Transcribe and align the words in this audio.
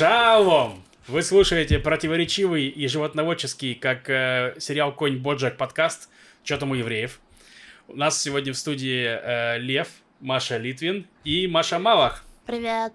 Шалом! 0.00 0.82
Вы 1.08 1.22
слушаете 1.22 1.78
противоречивый 1.78 2.68
и 2.68 2.86
животноводческий, 2.88 3.74
как 3.74 4.08
э, 4.08 4.54
сериал 4.58 4.94
«Конь 4.94 5.18
Боджак» 5.18 5.58
подкаст 5.58 6.08
«Чё 6.42 6.56
там 6.56 6.70
у 6.70 6.74
евреев?». 6.74 7.20
У 7.86 7.96
нас 7.96 8.18
сегодня 8.18 8.54
в 8.54 8.56
студии 8.56 9.04
э, 9.04 9.58
Лев, 9.58 9.88
Маша 10.20 10.56
Литвин 10.56 11.06
и 11.22 11.46
Маша 11.46 11.78
Малах. 11.78 12.24
Привет. 12.46 12.94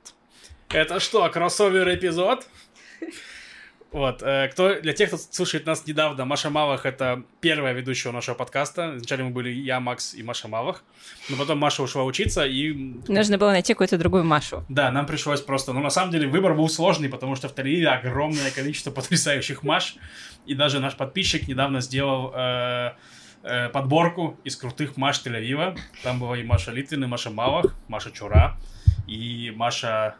Это 0.69 0.99
что, 0.99 1.29
кроссовер-эпизод? 1.29 2.47
Вот, 3.95 4.21
э, 4.23 4.49
кто, 4.49 4.81
для 4.81 4.91
тех, 4.91 5.07
кто 5.07 5.17
слушает 5.17 5.65
нас 5.65 5.87
недавно, 5.87 6.25
Маша 6.25 6.49
Малах— 6.49 6.85
это 6.85 7.23
первая 7.39 7.71
ведущая 7.71 8.11
нашего 8.11 8.35
подкаста. 8.35 8.91
Вначале 8.91 9.23
мы 9.23 9.29
были 9.29 9.49
я, 9.49 9.79
Макс 9.79 10.13
и 10.13 10.21
Маша 10.21 10.49
Малах, 10.49 10.83
но 11.29 11.37
потом 11.37 11.59
Маша 11.59 11.81
ушла 11.81 12.03
учиться, 12.03 12.45
и... 12.45 12.73
Нужно 13.07 13.37
было 13.37 13.51
найти 13.51 13.73
какую-то 13.73 13.97
другую 13.97 14.25
Машу. 14.25 14.65
Да, 14.67 14.91
нам 14.91 15.05
пришлось 15.05 15.39
просто... 15.39 15.71
Ну, 15.71 15.79
на 15.79 15.89
самом 15.89 16.11
деле, 16.11 16.27
выбор 16.27 16.55
был 16.55 16.67
сложный, 16.67 17.07
потому 17.07 17.37
что 17.37 17.47
в 17.47 17.55
Тель-Авиве 17.55 17.85
огромное 17.85 18.51
количество 18.51 18.91
потрясающих 18.91 19.63
Маш, 19.63 19.95
и 20.45 20.55
даже 20.55 20.81
наш 20.81 20.97
подписчик 20.97 21.47
недавно 21.47 21.79
сделал... 21.79 22.33
Э, 22.35 22.91
э, 23.43 23.69
подборку 23.69 24.37
из 24.43 24.57
крутых 24.57 24.97
Маш 24.97 25.21
Тель-Авива. 25.25 25.77
Там 26.03 26.19
была 26.19 26.37
и 26.37 26.43
Маша 26.43 26.71
Литвин, 26.71 27.05
и 27.05 27.07
Маша 27.07 27.29
Малах, 27.29 27.73
Маша 27.87 28.11
Чура, 28.11 28.57
и 29.07 29.53
Маша 29.55 30.15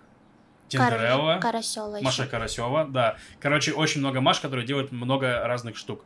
Тиндерелла. 0.67 1.39
Карасева. 1.41 1.99
Маша 2.01 2.25
Карасева, 2.25 2.85
да. 2.85 3.17
Короче, 3.39 3.73
очень 3.73 4.01
много 4.01 4.21
Маш, 4.21 4.39
которые 4.39 4.65
делают 4.65 4.91
много 4.91 5.41
разных 5.45 5.77
штук. 5.77 6.03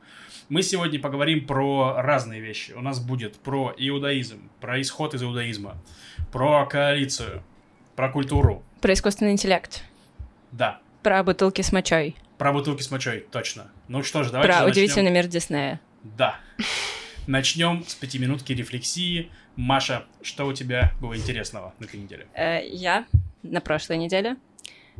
Мы 0.49 0.63
сегодня 0.63 0.99
поговорим 0.99 1.45
про 1.45 2.01
разные 2.01 2.41
вещи. 2.41 2.71
У 2.71 2.81
нас 2.81 2.99
будет 2.99 3.37
про 3.37 3.73
иудаизм, 3.77 4.49
про 4.59 4.81
исход 4.81 5.13
из 5.13 5.23
иудаизма, 5.23 5.77
про 6.31 6.65
коалицию, 6.65 7.43
про 7.95 8.09
культуру. 8.09 8.63
Про 8.81 8.93
искусственный 8.93 9.31
интеллект. 9.31 9.83
Да. 10.51 10.79
Про 11.03 11.23
бутылки 11.23 11.61
с 11.61 11.71
мочой. 11.71 12.15
Про 12.37 12.51
бутылки 12.53 12.81
с 12.81 12.89
мочой, 12.91 13.25
точно. 13.31 13.69
Ну 13.87 14.03
что 14.03 14.23
ж, 14.23 14.31
давайте 14.31 14.47
Про 14.51 14.65
начнем. 14.65 14.71
удивительный 14.71 15.11
мир 15.11 15.27
Диснея. 15.27 15.79
Да. 16.03 16.39
Начнем 17.27 17.85
с 17.87 17.93
пятиминутки 17.95 18.53
рефлексии. 18.53 19.29
Маша, 19.55 20.05
что 20.21 20.45
у 20.47 20.53
тебя 20.53 20.93
было 20.99 21.15
интересного 21.15 21.73
на 21.79 21.85
этой 21.85 21.99
неделе? 21.99 22.27
Э, 22.33 22.59
я 22.65 23.05
на 23.43 23.61
прошлой 23.61 23.97
неделе 23.97 24.37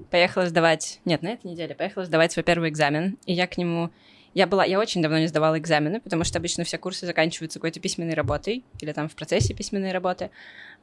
поехала 0.10 0.46
сдавать... 0.48 1.00
Нет, 1.06 1.22
на 1.22 1.30
этой 1.30 1.48
неделе 1.48 1.76
поехала 1.76 2.06
сдавать 2.06 2.32
свой 2.32 2.44
первый 2.44 2.70
экзамен, 2.70 3.18
и 3.26 3.34
я 3.34 3.48
к 3.48 3.58
нему... 3.58 3.90
Я 4.34 4.48
была... 4.48 4.66
Я 4.66 4.80
очень 4.80 5.02
давно 5.02 5.20
не 5.20 5.28
сдавала 5.28 5.58
экзамены, 5.58 6.00
потому 6.00 6.24
что 6.24 6.40
обычно 6.40 6.64
все 6.64 6.78
курсы 6.78 7.06
заканчиваются 7.06 7.60
какой-то 7.60 7.80
письменной 7.80 8.14
работой 8.14 8.64
или 8.80 8.92
там 8.92 9.10
в 9.10 9.16
процессе 9.16 9.54
письменной 9.54 9.92
работы. 9.92 10.30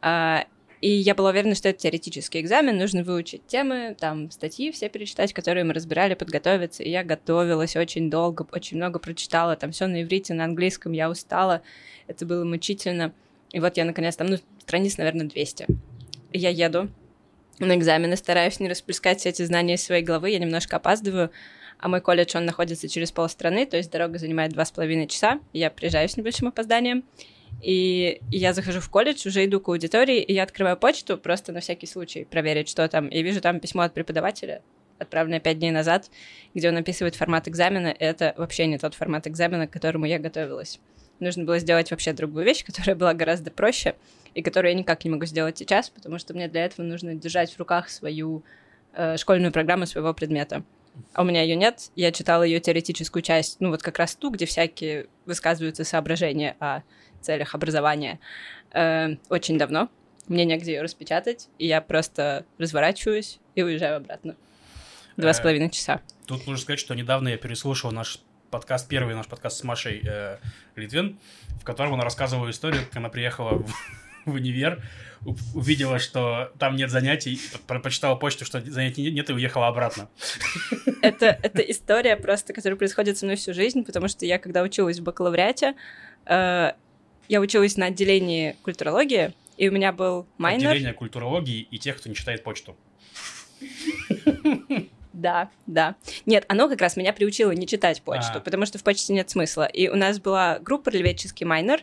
А, 0.01 0.45
и 0.81 0.91
я 0.91 1.15
была 1.15 1.31
уверена, 1.31 1.55
что 1.55 1.69
это 1.69 1.79
теоретический 1.79 2.41
экзамен, 2.41 2.77
нужно 2.77 3.03
выучить 3.03 3.47
темы, 3.47 3.97
там, 3.99 4.31
статьи 4.31 4.71
все 4.73 4.89
перечитать, 4.89 5.33
которые 5.33 5.65
мы 5.65 5.73
разбирали, 5.73 6.15
подготовиться. 6.15 6.83
И 6.83 6.91
я 6.91 7.03
готовилась 7.03 7.77
очень 7.77 8.11
долго, 8.11 8.47
очень 8.53 8.77
много 8.77 8.99
прочитала, 8.99 9.57
там 9.57 9.73
все 9.73 9.87
на 9.87 10.03
иврите, 10.03 10.35
на 10.35 10.45
английском, 10.45 10.93
я 10.93 11.09
устала, 11.09 11.63
это 12.07 12.27
было 12.27 12.45
мучительно. 12.45 13.13
И 13.53 13.61
вот 13.61 13.77
я, 13.77 13.85
наконец, 13.85 14.17
там, 14.17 14.27
ну, 14.27 14.39
страниц, 14.61 14.99
наверное, 14.99 15.27
200. 15.27 15.67
И 16.33 16.39
я 16.39 16.51
еду 16.51 16.91
на 17.59 17.75
экзамены, 17.75 18.17
стараюсь 18.17 18.61
не 18.61 18.69
расплескать 18.69 19.21
все 19.21 19.31
эти 19.31 19.43
знания 19.43 19.75
из 19.75 19.85
своей 19.85 20.03
головы, 20.03 20.31
я 20.31 20.39
немножко 20.39 20.77
опаздываю, 20.77 21.31
а 21.79 21.89
мой 21.89 22.01
колледж, 22.01 22.37
он 22.37 22.47
находится 22.47 22.89
через 22.89 23.13
полстраны, 23.13 23.67
то 23.67 23.77
есть 23.77 23.91
дорога 23.91 24.19
занимает 24.19 24.53
два 24.53 24.65
с 24.65 24.71
половиной 24.71 25.07
часа, 25.07 25.41
я 25.53 25.71
приезжаю 25.71 26.09
с 26.09 26.17
небольшим 26.17 26.49
опозданием, 26.49 27.05
и 27.63 28.21
я 28.31 28.53
захожу 28.53 28.81
в 28.81 28.91
колледж, 28.91 29.27
уже 29.27 29.45
иду 29.45 29.61
к 29.61 29.69
аудитории, 29.69 30.21
и 30.21 30.33
я 30.33 30.43
открываю 30.43 30.77
почту 30.77 31.17
просто 31.17 31.53
на 31.53 31.61
всякий 31.61 31.87
случай 31.87 32.25
проверить, 32.25 32.69
что 32.69 32.87
там. 32.89 33.09
И 33.09 33.23
вижу 33.23 33.41
там 33.41 33.61
письмо 33.61 33.83
от 33.83 33.95
преподавателя, 33.95 34.63
отправленное 34.99 35.41
пять 35.41 35.59
дней 35.59 35.71
назад, 35.71 36.11
где 36.55 36.69
он 36.69 36.77
описывает 36.77 37.17
формат 37.17 37.49
экзамена. 37.49 37.95
Это 37.99 38.35
вообще 38.37 38.67
не 38.67 38.79
тот 38.79 38.95
формат 38.95 39.27
экзамена, 39.27 39.67
к 39.67 39.71
которому 39.71 40.07
я 40.07 40.19
готовилась. 40.19 40.81
Нужно 41.19 41.45
было 41.45 41.59
сделать 41.59 41.91
вообще 41.91 42.13
другую 42.13 42.45
вещь, 42.45 42.65
которая 42.67 42.95
была 42.95 43.15
гораздо 43.15 43.51
проще, 43.51 43.95
и 44.37 44.43
которую 44.43 44.73
я 44.73 44.79
никак 44.79 45.03
не 45.03 45.11
могу 45.11 45.25
сделать 45.25 45.57
сейчас, 45.57 45.89
потому 45.89 46.19
что 46.19 46.35
мне 46.35 46.47
для 46.47 46.67
этого 46.67 46.85
нужно 46.85 47.15
держать 47.15 47.51
в 47.51 47.59
руках 47.59 47.89
свою 47.89 48.45
э, 48.93 49.17
школьную 49.17 49.51
программу 49.51 49.87
своего 49.87 50.13
предмета. 50.13 50.63
А 51.15 51.23
у 51.23 51.25
меня 51.25 51.41
ее 51.41 51.57
нет. 51.57 51.91
Я 51.97 52.13
читала 52.13 52.43
ее 52.43 52.61
теоретическую 52.61 53.23
часть, 53.23 53.61
ну 53.61 53.71
вот 53.71 53.83
как 53.83 53.99
раз 53.99 54.15
ту, 54.15 54.31
где 54.31 54.45
всякие 54.45 55.07
высказываются 55.25 55.85
соображения 55.85 56.55
о 56.61 56.83
целях 57.23 57.55
образования 57.55 58.21
э, 58.73 59.17
очень 59.31 59.57
давно. 59.57 59.89
Мне 60.29 60.45
негде 60.45 60.75
ее 60.75 60.83
распечатать, 60.83 61.49
и 61.59 61.67
я 61.67 61.81
просто 61.81 62.45
разворачиваюсь 62.59 63.39
и 63.55 63.63
уезжаю 63.63 63.97
обратно. 63.97 64.37
Два 65.17 65.33
с 65.33 65.39
Э, 65.39 65.43
половиной 65.43 65.71
часа. 65.71 66.03
Тут 66.27 66.47
нужно 66.47 66.63
сказать, 66.63 66.81
что 66.81 66.95
недавно 66.95 67.29
я 67.29 67.39
переслушал 67.39 67.91
наш 67.91 68.21
подкаст, 68.51 68.87
первый 68.87 69.15
наш 69.15 69.29
подкаст 69.29 69.57
с 69.57 69.65
Машей 69.65 70.03
э, 70.05 70.37
Литвин, 70.75 71.19
в 71.59 71.65
котором 71.65 71.95
она 71.95 72.05
рассказывала 72.05 72.51
историю, 72.51 72.85
как 72.85 72.99
она 72.99 73.09
приехала 73.09 73.55
в, 73.55 73.73
в 74.27 74.35
универ, 74.35 74.83
увидела, 75.55 75.99
что 75.99 76.53
там 76.59 76.77
нет 76.77 76.91
занятий, 76.91 77.41
про- 77.67 77.81
прочитала 77.81 78.15
почту, 78.17 78.45
что 78.45 78.61
занятий 78.61 79.11
нет, 79.11 79.31
и 79.31 79.33
уехала 79.33 79.69
обратно. 79.69 80.09
Это, 81.03 81.39
это 81.43 81.63
история 81.63 82.17
просто, 82.17 82.53
которая 82.53 82.77
происходит 82.77 83.17
со 83.19 83.25
мной 83.25 83.37
всю 83.37 83.55
жизнь, 83.55 83.85
потому 83.85 84.09
что 84.09 84.27
я, 84.27 84.39
когда 84.39 84.63
училась 84.63 84.99
в 84.99 85.03
бакалавриате, 85.03 85.75
э, 86.27 86.73
я 87.29 87.41
училась 87.41 87.77
на 87.77 87.87
отделении 87.87 88.57
культурологии, 88.63 89.33
и 89.57 89.69
у 89.69 89.73
меня 89.73 89.93
был 89.93 90.27
майнер. 90.39 90.69
Отделение 90.71 90.93
культурологии 90.93 91.67
и 91.71 91.79
тех, 91.79 91.97
кто 91.97 92.09
не 92.09 92.15
читает 92.15 92.43
почту. 92.45 92.77
Да, 95.13 95.49
да. 95.67 95.97
Нет, 96.27 96.45
оно 96.49 96.69
как 96.69 96.83
раз 96.83 96.97
меня 96.97 97.13
приучило 97.15 97.51
не 97.53 97.67
читать 97.67 98.03
почту, 98.03 98.37
А. 98.37 98.41
потому 98.41 98.67
что 98.67 98.79
в 98.79 98.83
почте 98.83 99.15
нет 99.15 99.31
смысла. 99.31 99.65
И 99.65 99.89
у 99.89 99.97
нас 99.97 100.21
была 100.21 100.59
группа 100.59 100.91
«Рельветческий 100.91 101.47
майнер», 101.47 101.81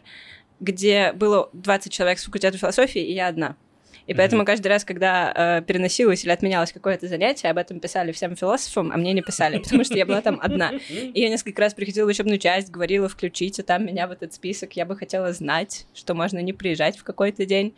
где 0.60 1.12
было 1.14 1.50
20 1.54 1.92
человек 1.92 2.20
с 2.20 2.26
факультета 2.26 2.58
философии, 2.58 3.02
и 3.02 3.14
я 3.14 3.28
одна. 3.28 3.56
И 4.06 4.14
поэтому 4.14 4.42
Мгм. 4.42 4.48
каждый 4.48 4.68
раз, 4.68 4.84
когда 4.84 5.32
э, 5.34 5.62
переносилось 5.66 6.26
или 6.26 6.32
отменялось 6.32 6.74
какое-то 6.74 7.08
занятие, 7.08 7.50
об 7.50 7.58
этом 7.58 7.80
писали 7.80 8.12
всем 8.12 8.36
философам, 8.36 8.92
а 8.92 8.98
мне 8.98 9.14
не 9.14 9.22
писали, 9.22 9.60
потому 9.60 9.84
что 9.86 9.98
я 9.98 10.06
была 10.06 10.22
там 10.22 10.40
одна. 10.42 10.72
И 10.90 11.22
я 11.22 11.30
несколько 11.30 11.62
раз 11.62 11.74
приходила 11.74 12.06
в 12.06 12.10
учебную 12.10 12.38
часть, 12.38 12.70
говорила, 12.70 13.08
включите 13.08 13.64
там 13.64 13.86
меня 13.86 14.08
в 14.08 14.12
этот 14.12 14.34
список, 14.34 14.74
я 14.74 14.86
бы 14.86 14.98
хотела 14.98 15.32
знать, 15.32 15.86
что 15.94 16.16
можно 16.16 16.40
не 16.40 16.52
приезжать 16.52 16.98
в 16.98 17.04
какой-то 17.04 17.46
день. 17.46 17.76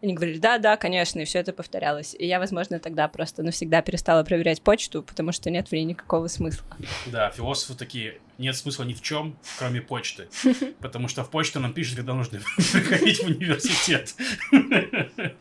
Они 0.00 0.14
говорили, 0.14 0.38
да, 0.38 0.58
да, 0.58 0.76
конечно, 0.76 1.18
и 1.18 1.24
все 1.24 1.40
это 1.40 1.52
повторялось. 1.52 2.14
И 2.16 2.24
я, 2.24 2.38
возможно, 2.38 2.78
тогда 2.78 3.08
просто 3.08 3.42
навсегда 3.42 3.82
перестала 3.82 4.22
проверять 4.22 4.62
почту, 4.62 5.02
потому 5.02 5.32
что 5.32 5.50
нет 5.50 5.68
в 5.68 5.72
ней 5.72 5.82
никакого 5.82 6.28
смысла. 6.28 6.64
Да, 7.06 7.30
философы 7.30 7.76
такие, 7.76 8.20
нет 8.38 8.56
смысла 8.56 8.84
ни 8.84 8.94
в 8.94 9.02
чем, 9.02 9.36
кроме 9.58 9.80
почты. 9.80 10.28
Потому 10.80 11.08
что 11.08 11.24
в 11.24 11.30
почту 11.30 11.58
нам 11.58 11.72
пишут, 11.72 11.96
когда 11.96 12.14
нужно 12.14 12.38
приходить 12.56 13.22
в 13.22 13.26
университет. 13.26 14.14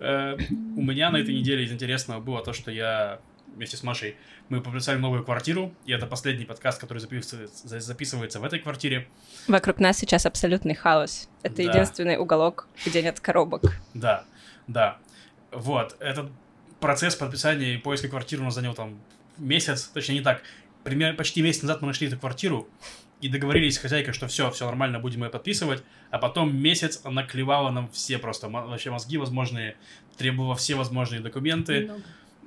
Э, 0.00 0.36
У 0.76 0.82
меня 0.82 1.10
на 1.10 1.16
этой 1.18 1.34
неделе 1.34 1.64
из 1.64 1.72
интересного 1.72 2.20
было 2.20 2.42
то, 2.42 2.52
что 2.52 2.70
я 2.70 3.20
вместе 3.56 3.76
с 3.76 3.82
Машей, 3.82 4.16
мы 4.48 4.60
подписали 4.60 4.98
новую 4.98 5.24
квартиру, 5.24 5.74
и 5.86 5.92
это 5.92 6.06
последний 6.06 6.44
подкаст, 6.44 6.80
который 6.80 6.98
записывается, 6.98 7.66
за- 7.68 7.80
записывается 7.80 8.38
в 8.38 8.44
этой 8.44 8.58
квартире. 8.60 9.08
Вокруг 9.48 9.80
нас 9.80 9.98
сейчас 9.98 10.26
абсолютный 10.26 10.74
хаос. 10.74 11.28
Это 11.42 11.56
Да. 11.56 11.62
единственный 11.64 12.16
уголок, 12.18 12.68
где 12.84 13.02
нет 13.02 13.18
коробок. 13.20 13.62
Да, 13.94 14.24
да. 14.66 14.98
Вот, 15.50 15.96
этот 16.00 16.30
процесс 16.80 17.16
подписания 17.16 17.74
и 17.74 17.78
поиска 17.78 18.08
квартиры 18.08 18.42
у 18.42 18.44
нас 18.44 18.54
занял 18.54 18.74
там 18.74 19.00
месяц, 19.38 19.84
точнее 19.92 20.16
не 20.16 20.20
так, 20.20 20.42
примерно 20.84 21.16
почти 21.16 21.42
месяц 21.42 21.62
назад 21.62 21.80
мы 21.80 21.88
нашли 21.88 22.06
эту 22.08 22.18
квартиру 22.18 22.68
и 23.22 23.28
договорились 23.28 23.76
с 23.76 23.78
хозяйкой, 23.78 24.12
что 24.12 24.28
все, 24.28 24.50
все 24.50 24.66
нормально, 24.66 24.98
будем 24.98 25.24
ее 25.24 25.30
подписывать, 25.30 25.82
а 26.10 26.18
потом 26.18 26.54
месяц 26.54 27.00
она 27.04 27.22
клевала 27.22 27.70
нам 27.70 27.88
все 27.90 28.18
просто, 28.18 28.48
вообще 28.50 28.90
мозги 28.90 29.16
возможные, 29.16 29.76
требовала 30.18 30.54
все 30.54 30.74
возможные 30.74 31.20
документы. 31.22 31.90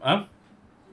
А? 0.01 0.27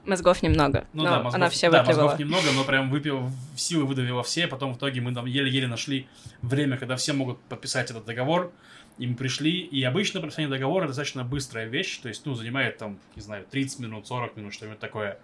Мозгов 0.07 0.41
немного, 0.41 0.87
Ну 0.93 1.03
да, 1.03 1.17
мозгов, 1.17 1.35
она 1.35 1.49
все 1.49 1.69
да, 1.69 1.83
мозгов 1.83 2.17
немного, 2.17 2.45
но 2.55 2.63
прям 2.63 2.89
выпил, 2.89 3.29
силы 3.57 3.85
выдавила 3.85 4.23
все, 4.23 4.47
потом 4.47 4.73
в 4.73 4.77
итоге 4.77 5.01
мы 5.01 5.13
там 5.13 5.25
еле-еле 5.25 5.67
нашли 5.67 6.07
время, 6.41 6.77
когда 6.77 6.95
все 6.95 7.11
могут 7.11 7.41
подписать 7.41 7.91
этот 7.91 8.05
договор, 8.05 8.53
и 8.97 9.05
мы 9.05 9.15
пришли, 9.15 9.51
и 9.59 9.83
обычно 9.83 10.21
подписание 10.21 10.49
договора 10.49 10.87
достаточно 10.87 11.25
быстрая 11.25 11.67
вещь, 11.67 11.97
то 11.97 12.07
есть, 12.07 12.25
ну, 12.25 12.35
занимает 12.35 12.77
там, 12.77 12.99
не 13.15 13.21
знаю, 13.21 13.45
30 13.51 13.79
минут, 13.79 14.07
40 14.07 14.37
минут, 14.37 14.53
что-нибудь 14.53 14.79
такое. 14.79 15.19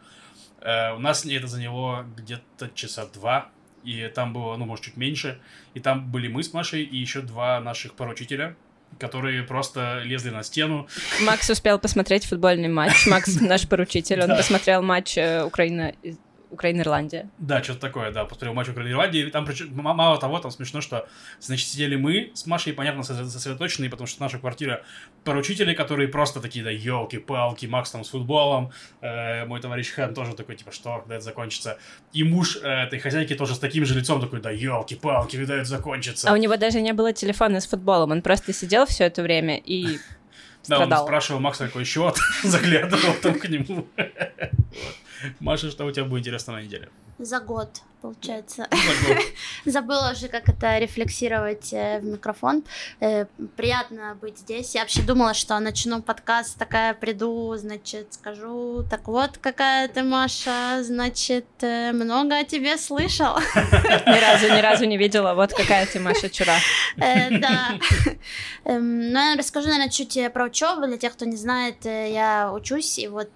Э, 0.59 0.93
у 0.93 0.99
нас 0.99 1.25
это 1.25 1.47
заняло 1.47 2.05
где-то 2.17 2.69
часа 2.75 3.05
два, 3.05 3.49
и 3.85 4.11
там 4.13 4.33
было, 4.33 4.55
ну, 4.57 4.65
может, 4.65 4.83
чуть 4.85 4.97
меньше, 4.97 5.39
и 5.73 5.79
там 5.79 6.11
были 6.11 6.27
мы 6.27 6.43
с 6.43 6.51
Машей 6.53 6.83
и 6.83 6.97
еще 6.97 7.21
два 7.21 7.59
наших 7.61 7.93
поручителя, 7.93 8.55
которые 9.03 9.43
просто 9.43 9.99
лезли 10.05 10.29
на 10.29 10.43
стену, 10.43 10.87
Макс 11.21 11.49
успел 11.49 11.77
посмотреть 11.77 12.25
футбольный 12.25 12.69
матч. 12.69 13.05
Макс 13.07 13.35
наш 13.41 13.67
поручитель, 13.67 14.21
он 14.21 14.29
посмотрел 14.29 14.81
матч 14.81 15.17
э, 15.17 15.43
Украина 15.43 15.93
Украина-Ирландия. 16.53 17.29
Да, 17.37 17.63
что-то 17.63 17.79
такое, 17.79 18.11
да, 18.11 18.25
посмотрел 18.25 18.53
матч 18.53 18.69
Украины-Ирландии. 18.69 19.29
Там 19.29 19.45
причем, 19.45 19.69
мало 19.73 20.19
того, 20.19 20.39
там 20.39 20.51
смешно, 20.51 20.81
что, 20.81 21.07
значит, 21.39 21.67
сидели 21.67 21.95
мы 21.95 22.31
с 22.33 22.45
Машей, 22.45 22.73
понятно, 22.73 23.03
сосредоточенные, 23.03 23.89
потому 23.89 24.07
что 24.07 24.21
наша 24.21 24.37
квартира 24.37 24.83
поручители, 25.23 25.73
которые 25.73 26.07
просто 26.07 26.39
такие, 26.39 26.63
да, 26.63 26.71
елки-палки, 26.71 27.65
Макс 27.65 27.91
там 27.91 28.03
с 28.03 28.09
футболом, 28.09 28.71
э, 29.01 29.45
мой 29.45 29.59
товарищ 29.59 29.89
Хэн 29.91 30.13
тоже 30.13 30.35
такой, 30.35 30.55
типа, 30.55 30.71
что, 30.71 30.99
когда 30.99 31.15
это 31.15 31.23
закончится? 31.23 31.77
И 32.13 32.23
муж 32.23 32.57
э, 32.61 32.67
этой 32.67 32.99
хозяйки 32.99 33.35
тоже 33.35 33.55
с 33.55 33.59
таким 33.59 33.85
же 33.85 33.95
лицом 33.95 34.21
такой, 34.21 34.41
да, 34.41 34.51
елки-палки, 34.51 35.37
когда 35.37 35.55
это 35.55 35.65
закончится? 35.65 36.29
А 36.29 36.33
у 36.33 36.37
него 36.37 36.55
даже 36.57 36.81
не 36.81 36.93
было 36.93 37.13
телефона 37.13 37.59
с 37.59 37.67
футболом, 37.67 38.11
он 38.11 38.21
просто 38.21 38.53
сидел 38.53 38.85
все 38.85 39.05
это 39.05 39.23
время 39.23 39.57
и 39.57 39.99
Да, 40.67 40.79
он 40.79 40.91
спрашивал 40.97 41.39
Макса, 41.39 41.67
какой 41.67 41.83
счет, 41.83 42.17
заглядывал 42.43 43.13
там 43.21 43.39
к 43.39 43.49
нему. 43.49 43.87
Маша, 45.39 45.71
что 45.71 45.85
у 45.85 45.91
тебя 45.91 46.05
будет 46.05 46.21
интересно 46.21 46.53
на 46.53 46.61
неделе? 46.61 46.89
За 47.19 47.39
год, 47.39 47.81
получается. 48.03 48.67
Забыла 49.65 50.11
уже, 50.11 50.27
как 50.27 50.49
это 50.49 50.77
рефлексировать 50.77 51.71
э, 51.71 51.99
в 51.99 52.05
микрофон. 52.05 52.63
Э, 52.99 53.25
приятно 53.55 54.17
быть 54.21 54.39
здесь. 54.39 54.75
Я 54.75 54.81
вообще 54.81 55.01
думала, 55.01 55.33
что 55.33 55.57
начну 55.59 56.01
подкаст, 56.01 56.57
такая 56.57 56.93
приду, 56.93 57.55
значит, 57.55 58.13
скажу, 58.13 58.83
так 58.89 59.07
вот, 59.07 59.37
какая 59.37 59.87
ты, 59.87 60.03
Маша, 60.03 60.83
значит, 60.83 61.45
э, 61.61 61.93
много 61.93 62.39
о 62.39 62.43
тебе 62.43 62.77
слышал. 62.77 63.37
Ни 63.55 64.19
разу, 64.19 64.53
ни 64.53 64.61
разу 64.61 64.85
не 64.85 64.97
видела, 64.97 65.33
вот 65.33 65.53
какая 65.53 65.85
ты, 65.85 65.99
Маша, 65.99 66.29
чура. 66.29 66.55
Да. 66.97 67.79
Эм, 68.65 69.11
ну, 69.11 69.31
я 69.31 69.35
расскажу, 69.37 69.67
наверное, 69.67 69.89
чуть 69.89 70.17
про 70.33 70.45
учебу. 70.45 70.87
Для 70.87 70.97
тех, 70.97 71.13
кто 71.13 71.25
не 71.25 71.37
знает, 71.37 71.85
я 71.85 72.51
учусь, 72.53 72.99
и 72.99 73.07
вот 73.07 73.31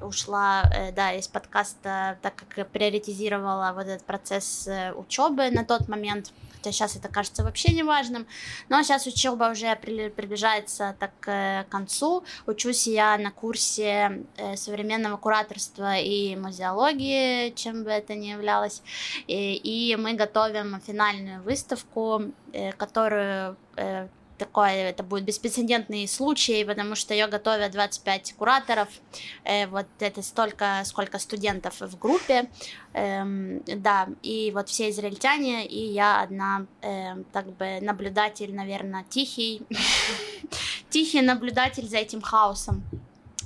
ушла, 0.00 0.62
да, 0.94 1.12
из 1.14 1.28
подкаста, 1.28 2.18
так 2.22 2.33
как 2.36 2.68
приоритизировала 2.68 3.72
вот 3.74 3.86
этот 3.86 4.04
процесс 4.04 4.66
э, 4.66 4.92
учебы 4.92 5.50
на 5.50 5.64
тот 5.64 5.88
момент, 5.88 6.32
хотя 6.56 6.72
сейчас 6.72 6.96
это 6.96 7.08
кажется 7.08 7.44
вообще 7.44 7.72
неважным, 7.72 8.26
но 8.68 8.82
сейчас 8.82 9.06
учеба 9.06 9.50
уже 9.52 9.76
приближается 9.76 10.96
так 10.98 11.12
э, 11.26 11.64
к 11.64 11.70
концу. 11.70 12.24
Учусь 12.46 12.86
я 12.86 13.18
на 13.18 13.30
курсе 13.30 14.24
э, 14.36 14.56
современного 14.56 15.16
кураторства 15.16 15.96
и 15.96 16.36
музеологии, 16.36 17.50
чем 17.50 17.84
бы 17.84 17.90
это 17.90 18.14
ни 18.14 18.26
являлось, 18.26 18.82
и 19.26 19.96
мы 19.98 20.14
готовим 20.14 20.80
финальную 20.80 21.42
выставку, 21.42 22.22
которую 22.76 23.56
такой, 24.38 24.74
это 24.74 25.02
будет 25.02 25.24
беспрецедентный 25.24 26.06
случай, 26.08 26.64
потому 26.64 26.94
что 26.94 27.14
ее 27.14 27.26
готовят 27.26 27.72
25 27.72 28.34
кураторов, 28.34 28.88
э, 29.44 29.66
вот 29.66 29.86
это 30.00 30.22
столько, 30.22 30.82
сколько 30.84 31.18
студентов 31.18 31.80
в 31.80 31.98
группе, 31.98 32.50
э, 32.92 33.24
да, 33.66 34.08
и 34.22 34.50
вот 34.54 34.68
все 34.68 34.90
израильтяне, 34.90 35.66
и 35.66 35.92
я 35.92 36.22
одна, 36.22 36.66
э, 36.82 37.16
так 37.32 37.46
бы, 37.56 37.78
наблюдатель, 37.80 38.54
наверное, 38.54 39.04
тихий, 39.08 39.62
тихий 40.90 41.22
наблюдатель 41.22 41.88
за 41.88 41.98
этим 41.98 42.20
хаосом. 42.20 42.82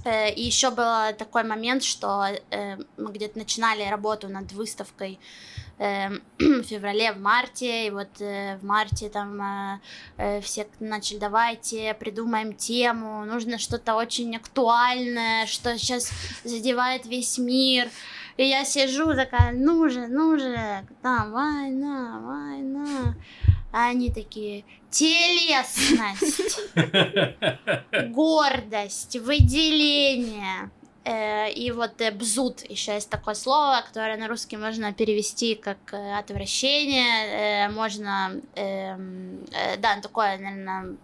Э, 0.05 0.31
и 0.33 0.43
еще 0.43 0.71
был 0.71 1.15
такой 1.19 1.45
момент, 1.45 1.83
что 1.83 2.27
э, 2.51 2.77
мы 2.97 3.13
где-то 3.13 3.39
начинали 3.39 3.83
работу 3.89 4.29
над 4.29 4.53
выставкой 4.53 5.19
Эм, 5.19 5.68
в 6.39 6.63
феврале, 6.65 7.13
в 7.13 7.21
марте, 7.21 7.87
и 7.87 7.91
вот 7.91 8.21
э, 8.21 8.59
в 8.61 8.65
марте 8.65 9.09
там 9.09 9.41
э, 9.41 9.81
э, 10.17 10.41
все 10.41 10.67
начали, 10.81 11.19
давайте 11.19 11.95
придумаем 11.95 12.53
тему, 12.53 13.25
нужно 13.25 13.59
что-то 13.59 13.95
очень 13.95 14.35
актуальное, 14.37 15.47
что 15.47 15.79
сейчас 15.79 16.11
задевает 16.43 17.07
весь 17.07 17.39
мир, 17.39 17.89
и 18.37 18.45
я 18.45 18.65
сижу 18.65 19.15
такая, 19.15 19.53
ну 19.53 19.89
же, 19.89 20.09
ну 20.09 20.37
же, 20.37 20.85
там, 21.01 21.31
война, 21.31 22.21
война, 22.25 23.15
а 23.73 23.91
они 23.91 24.13
такие, 24.13 24.65
телесность, 24.91 26.61
гордость, 28.13 29.17
выделение, 29.17 30.71
и 31.55 31.71
вот 31.71 32.01
э, 32.01 32.11
бзут 32.11 32.69
еще 32.69 32.95
есть 32.95 33.11
такое 33.11 33.35
слово, 33.35 33.83
которое 33.87 34.17
на 34.17 34.29
русский 34.29 34.57
можно 34.57 34.93
перевести 34.93 35.55
как 35.55 35.79
э, 35.93 36.19
отвращение, 36.19 37.69
можно, 37.71 38.33
эм, 38.55 39.45
да, 39.79 40.01
такое, 40.01 40.39
наверное, 40.39 40.97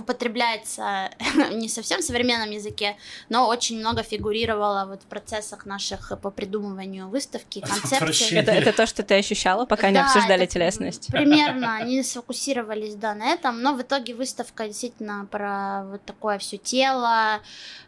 употребляется 0.00 1.10
не 1.52 1.68
совсем 1.68 2.00
в 2.00 2.04
современном 2.04 2.50
языке, 2.50 2.96
но 3.28 3.48
очень 3.48 3.78
много 3.78 4.02
фигурировало 4.02 4.86
вот 4.86 5.02
в 5.02 5.06
процессах 5.06 5.66
наших 5.66 6.12
по 6.20 6.30
придумыванию 6.30 7.08
выставки, 7.08 7.60
концепции. 7.66 8.36
Это, 8.36 8.52
это 8.52 8.72
то, 8.72 8.86
что 8.86 9.02
ты 9.02 9.14
ощущала, 9.14 9.66
пока 9.66 9.82
да, 9.82 9.90
не 9.90 9.98
обсуждали 9.98 10.46
телесность? 10.46 11.08
Примерно, 11.08 11.76
они 11.80 12.02
сфокусировались, 12.02 12.94
да, 12.94 13.14
на 13.14 13.28
этом, 13.28 13.62
но 13.62 13.74
в 13.74 13.82
итоге 13.82 14.14
выставка 14.14 14.66
действительно 14.66 15.26
про 15.30 15.84
вот 15.84 16.04
такое 16.04 16.38
все 16.38 16.56
тело, 16.56 17.40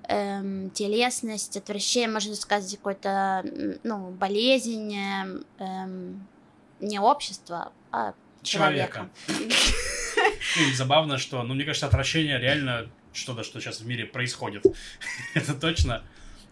эм, 0.09 0.71
телесность, 0.71 1.57
отвращение, 1.57 2.09
можно 2.09 2.35
сказать, 2.37 2.77
какой-то, 2.77 3.45
ну, 3.83 4.11
болезнь, 4.11 4.95
эм, 5.59 6.27
не 6.81 6.99
общества, 6.99 7.73
а 7.91 8.15
человека. 8.43 9.09
человека. 9.27 10.02
И 10.59 10.73
забавно, 10.73 11.19
что, 11.19 11.43
ну, 11.43 11.55
мне 11.55 11.65
кажется, 11.65 11.87
отвращение 11.87 12.39
реально 12.39 12.89
что-то, 13.13 13.43
что 13.43 13.61
сейчас 13.61 13.81
в 13.81 13.87
мире 13.87 14.05
происходит. 14.05 14.65
это 15.35 15.55
точно. 15.55 16.03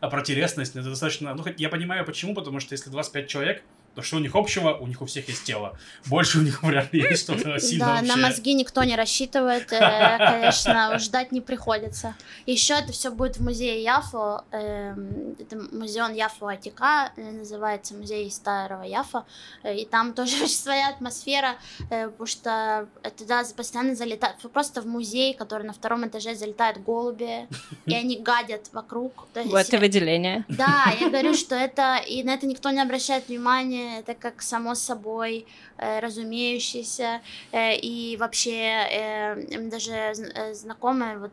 А 0.00 0.08
про 0.08 0.22
телесность, 0.22 0.76
это 0.76 0.88
достаточно... 0.88 1.34
Ну, 1.34 1.44
я 1.58 1.68
понимаю, 1.68 2.04
почему, 2.04 2.34
потому 2.34 2.60
что 2.60 2.74
если 2.74 2.90
25 2.90 3.28
человек, 3.28 3.62
то 3.94 4.02
что 4.02 4.16
у 4.16 4.20
них 4.20 4.36
общего? 4.36 4.74
У 4.74 4.86
них 4.86 5.02
у 5.02 5.06
всех 5.06 5.28
есть 5.28 5.44
тело. 5.44 5.76
Больше 6.06 6.38
у 6.38 6.42
них 6.42 6.62
вряд 6.62 6.92
ли 6.92 7.00
есть 7.00 7.24
что-то 7.24 7.58
сильно 7.58 7.86
Да, 7.86 7.94
общее. 7.94 8.08
на 8.08 8.16
мозги 8.16 8.54
никто 8.54 8.84
не 8.84 8.96
рассчитывает, 8.96 9.72
э, 9.72 10.18
конечно, 10.18 10.98
ждать 10.98 11.32
не 11.32 11.40
приходится. 11.40 12.14
Еще 12.46 12.74
это 12.74 12.92
все 12.92 13.10
будет 13.10 13.38
в 13.38 13.42
музее 13.42 13.82
Яфо. 13.82 14.44
Эм, 14.52 15.36
это 15.38 15.56
музей 15.72 16.00
Яфо 16.14 16.46
Атика, 16.46 17.12
э, 17.16 17.30
называется 17.32 17.94
музей 17.94 18.30
старого 18.30 18.84
Яфа. 18.84 19.24
Э, 19.64 19.76
и 19.76 19.84
там 19.84 20.14
тоже 20.14 20.46
своя 20.48 20.90
атмосфера, 20.90 21.56
потому 21.88 22.26
что 22.26 22.86
туда 23.18 23.42
постоянно 23.56 23.94
залетают... 23.94 24.36
Просто 24.52 24.82
в 24.82 24.86
музей, 24.86 25.34
который 25.34 25.66
на 25.66 25.72
втором 25.72 26.06
этаже 26.06 26.34
залетают 26.34 26.78
голуби, 26.78 27.48
и 27.86 27.94
они 27.94 28.18
гадят 28.18 28.68
вокруг. 28.72 29.26
Вот 29.34 29.74
и 29.74 29.76
выделение. 29.76 30.44
Да, 30.48 30.92
я 31.00 31.08
говорю, 31.08 31.34
что 31.34 31.56
это... 31.56 31.96
И 32.06 32.22
на 32.22 32.34
это 32.34 32.46
никто 32.46 32.70
не 32.70 32.80
обращает 32.80 33.28
внимания, 33.28 33.79
это 33.80 34.14
как 34.14 34.42
само 34.42 34.74
собой 34.74 35.46
э, 35.80 36.00
разумеющееся. 36.00 37.20
Э, 37.52 37.76
и 37.76 38.16
вообще 38.16 38.86
э, 38.90 39.68
даже 39.68 40.12
знакомая 40.52 41.18
вот 41.18 41.32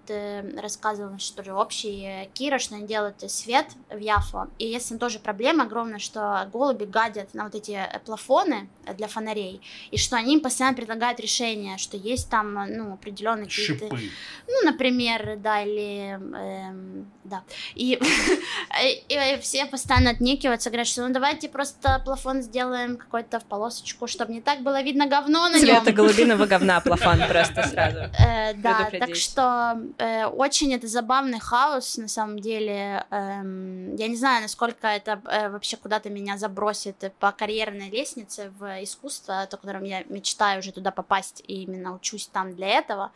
рассказывала, 0.62 1.20
что 1.20 1.44
же 1.44 1.54
общий 1.54 2.30
Кира, 2.34 2.60
что 2.60 2.76
они 2.76 2.88
делают 2.88 3.20
свет 3.30 3.66
в 3.90 3.98
Яфо. 3.98 4.48
И 4.60 4.68
есть 4.68 4.90
там 4.90 5.00
тоже 5.00 5.20
проблема 5.20 5.64
огромная, 5.64 6.00
что 6.00 6.50
голуби 6.52 6.86
гадят 6.86 7.34
на 7.34 7.46
вот 7.46 7.56
эти 7.56 7.80
плафоны 8.06 8.70
для 8.98 9.08
фонарей, 9.08 9.62
и 9.92 9.98
что 9.98 10.16
они 10.16 10.36
им 10.36 10.42
постоянно 10.42 10.76
предлагают 10.76 11.20
решение, 11.20 11.78
что 11.78 11.98
есть 11.98 12.30
там, 12.30 12.54
ну, 12.54 12.94
определенные 12.94 13.48
какие-то... 13.48 13.90
Ну, 14.48 14.64
например, 14.64 15.38
да, 15.38 15.64
или... 15.64 16.20
Э, 16.36 17.04
да. 17.24 17.44
И, 17.76 18.00
и 19.10 19.40
все 19.42 19.66
постоянно 19.66 20.12
отнекиваются, 20.12 20.70
говорят, 20.70 20.88
что 20.88 21.06
ну 21.06 21.14
давайте 21.14 21.50
просто 21.50 22.02
плафон 22.06 22.38
плафон 22.38 22.42
сделаем 22.42 22.98
какой-то 22.98 23.40
в 23.40 23.46
полосочку, 23.46 24.08
чтобы 24.08 24.34
не 24.34 24.37
так 24.42 24.62
было 24.62 24.82
видно 24.82 25.08
говно 25.08 25.50
на 25.50 25.60
Цвета 25.60 25.92
голубиного 25.92 26.46
говна 26.46 26.80
плафон 26.82 27.20
просто 27.28 27.64
сразу. 27.64 27.98
Э, 28.20 28.54
да, 28.54 28.90
так 28.92 29.16
что 29.16 29.78
э, 29.98 30.26
очень 30.26 30.74
это 30.74 30.88
забавный 30.88 31.40
хаос 31.40 31.98
на 31.98 32.08
самом 32.08 32.40
деле. 32.40 33.06
Эм, 33.10 33.96
я 33.96 34.08
не 34.08 34.16
знаю, 34.16 34.42
насколько 34.42 34.88
это 34.88 35.22
э, 35.26 35.50
вообще 35.50 35.78
куда-то 35.78 36.10
меня 36.10 36.38
забросит 36.38 37.12
по 37.20 37.32
карьерной 37.32 37.90
лестнице 37.90 38.52
в 38.58 38.84
искусство, 38.84 39.42
о 39.42 39.48
котором 39.48 39.84
я 39.84 40.04
мечтаю 40.04 40.60
уже 40.60 40.72
туда 40.72 40.92
попасть 40.92 41.44
и 41.48 41.64
именно 41.64 41.94
учусь 41.94 42.28
там 42.28 42.56
для 42.56 42.68
этого. 42.68 43.12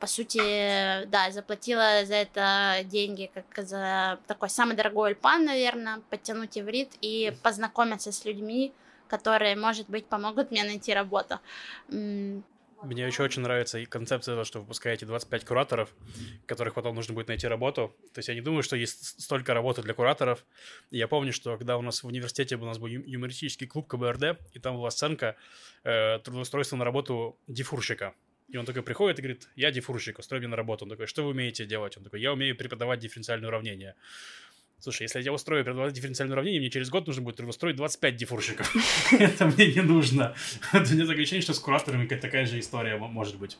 По 0.00 0.06
сути, 0.06 1.04
да, 1.06 1.30
заплатила 1.30 2.04
за 2.04 2.14
это 2.14 2.78
деньги 2.84 3.30
как 3.34 3.66
за 3.66 4.18
такой 4.26 4.48
самый 4.48 4.74
дорогой 4.76 5.10
альпан, 5.10 5.44
наверное, 5.44 6.00
подтянуть 6.10 6.58
иврит 6.58 6.92
и 7.00 7.36
познакомиться 7.42 8.12
с 8.12 8.24
людьми, 8.24 8.72
которые, 9.08 9.56
может 9.56 9.88
быть, 9.88 10.06
помогут 10.06 10.50
мне 10.50 10.64
найти 10.64 10.94
работу. 10.94 11.40
Мне 12.82 13.06
еще 13.06 13.22
очень 13.22 13.42
нравится 13.42 13.78
и 13.78 13.86
концепция 13.86 14.44
что 14.44 14.58
вы 14.58 14.64
выпускаете 14.64 15.06
25 15.06 15.44
кураторов, 15.44 15.94
которых 16.44 16.74
потом 16.74 16.94
нужно 16.94 17.14
будет 17.14 17.28
найти 17.28 17.46
работу. 17.48 17.96
То 18.12 18.18
есть 18.18 18.28
я 18.28 18.34
не 18.34 18.42
думаю, 18.42 18.62
что 18.62 18.76
есть 18.76 19.20
столько 19.20 19.54
работы 19.54 19.82
для 19.82 19.94
кураторов. 19.94 20.44
Я 20.90 21.08
помню, 21.08 21.32
что 21.32 21.56
когда 21.56 21.78
у 21.78 21.82
нас 21.82 22.02
в 22.02 22.06
университете 22.06 22.56
у 22.56 22.64
нас 22.64 22.78
был 22.78 22.88
юмористический 22.88 23.66
клуб 23.66 23.88
КБРД, 23.88 24.38
и 24.52 24.58
там 24.58 24.76
была 24.76 24.90
сценка 24.90 25.36
э, 25.84 26.18
трудоустройства 26.18 26.76
на 26.76 26.84
работу 26.84 27.38
дифурщика. 27.46 28.14
И 28.48 28.58
он 28.58 28.66
такой 28.66 28.82
приходит 28.82 29.18
и 29.18 29.22
говорит, 29.22 29.48
я 29.56 29.72
дифурщик, 29.72 30.18
устрой 30.18 30.40
меня 30.40 30.50
на 30.50 30.56
работу. 30.56 30.84
Он 30.84 30.90
такой, 30.90 31.06
что 31.06 31.24
вы 31.24 31.30
умеете 31.30 31.64
делать? 31.64 31.96
Он 31.96 32.04
такой, 32.04 32.20
я 32.20 32.32
умею 32.32 32.56
преподавать 32.56 33.00
дифференциальные 33.00 33.48
уравнения 33.48 33.96
Слушай, 34.78 35.02
если 35.02 35.22
я 35.22 35.32
устрою 35.32 35.64
дифференциальное 35.90 36.34
уравнение, 36.34 36.60
мне 36.60 36.70
через 36.70 36.90
год 36.90 37.06
нужно 37.06 37.22
будет 37.22 37.40
устроить 37.40 37.76
25 37.76 38.16
дифурщиков. 38.16 38.74
Это 39.12 39.46
мне 39.46 39.72
не 39.72 39.80
нужно. 39.80 40.34
Это 40.72 40.92
мне 40.92 41.02
такое 41.02 41.22
ощущение, 41.22 41.42
что 41.42 41.54
с 41.54 41.58
кураторами 41.58 42.06
такая 42.06 42.46
же 42.46 42.60
история 42.60 42.96
может 42.96 43.36
быть. 43.36 43.56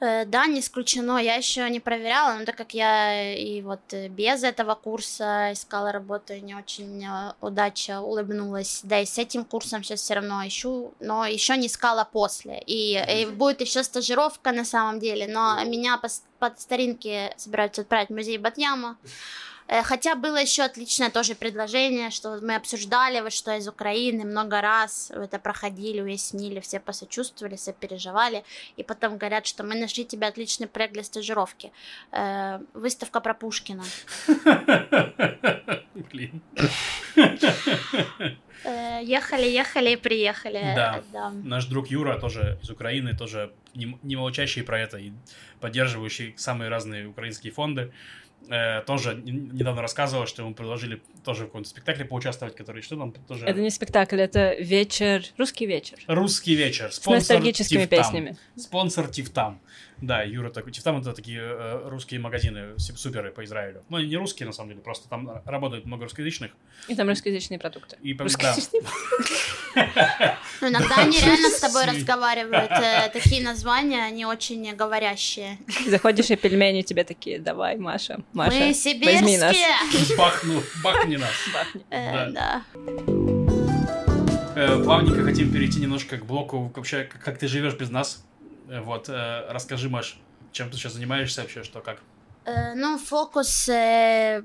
Э, 0.00 0.24
да, 0.26 0.46
не 0.46 0.60
исключено. 0.60 1.18
Я 1.18 1.36
еще 1.36 1.68
не 1.70 1.80
проверяла, 1.80 2.38
но 2.38 2.44
так 2.44 2.56
как 2.56 2.74
я 2.74 3.34
и 3.34 3.62
вот 3.62 3.80
без 4.10 4.42
этого 4.42 4.74
курса 4.74 5.52
искала 5.52 5.92
работу, 5.92 6.34
и 6.34 6.40
не 6.40 6.54
очень 6.54 7.04
э, 7.04 7.32
удача 7.40 8.00
улыбнулась. 8.00 8.80
Да, 8.84 9.00
и 9.00 9.06
с 9.06 9.18
этим 9.18 9.44
курсом 9.44 9.82
сейчас 9.82 10.00
все 10.00 10.14
равно 10.14 10.46
ищу, 10.46 10.92
но 11.00 11.26
еще 11.26 11.56
не 11.56 11.66
искала 11.66 12.04
после. 12.04 12.62
И, 12.66 13.02
и 13.08 13.26
будет 13.26 13.60
еще 13.60 13.82
стажировка 13.82 14.52
на 14.52 14.64
самом 14.64 15.00
деле, 15.00 15.26
но 15.28 15.64
меня 15.64 15.96
по, 15.96 16.08
по 16.38 16.54
старинке 16.58 17.32
собираются 17.36 17.82
отправить 17.82 18.08
в 18.08 18.14
музей 18.14 18.38
Батьяма. 18.38 18.98
Э, 19.68 19.82
хотя 19.82 20.14
было 20.14 20.36
еще 20.36 20.62
отличное 20.62 21.10
тоже 21.10 21.34
предложение, 21.34 22.10
что 22.10 22.38
мы 22.42 22.54
обсуждали, 22.56 23.20
вот 23.20 23.32
что 23.32 23.56
из 23.56 23.68
Украины 23.68 24.24
много 24.24 24.60
раз 24.60 25.10
это 25.10 25.38
проходили, 25.38 26.00
уяснили, 26.00 26.60
все 26.60 26.80
посочувствовали, 26.80 27.56
все 27.56 27.72
переживали, 27.72 28.44
и 28.76 28.82
потом 28.82 29.18
говорят, 29.18 29.46
что 29.46 29.64
мы 29.64 29.74
нашли 29.74 30.04
тебе 30.04 30.26
отличный 30.26 30.66
проект 30.66 30.94
для 30.94 31.04
стажировки. 31.04 31.72
Э, 32.12 32.60
выставка 32.74 33.20
про 33.20 33.34
Пушкина. 33.34 33.84
Блин. 35.94 36.42
Э, 38.64 39.00
ехали, 39.02 39.46
ехали 39.46 39.90
и 39.90 39.96
приехали. 39.96 40.60
Да. 40.74 41.02
да. 41.12 41.30
Наш 41.30 41.66
друг 41.66 41.88
Юра 41.88 42.18
тоже 42.18 42.58
из 42.62 42.70
Украины, 42.70 43.16
тоже 43.16 43.52
не 43.74 44.16
молчащий 44.16 44.62
про 44.62 44.80
это 44.80 44.96
и 44.98 45.12
поддерживающий 45.60 46.34
самые 46.36 46.68
разные 46.68 47.06
украинские 47.06 47.52
фонды 47.52 47.92
э, 48.48 48.82
тоже 48.82 49.14
недавно 49.14 49.82
рассказывала, 49.82 50.26
что 50.26 50.42
ему 50.42 50.54
предложили 50.54 51.02
тоже 51.26 51.42
в 51.42 51.46
каком-то 51.46 51.68
спектакле 51.68 52.04
поучаствовать, 52.04 52.54
который 52.54 52.82
что 52.82 52.96
там 52.96 53.12
тоже... 53.12 53.44
Это 53.44 53.60
не 53.60 53.70
спектакль, 53.70 54.20
это 54.20 54.54
вечер, 54.54 55.24
русский 55.36 55.66
вечер. 55.66 55.98
Русский 56.06 56.54
вечер. 56.54 56.92
Спонсор 56.92 57.20
С 57.20 57.28
ностальгическими 57.28 57.80
Тифтам. 57.82 57.98
песнями. 57.98 58.36
Спонсор 58.56 59.08
Тифтам. 59.08 59.60
Да, 60.00 60.22
Юра 60.22 60.50
такой. 60.50 60.72
Тифтам 60.72 61.00
это 61.00 61.12
такие 61.12 61.40
э, 61.40 61.88
русские 61.88 62.20
магазины, 62.20 62.78
суперы 62.78 63.30
по 63.32 63.44
Израилю. 63.44 63.82
Ну, 63.88 63.98
не 63.98 64.16
русские, 64.16 64.46
на 64.46 64.52
самом 64.52 64.70
деле, 64.70 64.82
просто 64.82 65.08
там 65.08 65.42
работают 65.46 65.86
много 65.86 66.04
русскоязычных. 66.04 66.52
И 66.86 66.94
там 66.94 67.08
русскоязычные 67.08 67.58
продукты. 67.58 67.96
И, 68.02 68.14
русскоязычные 68.14 68.82
Ну, 70.60 70.68
иногда 70.68 70.96
они 70.96 71.18
реально 71.18 71.48
с 71.50 71.60
тобой 71.60 71.86
разговаривают. 71.86 72.70
Э, 72.70 73.08
такие 73.12 73.42
названия, 73.42 74.04
они 74.04 74.26
очень 74.26 74.74
говорящие. 74.74 75.58
Заходишь 75.86 76.30
и 76.30 76.36
пельмени 76.36 76.82
тебе 76.82 77.04
такие, 77.04 77.38
давай, 77.38 77.76
Маша, 77.76 78.20
Маша, 78.32 78.58
Мы 78.58 78.74
сибирские! 78.74 80.16
Бахну, 80.16 80.62
бахни 80.82 81.15
нас. 81.18 81.32
Э, 81.90 82.30
да. 82.30 82.62
Э, 84.54 84.82
плавненько 84.82 85.22
хотим 85.22 85.52
перейти 85.52 85.80
немножко 85.80 86.16
к 86.18 86.26
блоку 86.26 86.72
вообще, 86.74 87.04
как 87.04 87.38
ты 87.38 87.48
живешь 87.48 87.74
без 87.74 87.90
нас. 87.90 88.24
Вот, 88.66 89.08
расскажи, 89.08 89.88
Маш, 89.88 90.18
чем 90.50 90.70
ты 90.70 90.76
сейчас 90.76 90.94
занимаешься 90.94 91.42
вообще, 91.42 91.62
что 91.62 91.80
как? 91.80 92.00
Э, 92.46 92.74
ну, 92.74 92.96
фокус 92.96 93.68
э, 93.68 94.40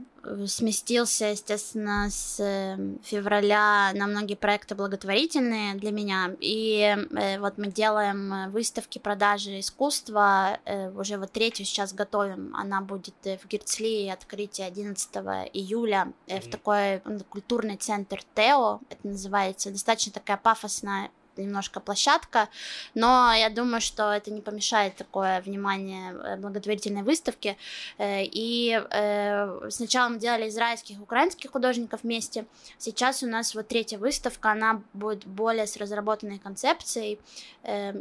сместился, 0.47 1.25
естественно, 1.27 2.09
с 2.09 2.39
э, 2.39 2.75
февраля 3.03 3.91
на 3.93 4.07
многие 4.07 4.33
проекты 4.33 4.73
благотворительные 4.73 5.75
для 5.75 5.91
меня. 5.91 6.35
И 6.39 6.97
вот 7.39 7.59
мы 7.59 7.67
делаем 7.67 8.49
выставки 8.49 8.97
продажи 8.97 9.59
искусства. 9.59 10.57
Уже 10.95 11.17
вот 11.17 11.31
третью 11.31 11.67
сейчас 11.67 11.93
готовим. 11.93 12.55
Она 12.55 12.81
будет 12.81 13.13
в 13.23 13.47
Герцли, 13.47 14.09
открытие 14.09 14.65
11 14.65 15.15
июля 15.53 16.11
э, 16.25 16.39
в 16.39 16.49
такой 16.49 17.01
культурный 17.29 17.77
центр 17.77 18.19
Тео. 18.33 18.79
Это 18.89 19.07
называется. 19.07 19.69
Достаточно 19.69 20.11
такая 20.11 20.37
пафосная 20.37 21.11
немножко 21.41 21.79
площадка, 21.79 22.49
но 22.95 23.33
я 23.33 23.49
думаю, 23.49 23.81
что 23.81 24.11
это 24.11 24.31
не 24.31 24.41
помешает 24.41 24.95
такое 24.95 25.41
внимание 25.41 26.13
э, 26.13 26.37
благотворительной 26.37 27.03
выставке. 27.03 27.57
Э, 27.97 28.23
и 28.23 28.81
э, 28.89 29.69
сначала 29.69 30.09
мы 30.09 30.19
делали 30.19 30.49
израильских 30.49 31.01
украинских 31.01 31.51
художников 31.51 32.03
вместе, 32.03 32.45
сейчас 32.77 33.23
у 33.23 33.27
нас 33.27 33.55
вот 33.55 33.67
третья 33.67 33.97
выставка, 33.97 34.51
она 34.51 34.81
будет 34.93 35.25
более 35.25 35.67
с 35.67 35.77
разработанной 35.77 36.39
концепцией, 36.39 37.19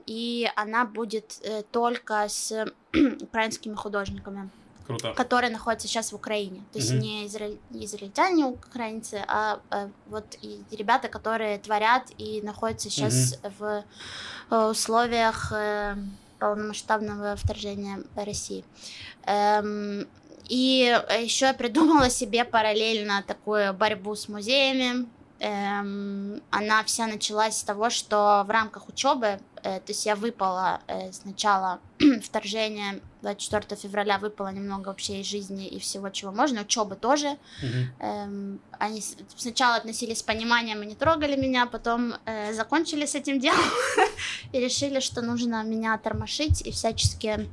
и 0.06 0.50
она 0.56 0.84
будет 0.84 1.42
только 1.70 2.28
с 2.28 2.66
украинскими 3.20 3.74
художниками. 3.74 4.50
Круто. 4.98 5.14
которые 5.14 5.50
находятся 5.50 5.88
сейчас 5.88 6.12
в 6.12 6.16
Украине. 6.16 6.62
То 6.72 6.78
есть 6.78 6.92
не 6.92 7.26
изра... 7.26 7.48
израильтяне, 7.70 8.44
украинцы, 8.46 9.22
а, 9.26 9.60
а 9.70 9.88
вот 10.06 10.24
и 10.42 10.62
ребята, 10.70 11.08
которые 11.08 11.58
творят 11.58 12.04
и 12.18 12.40
находятся 12.42 12.90
сейчас 12.90 13.38
угу. 13.42 13.52
в 13.58 13.84
э, 14.50 14.70
условиях 14.70 15.52
э, 15.52 15.96
полномасштабного 16.38 17.36
вторжения 17.36 18.02
России. 18.16 18.64
Эм, 19.26 20.08
и 20.48 21.00
еще 21.20 21.46
я 21.46 21.54
придумала 21.54 22.10
себе 22.10 22.44
параллельно 22.44 23.22
такую 23.26 23.72
борьбу 23.74 24.16
с 24.16 24.28
музеями, 24.28 25.06
эм, 25.38 26.42
она 26.50 26.82
вся 26.84 27.06
началась 27.06 27.58
с 27.58 27.62
того, 27.62 27.90
что 27.90 28.44
в 28.46 28.50
рамках 28.50 28.88
учебы, 28.88 29.38
то 29.62 29.82
есть 29.88 30.06
я 30.06 30.16
выпала 30.16 30.80
э, 30.86 31.12
сначала 31.12 31.80
вторжение 32.22 33.00
24 33.22 33.80
февраля 33.80 34.18
выпало 34.18 34.48
немного 34.48 34.88
вообще 34.88 35.20
из 35.20 35.26
жизни 35.26 35.66
и 35.66 35.78
всего, 35.78 36.08
чего 36.10 36.32
можно, 36.32 36.62
учебы 36.62 36.96
тоже. 36.96 37.36
Mm-hmm. 37.62 37.84
Эм, 38.00 38.60
они 38.78 39.02
сначала 39.36 39.76
относились 39.76 40.18
с 40.18 40.22
пониманием 40.22 40.82
и 40.82 40.86
не 40.86 40.94
трогали 40.94 41.36
меня, 41.36 41.66
потом 41.66 42.14
э, 42.24 42.52
закончили 42.54 43.06
с 43.06 43.14
этим 43.14 43.40
делом 43.40 43.60
и 44.52 44.60
решили, 44.60 45.00
что 45.00 45.22
нужно 45.22 45.62
меня 45.62 45.98
тормошить 45.98 46.62
и 46.66 46.70
всячески 46.70 47.48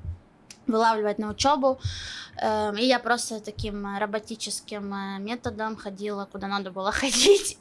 вылавливать 0.68 1.20
на 1.20 1.30
учебу. 1.30 1.80
Эм, 2.40 2.76
и 2.76 2.86
я 2.86 3.00
просто 3.00 3.40
таким 3.40 3.98
роботическим 3.98 4.94
э, 4.94 5.20
методом 5.20 5.76
ходила, 5.76 6.28
куда 6.32 6.48
надо 6.48 6.72
было 6.72 6.92
ходить. 7.02 7.58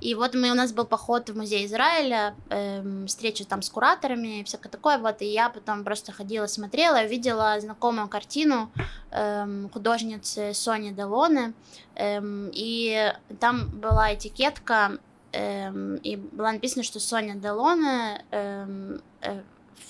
И 0.00 0.14
вот 0.14 0.34
мы, 0.34 0.50
у 0.50 0.54
нас 0.54 0.72
был 0.72 0.84
поход 0.84 1.28
в 1.30 1.36
музей 1.36 1.66
Израиля, 1.66 2.34
эм, 2.50 3.06
встреча 3.06 3.44
там 3.44 3.62
с 3.62 3.70
кураторами 3.70 4.40
и 4.40 4.44
всякое 4.44 4.68
такое. 4.68 4.98
Вот, 4.98 5.22
и 5.22 5.26
я 5.26 5.48
потом 5.48 5.84
просто 5.84 6.12
ходила, 6.12 6.46
смотрела, 6.46 7.04
увидела 7.04 7.60
знакомую 7.60 8.08
картину 8.08 8.70
эм, 9.10 9.70
художницы 9.70 10.54
Сони 10.54 10.90
Делоне. 10.90 11.54
И 12.00 13.12
там 13.40 13.68
была 13.70 14.14
этикетка, 14.14 14.98
и 15.32 16.28
было 16.32 16.52
написано, 16.52 16.84
что 16.84 17.00
Соня 17.00 17.34
Делоне 17.34 18.24
э, 18.30 19.00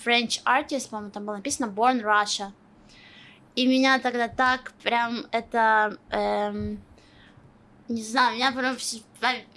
French 0.05 0.43
artist, 0.45 0.89
по-моему, 0.91 1.11
там 1.11 1.27
было 1.27 1.37
написано 1.37 1.67
Born 1.67 2.03
Russia. 2.03 2.53
И 3.55 3.67
меня 3.67 3.99
тогда 3.99 4.29
так 4.29 4.73
прям 4.83 5.27
это... 5.33 5.97
Эм, 6.11 6.81
не 7.89 8.03
знаю, 8.03 8.37
меня 8.37 8.53
прям 8.53 8.77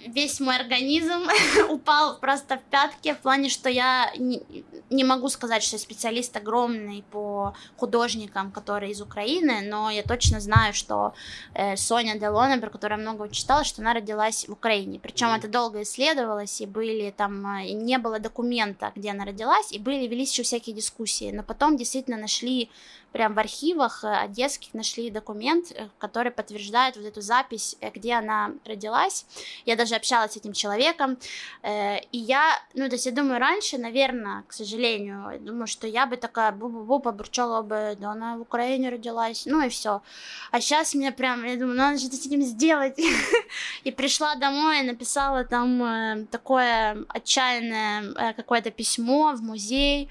весь 0.06 0.40
мой 0.40 0.56
организм 0.56 1.28
упал 1.70 2.18
просто 2.18 2.58
в 2.58 2.62
пятки 2.62 3.12
в 3.14 3.18
плане, 3.18 3.48
что 3.48 3.68
я 3.68 4.12
не, 4.16 4.42
не 4.90 5.04
могу 5.04 5.28
сказать, 5.28 5.62
что 5.62 5.76
я 5.76 5.80
специалист 5.80 6.36
огромный 6.36 7.04
по 7.10 7.54
художникам, 7.76 8.50
которые 8.52 8.92
из 8.92 9.00
Украины, 9.00 9.60
но 9.62 9.90
я 9.90 10.02
точно 10.02 10.40
знаю, 10.40 10.74
что 10.74 11.14
э, 11.54 11.76
Соня 11.76 12.18
Делона, 12.18 12.58
про 12.58 12.70
которую 12.70 12.98
я 13.00 13.02
много 13.02 13.28
читала, 13.28 13.64
что 13.64 13.82
она 13.82 13.94
родилась 13.94 14.48
в 14.48 14.52
Украине. 14.52 14.98
Причем 15.00 15.28
это 15.28 15.48
долго 15.48 15.82
исследовалось, 15.82 16.60
и 16.60 16.66
были 16.66 17.10
там, 17.16 17.58
э, 17.58 17.66
и 17.68 17.74
не 17.74 17.98
было 17.98 18.18
документа, 18.18 18.92
где 18.94 19.10
она 19.10 19.24
родилась, 19.24 19.72
и 19.72 19.78
были, 19.78 20.06
велись 20.06 20.32
еще 20.32 20.42
всякие 20.42 20.74
дискуссии. 20.74 21.30
Но 21.32 21.42
потом 21.42 21.76
действительно 21.76 22.16
нашли 22.16 22.70
прям 23.12 23.34
в 23.34 23.38
архивах 23.38 24.04
э, 24.04 24.08
одесских 24.08 24.74
нашли 24.74 25.10
документ, 25.10 25.70
э, 25.70 25.88
который 25.98 26.32
подтверждает 26.32 26.96
вот 26.96 27.06
эту 27.06 27.20
запись, 27.20 27.76
где 27.94 28.14
она 28.14 28.52
родилась. 28.64 29.26
Я 29.64 29.76
даже 29.76 29.94
общалась 29.94 30.32
с 30.32 30.36
этим 30.36 30.52
человеком. 30.52 31.18
Э, 31.62 31.98
и 32.12 32.18
я, 32.18 32.60
ну, 32.74 32.88
то 32.88 32.94
есть 32.94 33.06
я 33.06 33.12
думаю, 33.12 33.40
раньше, 33.40 33.78
наверное, 33.78 34.44
к 34.46 34.52
сожалению, 34.52 35.40
думаю, 35.40 35.66
что 35.66 35.86
я 35.86 36.06
бы 36.06 36.16
такая 36.16 36.52
бу-бу-бу 36.52 37.00
побурчала 37.00 37.62
бы, 37.62 37.96
да 38.00 38.12
она 38.12 38.36
в 38.36 38.42
Украине 38.42 38.90
родилась, 38.90 39.46
ну 39.46 39.64
и 39.64 39.68
все. 39.68 40.02
А 40.50 40.60
сейчас 40.60 40.94
мне 40.94 41.12
прям, 41.12 41.44
я 41.44 41.56
думаю, 41.56 41.76
надо 41.76 41.98
что-то 41.98 42.16
с 42.16 42.26
этим 42.26 42.42
сделать. 42.42 42.98
И 43.84 43.90
пришла 43.90 44.34
домой 44.36 44.82
написала 44.82 45.44
там 45.44 45.82
э, 45.82 46.26
такое 46.30 47.04
отчаянное 47.08 48.02
э, 48.02 48.32
какое-то 48.34 48.70
письмо 48.70 49.32
в 49.34 49.42
музей, 49.42 50.08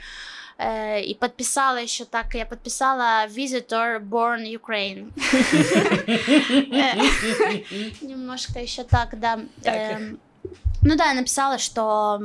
и 1.03 1.15
подписала 1.15 1.77
еще 1.77 2.05
так, 2.05 2.35
я 2.35 2.45
подписала 2.45 3.25
Visitor 3.27 3.99
Born 3.99 4.45
Ukraine. 4.45 5.11
Немножко 8.01 8.59
еще 8.59 8.83
так, 8.83 9.19
да. 9.19 9.39
Эм, 9.63 10.19
ну 10.81 10.95
да, 10.95 11.09
я 11.09 11.13
написала, 11.13 11.57
что 11.57 12.19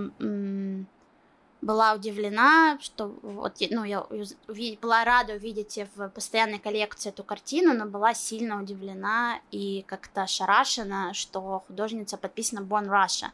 была 1.66 1.94
удивлена, 1.94 2.78
что 2.80 3.08
вот, 3.22 3.56
ну, 3.70 3.84
я 3.84 4.06
была 4.80 5.04
рада 5.04 5.34
увидеть 5.34 5.78
в 5.96 6.08
постоянной 6.10 6.60
коллекции 6.60 7.08
эту 7.08 7.24
картину, 7.24 7.74
но 7.74 7.86
была 7.86 8.14
сильно 8.14 8.62
удивлена 8.62 9.40
и 9.50 9.84
как-то 9.88 10.22
ошарашена, 10.22 11.12
что 11.12 11.64
художница 11.66 12.16
подписана 12.16 12.60
Born 12.60 12.88
Russia. 12.88 13.30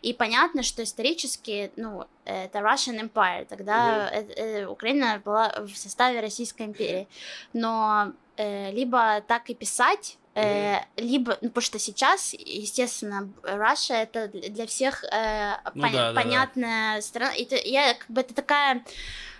И 0.00 0.14
понятно, 0.14 0.62
что 0.62 0.82
исторически, 0.84 1.72
ну, 1.76 2.06
это 2.24 2.60
Russian 2.60 3.00
Empire, 3.00 3.46
тогда 3.46 4.10
mm-hmm. 4.12 4.66
Украина 4.66 5.20
была 5.24 5.52
в 5.58 5.76
составе 5.76 6.20
Российской 6.20 6.66
империи, 6.66 7.08
но 7.52 8.12
э, 8.36 8.70
либо 8.70 9.20
так 9.26 9.50
и 9.50 9.54
писать, 9.54 10.18
Э, 10.34 10.78
либо, 10.96 11.36
ну, 11.42 11.48
потому 11.48 11.62
что 11.62 11.78
сейчас, 11.78 12.32
естественно, 12.32 13.28
Russia 13.42 13.94
это 13.96 14.28
для 14.28 14.66
всех 14.66 15.04
э, 15.04 15.56
ну, 15.74 15.84
пон- 15.84 15.92
да, 15.92 16.12
понятная 16.14 16.96
да. 16.96 17.02
страна. 17.02 17.34
Это, 17.36 17.56
я, 17.56 17.92
как 17.92 18.08
бы, 18.08 18.22
это 18.22 18.32
такая 18.32 18.82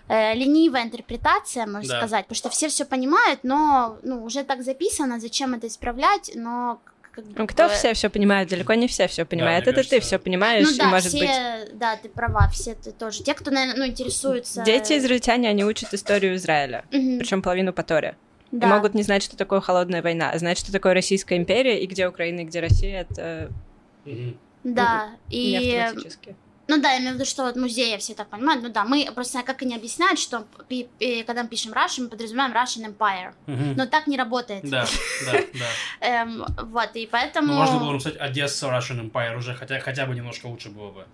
э, 0.07 0.35
ленивая 0.35 0.83
интерпретация, 0.83 1.65
можно 1.65 1.89
да. 1.89 1.97
сказать, 1.97 2.25
потому 2.25 2.37
что 2.37 2.49
все 2.51 2.67
все 2.67 2.85
понимают, 2.85 3.39
но 3.41 3.97
ну, 4.03 4.23
уже 4.23 4.43
так 4.43 4.61
записано, 4.61 5.19
зачем 5.19 5.55
это 5.55 5.65
исправлять, 5.65 6.31
но 6.35 6.79
как 7.11 7.25
ну, 7.35 7.47
кто 7.47 7.67
бы... 7.67 7.73
все 7.73 7.95
все 7.95 8.09
понимает? 8.09 8.49
Далеко 8.49 8.75
не 8.75 8.87
все 8.87 9.07
все 9.07 9.25
понимают. 9.25 9.65
Да, 9.65 9.71
это 9.71 9.77
кажется... 9.77 9.95
ты 9.95 10.01
все 10.01 10.19
понимаешь, 10.19 10.67
ну, 10.69 10.77
да, 10.77 10.83
и 10.83 10.87
может 10.87 11.07
все... 11.07 11.19
быть. 11.19 11.77
Да, 11.77 11.95
ты 11.95 12.09
права, 12.09 12.47
все 12.49 12.75
ты 12.75 12.91
тоже. 12.91 13.23
Те, 13.23 13.33
кто, 13.33 13.49
наверное, 13.49 13.85
ну, 13.85 13.87
интересуется. 13.87 14.61
Дети 14.63 14.97
израильтяне, 14.99 15.49
они 15.49 15.65
учат 15.65 15.91
историю 15.95 16.35
Израиля, 16.35 16.85
причем 16.91 17.41
половину 17.41 17.73
по 17.73 17.81
Торе 17.81 18.15
да. 18.53 18.67
и 18.67 18.69
могут 18.69 18.93
не 18.93 19.01
знать, 19.01 19.23
что 19.23 19.35
такое 19.35 19.61
холодная 19.61 20.01
война, 20.01 20.29
а 20.29 20.37
знать, 20.37 20.59
что 20.59 20.71
такое 20.71 20.93
Российская 20.93 21.37
империя 21.37 21.81
и 21.81 21.87
где 21.87 22.07
Украина 22.07 22.41
и 22.41 22.43
где 22.45 22.59
Россия, 22.59 23.01
это... 23.01 23.51
Да, 24.63 25.09
и... 25.29 25.81
Ну 26.67 26.81
да, 26.81 26.91
я 26.91 26.99
имею 26.99 27.11
в 27.11 27.15
виду, 27.15 27.25
что 27.25 27.43
вот 27.43 27.55
музеи 27.55 27.97
все 27.97 28.13
так 28.13 28.29
понимают. 28.29 28.63
Ну 28.63 28.69
да, 28.69 28.85
мы 28.85 29.09
просто 29.13 29.43
как 29.43 29.61
они 29.61 29.75
объясняют, 29.75 30.17
что 30.17 30.45
пи- 30.69 30.87
пи- 30.97 31.23
когда 31.23 31.43
мы 31.43 31.49
пишем 31.49 31.73
Russian, 31.73 32.03
мы 32.03 32.09
подразумеваем 32.09 32.53
Russian 32.53 32.95
Empire. 32.95 33.33
Угу. 33.47 33.73
Но 33.75 33.85
так 33.85 34.07
не 34.07 34.17
работает. 34.17 34.69
Да, 34.69 34.85
да, 35.25 35.39
да. 35.99 35.99
эм, 36.21 36.45
вот, 36.71 36.95
и 36.95 37.05
поэтому... 37.05 37.47
Ну, 37.47 37.53
можно 37.59 37.79
было 37.79 37.91
написать 37.91 38.15
Одесса 38.17 38.67
Russian 38.67 39.11
Empire 39.11 39.37
уже, 39.37 39.53
хотя, 39.55 39.79
хотя 39.79 40.05
бы 40.05 40.15
немножко 40.15 40.47
лучше 40.47 40.69
было 40.69 40.91
бы. 40.91 41.05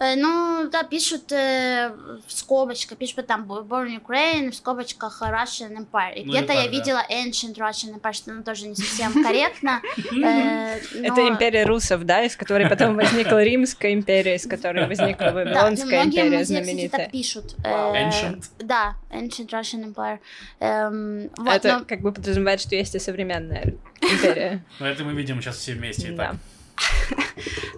Э, 0.00 0.14
ну, 0.16 0.68
да, 0.70 0.84
пишут 0.84 1.32
э, 1.32 1.90
в 2.26 2.32
скобочках, 2.32 2.98
пишут 2.98 3.26
там 3.26 3.44
Born 3.44 4.00
Ukraine, 4.00 4.50
в 4.50 4.54
скобочках 4.54 5.22
Russian 5.22 5.76
Empire. 5.76 6.14
И 6.14 6.24
ну, 6.24 6.32
где-то 6.32 6.52
я 6.52 6.64
да. 6.64 6.68
видела 6.68 7.04
Ancient 7.10 7.54
Russian 7.56 7.98
Empire, 7.98 8.12
что 8.12 8.32
ну, 8.32 8.42
тоже 8.42 8.68
не 8.68 8.74
совсем 8.74 9.12
корректно. 9.22 9.80
Э, 10.18 10.78
это 11.02 11.28
империя 11.28 11.64
русов, 11.64 12.04
да, 12.04 12.24
из 12.24 12.36
которой 12.36 12.68
потом 12.68 12.96
возникла 12.96 13.42
Римская 13.42 13.92
империя, 13.92 14.34
из 14.34 14.46
которой 14.46 14.87
возникла 14.88 15.30
Вавилонская 15.30 16.04
империя 16.04 16.44
знаменитая. 16.44 17.04
так 17.04 17.12
пишут. 17.12 17.56
Ancient? 17.62 18.44
Да, 18.58 18.96
Ancient 19.10 19.48
Russian 19.50 19.92
Empire. 19.92 20.18
Эм, 20.60 21.30
это 21.46 21.84
как 21.86 22.00
бы 22.00 22.12
подразумевает, 22.12 22.60
что 22.60 22.74
есть 22.74 22.94
и 22.94 22.98
современная 22.98 23.74
империя. 24.00 24.64
Ну, 24.80 24.86
это 24.86 25.04
мы 25.04 25.12
видим 25.12 25.40
сейчас 25.40 25.56
все 25.56 25.72
вместе. 25.74 26.12
Да. 26.12 26.34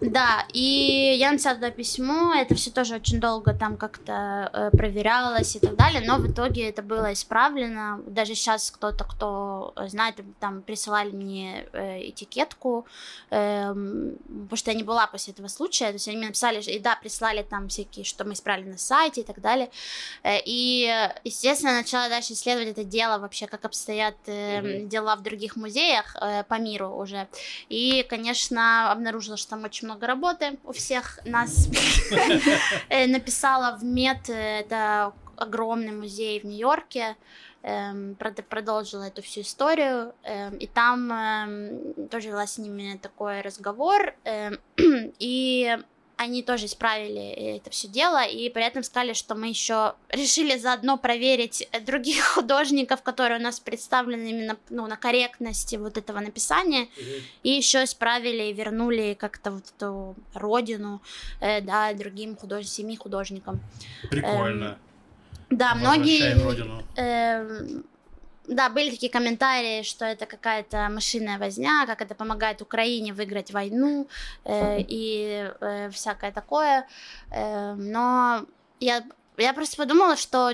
Да, 0.01 0.47
и 0.55 1.15
я 1.19 1.31
написала 1.31 1.57
туда 1.57 1.71
письмо, 1.71 2.35
это 2.35 2.55
все 2.55 2.71
тоже 2.71 2.95
очень 2.97 3.21
долго 3.21 3.53
там 3.53 3.77
как-то 3.77 4.51
э, 4.53 4.71
проверялось 4.77 5.57
и 5.57 5.59
так 5.59 5.77
далее, 5.77 6.03
но 6.07 6.17
в 6.17 6.31
итоге 6.31 6.71
это 6.71 6.83
было 6.83 7.13
исправлено. 7.13 8.01
Даже 8.07 8.35
сейчас 8.35 8.71
кто-то, 8.71 9.05
кто 9.05 9.75
знает, 9.89 10.17
там 10.39 10.63
присылали 10.63 11.11
мне 11.11 11.67
э, 11.73 12.09
этикетку, 12.09 12.87
э, 13.31 13.69
потому 13.69 14.57
что 14.57 14.71
я 14.71 14.77
не 14.77 14.85
была 14.85 15.07
после 15.07 15.35
этого 15.35 15.49
случая, 15.49 15.89
то 15.89 15.95
есть 15.95 16.09
они 16.09 16.17
мне 16.17 16.29
написали, 16.29 16.63
и 16.63 16.79
да, 16.79 16.97
прислали 16.97 17.43
там 17.43 17.69
всякие, 17.69 18.07
что 18.07 18.25
мы 18.25 18.33
исправили 18.33 18.71
на 18.71 18.79
сайте 18.79 19.21
и 19.21 19.25
так 19.25 19.41
далее. 19.43 19.71
Э, 20.23 20.39
и, 20.45 20.91
естественно, 21.25 21.75
начала 21.75 22.09
дальше 22.09 22.33
исследовать 22.33 22.69
это 22.69 22.85
дело 22.85 23.19
вообще, 23.19 23.47
как 23.47 23.67
обстоят 23.67 24.17
mm-hmm. 24.25 24.87
дела 24.87 25.17
в 25.17 25.23
других 25.23 25.57
музеях 25.57 26.17
по 26.49 26.59
миру 26.59 26.89
уже. 26.89 27.29
И, 27.69 28.07
конечно, 28.09 28.91
обнаружила, 28.93 29.37
что 29.37 29.51
там 29.51 29.65
очень 29.65 29.90
много 29.91 30.07
работы 30.07 30.59
у 30.65 30.73
всех 30.73 31.21
нас. 31.25 31.69
Э, 32.89 33.07
написала 33.07 33.77
в 33.77 33.85
МЕД, 33.85 34.31
это 34.31 35.13
огромный 35.37 35.93
музей 35.93 36.41
в 36.41 36.45
Нью-Йорке, 36.45 37.17
эм, 37.63 38.17
продолжила 38.49 39.05
эту 39.05 39.23
всю 39.23 39.41
историю, 39.41 40.15
эм, 40.23 40.57
и 40.57 40.67
там 40.67 41.13
эм, 41.13 42.09
тоже 42.09 42.29
вела 42.29 42.47
с 42.47 42.59
ними 42.59 42.99
такой 42.99 43.41
разговор, 43.41 44.15
и 45.19 45.79
они 46.21 46.43
тоже 46.43 46.67
исправили 46.67 47.57
это 47.57 47.71
все 47.71 47.89
дело, 47.89 48.23
и 48.23 48.51
при 48.51 48.63
этом 48.63 48.83
сказали, 48.83 49.15
что 49.15 49.35
мы 49.35 49.49
еще 49.49 49.95
решили 50.11 50.59
заодно 50.59 50.99
проверить 50.99 51.67
других 51.87 52.23
художников, 52.35 53.03
которые 53.03 53.39
у 53.39 53.43
нас 53.43 53.59
представлены 53.59 54.29
именно 54.29 54.59
ну, 54.69 54.87
на 54.87 54.97
корректности 54.97 55.77
вот 55.77 55.97
этого 55.97 56.21
написания, 56.21 56.83
mm-hmm. 56.85 57.23
и 57.43 57.51
еще 57.51 57.85
исправили 57.85 58.51
и 58.51 58.53
вернули 58.53 59.17
как-то 59.19 59.51
вот 59.51 59.65
эту 59.75 60.15
родину, 60.35 61.01
э, 61.41 61.63
да, 61.63 61.95
другим 61.95 62.37
худож... 62.37 62.67
семи 62.67 62.97
художникам. 62.97 63.59
Прикольно. 64.11 64.77
Эм, 65.49 65.57
да, 65.57 65.75
многие... 65.75 66.37
Э, 66.97 67.81
да, 68.47 68.69
были 68.69 68.91
такие 68.91 69.13
комментарии, 69.13 69.83
что 69.83 70.05
это 70.05 70.27
какая-то 70.27 70.89
машинная 70.91 71.39
возня, 71.39 71.87
как 71.87 72.03
это 72.03 72.15
помогает 72.15 72.63
Украине 72.63 73.13
выиграть 73.13 73.53
войну 73.53 74.09
э, 74.45 74.81
и 74.81 75.51
э, 75.61 75.91
всякое 75.91 76.33
такое. 76.33 76.87
Э, 77.31 77.75
но 77.75 78.47
я, 78.81 79.05
я 79.37 79.53
просто 79.53 79.77
подумала, 79.77 80.17
что 80.17 80.53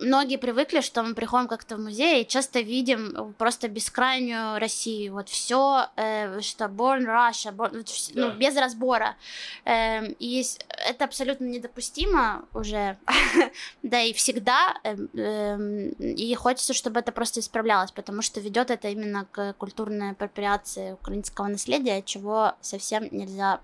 многие 0.00 0.36
привыкли, 0.36 0.80
что 0.80 1.02
мы 1.02 1.14
приходим 1.14 1.48
как-то 1.48 1.76
в 1.76 1.80
музей 1.80 2.22
и 2.22 2.26
часто 2.26 2.60
видим 2.60 3.34
просто 3.38 3.68
бескрайнюю 3.68 4.58
Россию. 4.58 5.14
Вот 5.14 5.28
все, 5.28 5.86
э, 5.96 6.40
что 6.40 6.64
Born 6.66 7.04
Russia, 7.06 7.52
born, 7.54 7.84
ну, 8.14 8.28
да. 8.28 8.34
без 8.34 8.56
разбора. 8.56 9.16
Э, 9.64 10.06
и 10.18 10.44
это 10.88 11.04
абсолютно 11.04 11.44
недопустимо 11.44 12.44
уже, 12.54 12.98
да 13.82 14.02
и 14.02 14.12
всегда. 14.12 14.74
Э, 14.84 14.96
э, 15.14 15.88
и 15.98 16.34
хочется, 16.34 16.74
чтобы 16.74 17.00
это 17.00 17.12
просто 17.12 17.40
исправлялось, 17.40 17.90
потому 17.90 18.22
что 18.22 18.40
ведет 18.40 18.70
это 18.70 18.88
именно 18.88 19.26
к 19.30 19.54
культурной 19.54 20.10
апроприации 20.10 20.92
украинского 20.92 21.48
наследия, 21.48 22.02
чего 22.02 22.54
совсем 22.60 23.08
нельзя 23.10 23.60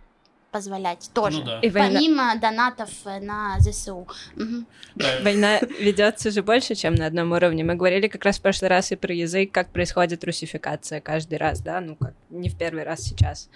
позволять 0.50 1.10
тоже. 1.14 1.38
Ну, 1.38 1.44
да. 1.44 1.60
И 1.60 1.70
Помимо 1.70 2.24
война... 2.24 2.40
донатов 2.40 2.90
э, 3.04 3.20
на 3.20 3.58
ЗСУ. 3.60 4.06
Угу. 4.36 4.64
Война 5.22 5.60
ведется 5.78 6.30
же 6.30 6.42
больше, 6.42 6.74
чем 6.74 6.94
на 6.94 7.06
одном 7.06 7.32
уровне. 7.32 7.64
Мы 7.64 7.74
говорили 7.74 8.08
как 8.08 8.24
раз 8.24 8.38
в 8.38 8.42
прошлый 8.42 8.68
раз 8.68 8.92
и 8.92 8.96
про 8.96 9.14
язык, 9.14 9.52
как 9.52 9.70
происходит 9.70 10.24
русификация 10.24 11.00
каждый 11.00 11.38
раз, 11.38 11.60
да, 11.60 11.80
ну 11.80 11.96
как 11.96 12.14
не 12.30 12.48
в 12.48 12.56
первый 12.56 12.84
раз 12.84 13.00
сейчас. 13.02 13.48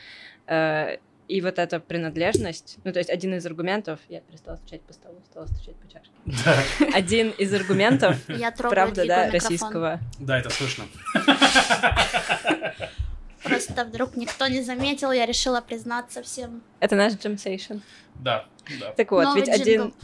Э, 0.47 0.97
и 1.27 1.41
вот 1.41 1.59
эта 1.59 1.81
принадлежность, 1.81 2.77
ну 2.85 2.93
то 2.93 2.99
есть 2.99 3.11
один 3.11 3.35
из 3.35 3.47
аргументов, 3.47 3.99
я 4.09 4.21
перестала 4.21 4.57
стучать 4.57 4.83
по 4.83 4.93
столу, 4.93 5.23
стала 5.31 5.47
стучать 5.47 5.77
по 5.77 5.91
чашке. 5.91 6.11
Да. 6.27 6.63
Один 6.93 7.31
из 7.31 7.53
аргументов, 7.55 8.19
правда, 8.59 9.07
да, 9.07 9.31
российского. 9.31 10.01
Да, 10.19 10.39
это 10.39 10.51
слышно. 10.51 10.85
Просто 13.45 13.85
вдруг 13.85 14.17
никто 14.17 14.47
не 14.49 14.63
заметил, 14.63 15.13
я 15.13 15.27
решила 15.27 15.61
признаться 15.61 16.23
всем. 16.23 16.63
Это 16.81 16.97
наш 16.97 17.13
джемсейшн. 17.15 17.75
Да, 18.17 18.47
да. 18.81 18.93
Так 18.93 19.11
вот, 19.11 19.25
Новый 19.25 19.41
ведь 19.41 19.49
один... 19.49 19.95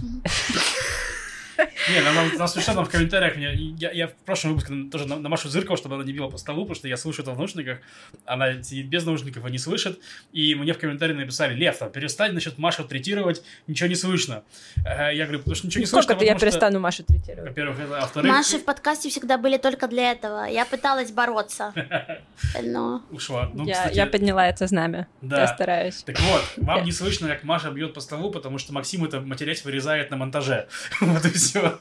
Не, 1.91 2.01
нам, 2.03 2.15
нам, 2.15 2.31
нам 2.37 2.49
там 2.49 2.85
в 2.85 2.89
комментариях, 2.89 3.37
мне, 3.37 3.53
я, 3.79 3.91
я 3.93 4.09
в 4.09 4.15
прошлом 4.15 4.55
выпуске 4.55 4.91
тоже 4.91 5.07
на, 5.07 5.17
на 5.17 5.29
Машу 5.29 5.49
зыркал, 5.49 5.77
чтобы 5.77 5.97
она 5.97 6.05
не 6.05 6.13
била 6.13 6.29
по 6.29 6.39
столу, 6.39 6.63
потому 6.63 6.75
что 6.75 6.89
я 6.89 6.97
слышу 6.97 7.23
это 7.23 7.33
в 7.33 7.39
наушниках, 7.39 7.79
она 8.25 8.63
сидит 8.63 8.87
без 8.87 9.05
наушников 9.05 9.47
и 9.47 9.51
не 9.51 9.59
слышит, 9.59 10.01
и 10.33 10.55
мне 10.55 10.73
в 10.73 10.79
комментарии 10.79 11.15
написали, 11.15 11.55
Лев, 11.55 11.79
там, 11.79 11.91
перестань, 11.91 12.33
значит, 12.33 12.59
Машу 12.59 12.85
третировать, 12.85 13.43
ничего 13.67 13.89
не 13.89 13.95
слышно. 13.95 14.43
Э, 14.85 15.15
я 15.15 15.25
говорю, 15.25 15.41
потому 15.41 15.57
что 15.57 15.67
ничего 15.67 15.81
не 15.81 15.87
слышно, 15.87 16.03
Сколько 16.03 16.25
я 16.25 16.37
что, 16.37 16.47
перестану 16.47 16.81
Машу 16.81 17.05
третировать? 17.05 17.49
Во-первых, 17.49 17.79
это, 17.81 18.11
а. 18.15 18.23
Маши 18.23 18.59
в 18.59 18.65
подкасте 18.65 19.09
всегда 19.11 19.39
были 19.39 19.57
только 19.57 19.89
для 19.89 20.13
этого, 20.13 20.45
я 20.45 20.65
пыталась 20.65 21.11
бороться, 21.11 21.73
но... 22.63 23.03
Ушла. 23.11 23.51
Ну, 23.53 23.67
я, 23.67 23.91
я 23.91 24.07
подняла 24.07 24.49
это 24.49 24.67
знамя, 24.67 25.09
да. 25.21 25.43
я 25.43 25.49
стараюсь. 25.49 26.03
Так 26.03 26.19
вот, 26.21 26.43
вам 26.57 26.85
не 26.85 26.93
слышно, 26.93 27.29
как 27.29 27.45
Маша 27.45 27.71
бьет 27.71 27.95
по 27.95 28.01
столу, 28.01 28.31
потому 28.31 28.59
что 28.59 28.73
Максим 28.73 29.05
это 29.05 29.21
матерясь 29.21 29.65
вырезает 29.65 30.11
на 30.11 30.17
монтаже. 30.17 30.67
Вот 31.01 31.25
и 31.25 31.31
все 31.31 31.50
все. 31.51 31.79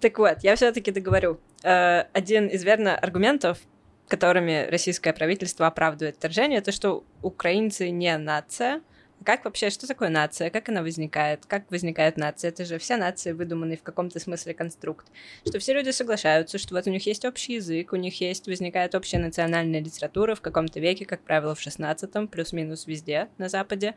Так 0.00 0.18
вот, 0.18 0.38
я 0.42 0.54
все-таки 0.54 0.92
договорю. 0.92 1.40
Э, 1.64 2.04
один 2.12 2.46
из 2.46 2.62
верно 2.62 2.96
аргументов, 2.96 3.58
которыми 4.06 4.68
российское 4.70 5.12
правительство 5.12 5.66
оправдывает 5.66 6.16
вторжение, 6.16 6.60
то, 6.60 6.70
что 6.70 7.04
украинцы 7.22 7.90
не 7.90 8.16
нация. 8.16 8.80
Как 9.24 9.44
вообще, 9.44 9.70
что 9.70 9.88
такое 9.88 10.08
нация? 10.08 10.50
Как 10.50 10.68
она 10.68 10.82
возникает? 10.82 11.44
Как 11.46 11.68
возникает 11.72 12.16
нация? 12.16 12.50
Это 12.50 12.64
же 12.64 12.78
все 12.78 12.96
нации 12.96 13.32
выдуманный 13.32 13.76
в 13.76 13.82
каком-то 13.82 14.20
смысле 14.20 14.54
конструкт. 14.54 15.08
Что 15.44 15.58
все 15.58 15.74
люди 15.74 15.90
соглашаются, 15.90 16.58
что 16.58 16.76
вот 16.76 16.86
у 16.86 16.90
них 16.90 17.04
есть 17.04 17.24
общий 17.24 17.54
язык, 17.54 17.92
у 17.92 17.96
них 17.96 18.20
есть, 18.20 18.46
возникает 18.46 18.94
общая 18.94 19.18
национальная 19.18 19.80
литература 19.80 20.36
в 20.36 20.40
каком-то 20.40 20.78
веке, 20.78 21.04
как 21.04 21.20
правило, 21.22 21.56
в 21.56 21.60
16-м, 21.60 22.28
плюс-минус 22.28 22.86
везде 22.86 23.28
на 23.38 23.48
Западе 23.48 23.96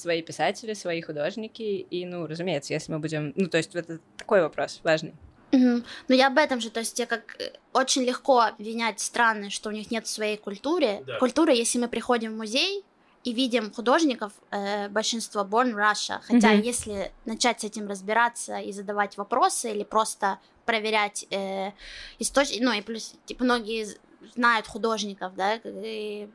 свои 0.00 0.22
писатели, 0.22 0.74
свои 0.74 1.00
художники, 1.00 1.62
и, 1.62 2.06
ну, 2.06 2.26
разумеется, 2.26 2.72
если 2.72 2.92
мы 2.92 2.98
будем... 2.98 3.32
Ну, 3.36 3.48
то 3.48 3.56
есть 3.58 3.74
это 3.74 3.98
такой 4.16 4.40
вопрос 4.40 4.80
важный. 4.84 5.14
Угу. 5.52 5.82
Ну, 6.08 6.14
я 6.14 6.26
об 6.26 6.38
этом 6.38 6.60
же, 6.60 6.70
то 6.70 6.80
есть, 6.80 6.98
я 6.98 7.06
как 7.06 7.36
э, 7.40 7.52
очень 7.72 8.02
легко 8.02 8.40
обвинять 8.40 9.00
страны, 9.00 9.50
что 9.50 9.70
у 9.70 9.72
них 9.72 9.90
нет 9.90 10.06
своей 10.06 10.36
культуры. 10.36 11.02
Да. 11.06 11.18
Культура, 11.18 11.52
если 11.52 11.78
мы 11.78 11.88
приходим 11.88 12.34
в 12.34 12.36
музей 12.36 12.84
и 13.24 13.32
видим 13.32 13.72
художников, 13.72 14.32
э, 14.50 14.88
большинство 14.88 15.42
born 15.42 15.74
Russia, 15.74 16.20
хотя 16.22 16.52
Мгм. 16.52 16.60
если 16.60 17.12
начать 17.24 17.60
с 17.60 17.64
этим 17.64 17.88
разбираться 17.88 18.58
и 18.58 18.72
задавать 18.72 19.16
вопросы 19.16 19.70
или 19.70 19.84
просто 19.84 20.38
проверять 20.66 21.26
э, 21.30 21.72
источники, 22.18 22.62
ну 22.62 22.72
и 22.72 22.82
плюс, 22.82 23.14
типа, 23.24 23.44
многие 23.44 23.86
знают 24.34 24.66
художников, 24.66 25.34
да, 25.34 25.56
и, 25.56 26.28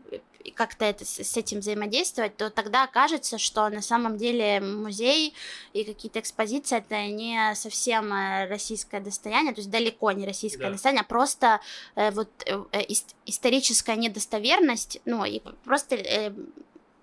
и 0.43 0.51
как-то 0.51 0.85
это 0.85 1.05
с, 1.05 1.37
этим 1.37 1.59
взаимодействовать, 1.59 2.37
то 2.37 2.49
тогда 2.49 2.87
кажется, 2.87 3.37
что 3.37 3.67
на 3.69 3.81
самом 3.81 4.17
деле 4.17 4.59
музей 4.61 5.33
и 5.73 5.83
какие-то 5.83 6.19
экспозиции 6.19 6.77
это 6.77 7.07
не 7.07 7.53
совсем 7.55 8.13
э, 8.13 8.47
российское 8.47 8.99
достояние, 8.99 9.53
то 9.53 9.59
есть 9.59 9.69
далеко 9.69 10.11
не 10.11 10.25
российское 10.25 10.65
Да. 10.65 10.71
достояние, 10.71 11.01
а 11.01 11.05
просто 11.05 11.59
э, 11.95 12.11
вот 12.11 12.29
э, 12.45 12.63
э, 12.71 12.81
ис- 12.85 13.15
историческая 13.25 13.95
недостоверность, 13.95 14.99
ну 15.05 15.25
и 15.25 15.41
просто 15.63 15.95
э, 15.95 16.31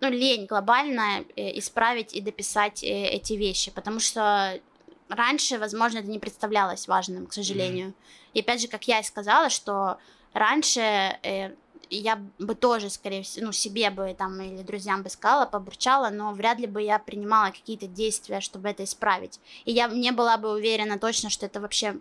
ну, 0.00 0.10
лень 0.10 0.46
глобально 0.46 1.24
э, 1.36 1.58
исправить 1.58 2.14
и 2.14 2.20
дописать 2.20 2.82
эти 2.82 3.34
вещи, 3.34 3.70
потому 3.70 4.00
что 4.00 4.60
раньше, 5.08 5.58
возможно, 5.58 5.98
это 5.98 6.08
не 6.08 6.18
представлялось 6.18 6.88
важным, 6.88 7.26
к 7.26 7.32
сожалению. 7.32 7.94
И 8.32 8.40
опять 8.40 8.60
же, 8.60 8.68
как 8.68 8.84
я 8.86 9.00
и 9.00 9.02
сказала, 9.02 9.50
что 9.50 9.98
раньше 10.32 10.80
э, 11.22 11.54
я 11.90 12.20
бы 12.38 12.54
тоже, 12.54 12.88
скорее 12.88 13.22
всего, 13.22 13.46
ну, 13.46 13.52
себе 13.52 13.90
бы 13.90 14.14
там 14.16 14.40
или 14.40 14.62
друзьям 14.62 15.02
бы 15.02 15.10
сказала, 15.10 15.46
побурчала, 15.46 16.10
но 16.10 16.32
вряд 16.32 16.58
ли 16.58 16.66
бы 16.66 16.82
я 16.82 16.98
принимала 16.98 17.50
какие-то 17.50 17.86
действия, 17.86 18.40
чтобы 18.40 18.68
это 18.68 18.84
исправить. 18.84 19.40
И 19.64 19.72
я 19.72 19.88
не 19.88 20.12
была 20.12 20.36
бы 20.36 20.52
уверена 20.52 20.98
точно, 20.98 21.30
что 21.30 21.46
это 21.46 21.60
вообще 21.60 21.96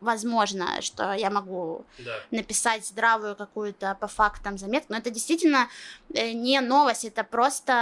возможно, 0.00 0.80
что 0.80 1.12
я 1.12 1.30
могу 1.30 1.84
Да. 1.98 2.12
написать 2.30 2.86
здравую 2.86 3.36
какую-то 3.36 3.96
по 4.00 4.06
фактам 4.06 4.56
заметку. 4.58 4.92
Но 4.92 4.98
это 4.98 5.10
действительно 5.10 5.68
э, 6.14 6.32
не 6.32 6.60
новость, 6.60 7.04
это 7.04 7.24
просто 7.24 7.72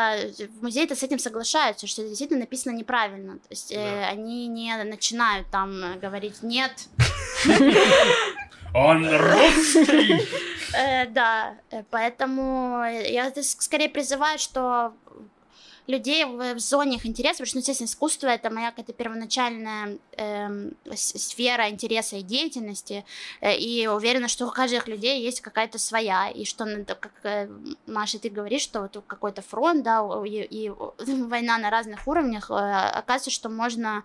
э, 0.41 0.47
в 0.49 0.63
музее-то 0.63 0.95
с 0.97 1.03
этим 1.03 1.19
соглашаются, 1.19 1.87
что 1.87 2.03
это 2.03 2.09
действительно 2.11 2.41
написано 2.41 2.73
неправильно. 2.73 3.35
То 3.35 3.47
есть 3.51 3.73
э, 3.73 3.77
Да. 3.77 4.09
они 4.09 4.47
не 4.49 4.75
начинают 4.85 5.49
там 5.51 5.71
э, 5.85 5.99
говорить 5.99 6.43
нет. 6.43 6.73
Он 8.75 9.07
русский! 9.07 10.27
Э, 10.75 11.07
да, 11.07 11.55
э, 11.71 11.83
поэтому 11.91 12.83
я 12.85 13.27
это 13.27 13.43
скорее 13.43 13.91
призываю, 13.91 14.39
что 14.39 14.95
людей 15.93 16.25
в, 16.25 16.55
в 16.55 16.59
зоне 16.59 16.97
их 16.97 17.07
интересов, 17.07 17.39
потому 17.39 17.47
что, 17.49 17.57
ну, 17.57 17.61
естественно, 17.61 17.87
искусство 17.87 18.27
это 18.29 18.51
моя 18.51 18.71
какая-то 18.71 18.93
первоначальная 18.93 19.99
с- 20.95 21.19
сфера 21.19 21.69
интереса 21.71 22.17
и 22.17 22.23
деятельности, 22.23 23.05
э, 23.41 23.57
и 23.57 23.87
уверена, 23.87 24.29
что 24.29 24.47
у 24.47 24.51
каждых 24.51 24.89
людей 24.89 25.23
есть 25.23 25.41
какая-то 25.41 25.79
своя, 25.79 26.29
и 26.31 26.45
что, 26.45 26.65
надо, 26.65 26.95
как 26.95 27.13
э, 27.25 27.49
Маша, 27.87 28.19
ты 28.19 28.29
говоришь, 28.31 28.63
что 28.63 28.81
вот 28.81 29.05
какой-то 29.07 29.43
фронт, 29.43 29.83
да, 29.85 30.01
и, 30.25 30.43
и 30.51 30.69
война 31.29 31.59
на 31.59 31.71
разных 31.71 32.09
уровнях, 32.09 32.51
э, 32.51 32.55
оказывается, 32.55 33.31
что 33.31 33.49
можно 33.49 34.05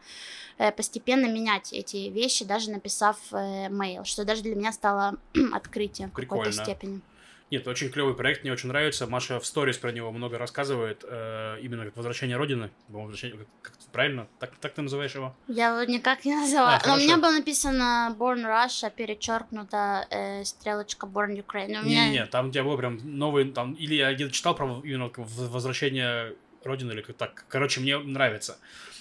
э, 0.57 0.71
постепенно 0.71 1.27
менять 1.27 1.73
эти 1.73 2.09
вещи, 2.09 2.45
даже 2.45 2.71
написав 2.71 3.17
э, 3.31 3.69
мейл, 3.69 4.03
что 4.05 4.25
даже 4.25 4.41
для 4.43 4.55
меня 4.55 4.71
стало 4.71 5.15
открытием 5.53 6.09
в 6.09 6.13
какой-то 6.13 6.45
степени. 6.63 7.01
Нет, 7.49 7.65
очень 7.67 7.89
клевый 7.89 8.13
проект, 8.13 8.43
мне 8.43 8.51
очень 8.51 8.67
нравится. 8.67 9.07
Маша 9.07 9.39
в 9.39 9.45
сторис 9.45 9.77
про 9.77 9.91
него 9.91 10.11
много 10.11 10.37
рассказывает, 10.37 11.05
э, 11.07 11.59
именно 11.61 11.85
как 11.85 11.95
«Возвращение 11.95 12.35
Родины». 12.35 12.71
«Возвращение», 12.89 13.37
как, 13.37 13.47
как 13.61 13.73
правильно? 13.93 14.27
Так, 14.39 14.57
так 14.57 14.73
ты 14.73 14.81
называешь 14.81 15.15
его? 15.15 15.33
Я 15.47 15.69
его 15.69 15.89
никак 15.89 16.25
не 16.25 16.35
назвала. 16.35 16.75
А, 16.83 16.87
Но 16.87 16.95
у 16.95 16.97
меня 16.97 17.17
было 17.17 17.31
написано 17.31 18.13
Born 18.19 18.43
Russia, 18.43 18.91
перечеркнута 18.93 20.05
э, 20.09 20.43
стрелочка 20.43 21.07
Born 21.07 21.41
Ukraine. 21.41 21.79
У 21.79 21.85
меня... 21.85 22.07
Не-не-не, 22.07 22.25
там 22.25 22.49
у 22.49 22.51
тебя 22.51 22.65
был 22.65 22.77
прям 22.77 22.99
новый, 23.03 23.49
там, 23.51 23.73
или 23.75 23.95
я 23.95 24.13
где-то 24.13 24.33
читал 24.33 24.53
про 24.53 24.81
именно 24.83 25.09
«Возвращение 25.15 26.35
Родины», 26.65 26.91
или 26.91 27.01
как 27.01 27.15
так. 27.15 27.45
Короче, 27.47 27.79
мне 27.79 27.97
нравится. 27.97 28.57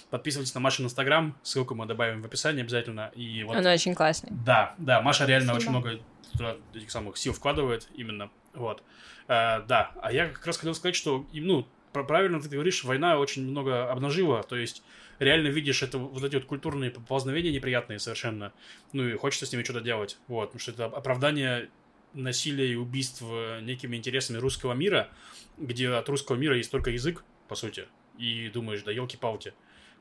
Подписывайтесь 0.09 0.55
на 0.55 0.61
Машин 0.61 0.85
Инстаграм, 0.85 1.35
ссылку 1.43 1.75
мы 1.75 1.85
добавим 1.85 2.21
в 2.21 2.25
описании 2.25 2.61
обязательно. 2.61 3.11
И 3.13 3.43
вот 3.43 3.57
Он 3.57 3.65
очень 3.65 3.93
классный. 3.93 4.29
Да, 4.31 4.73
да, 4.77 5.01
Маша 5.01 5.25
реально 5.25 5.51
Спасибо. 5.51 5.77
очень 5.77 5.89
много 5.91 6.03
туда 6.37 6.57
этих 6.73 6.91
самых 6.91 7.17
сил 7.17 7.33
вкладывает 7.33 7.87
именно, 7.95 8.29
вот. 8.53 8.83
Э, 9.27 9.61
да, 9.67 9.91
а 10.01 10.11
я 10.11 10.27
как 10.29 10.45
раз 10.45 10.57
хотел 10.57 10.75
сказать, 10.75 10.95
что, 10.95 11.25
ну, 11.33 11.67
правильно 11.91 12.41
ты 12.41 12.49
говоришь, 12.49 12.83
война 12.83 13.17
очень 13.17 13.47
много 13.47 13.91
обнажила, 13.91 14.43
то 14.43 14.55
есть 14.55 14.83
реально 15.19 15.47
видишь 15.47 15.83
это 15.83 15.97
вот 15.97 16.23
эти 16.23 16.35
вот 16.35 16.45
культурные 16.45 16.91
поползновения 16.91 17.51
неприятные 17.51 17.99
совершенно, 17.99 18.53
ну 18.93 19.07
и 19.07 19.15
хочется 19.15 19.45
с 19.45 19.51
ними 19.51 19.63
что-то 19.63 19.81
делать, 19.81 20.17
вот, 20.27 20.45
потому 20.51 20.59
что 20.59 20.71
это 20.71 20.85
оправдание 20.85 21.69
насилия 22.13 22.71
и 22.71 22.75
убийств 22.75 23.23
э, 23.23 23.61
некими 23.61 23.95
интересами 23.95 24.37
русского 24.37 24.73
мира, 24.73 25.09
где 25.57 25.89
от 25.89 26.07
русского 26.09 26.35
мира 26.35 26.55
есть 26.55 26.71
только 26.71 26.91
язык, 26.91 27.23
по 27.47 27.55
сути, 27.55 27.87
и 28.17 28.49
думаешь, 28.49 28.83
да 28.83 28.91
елки-палки, 28.91 29.53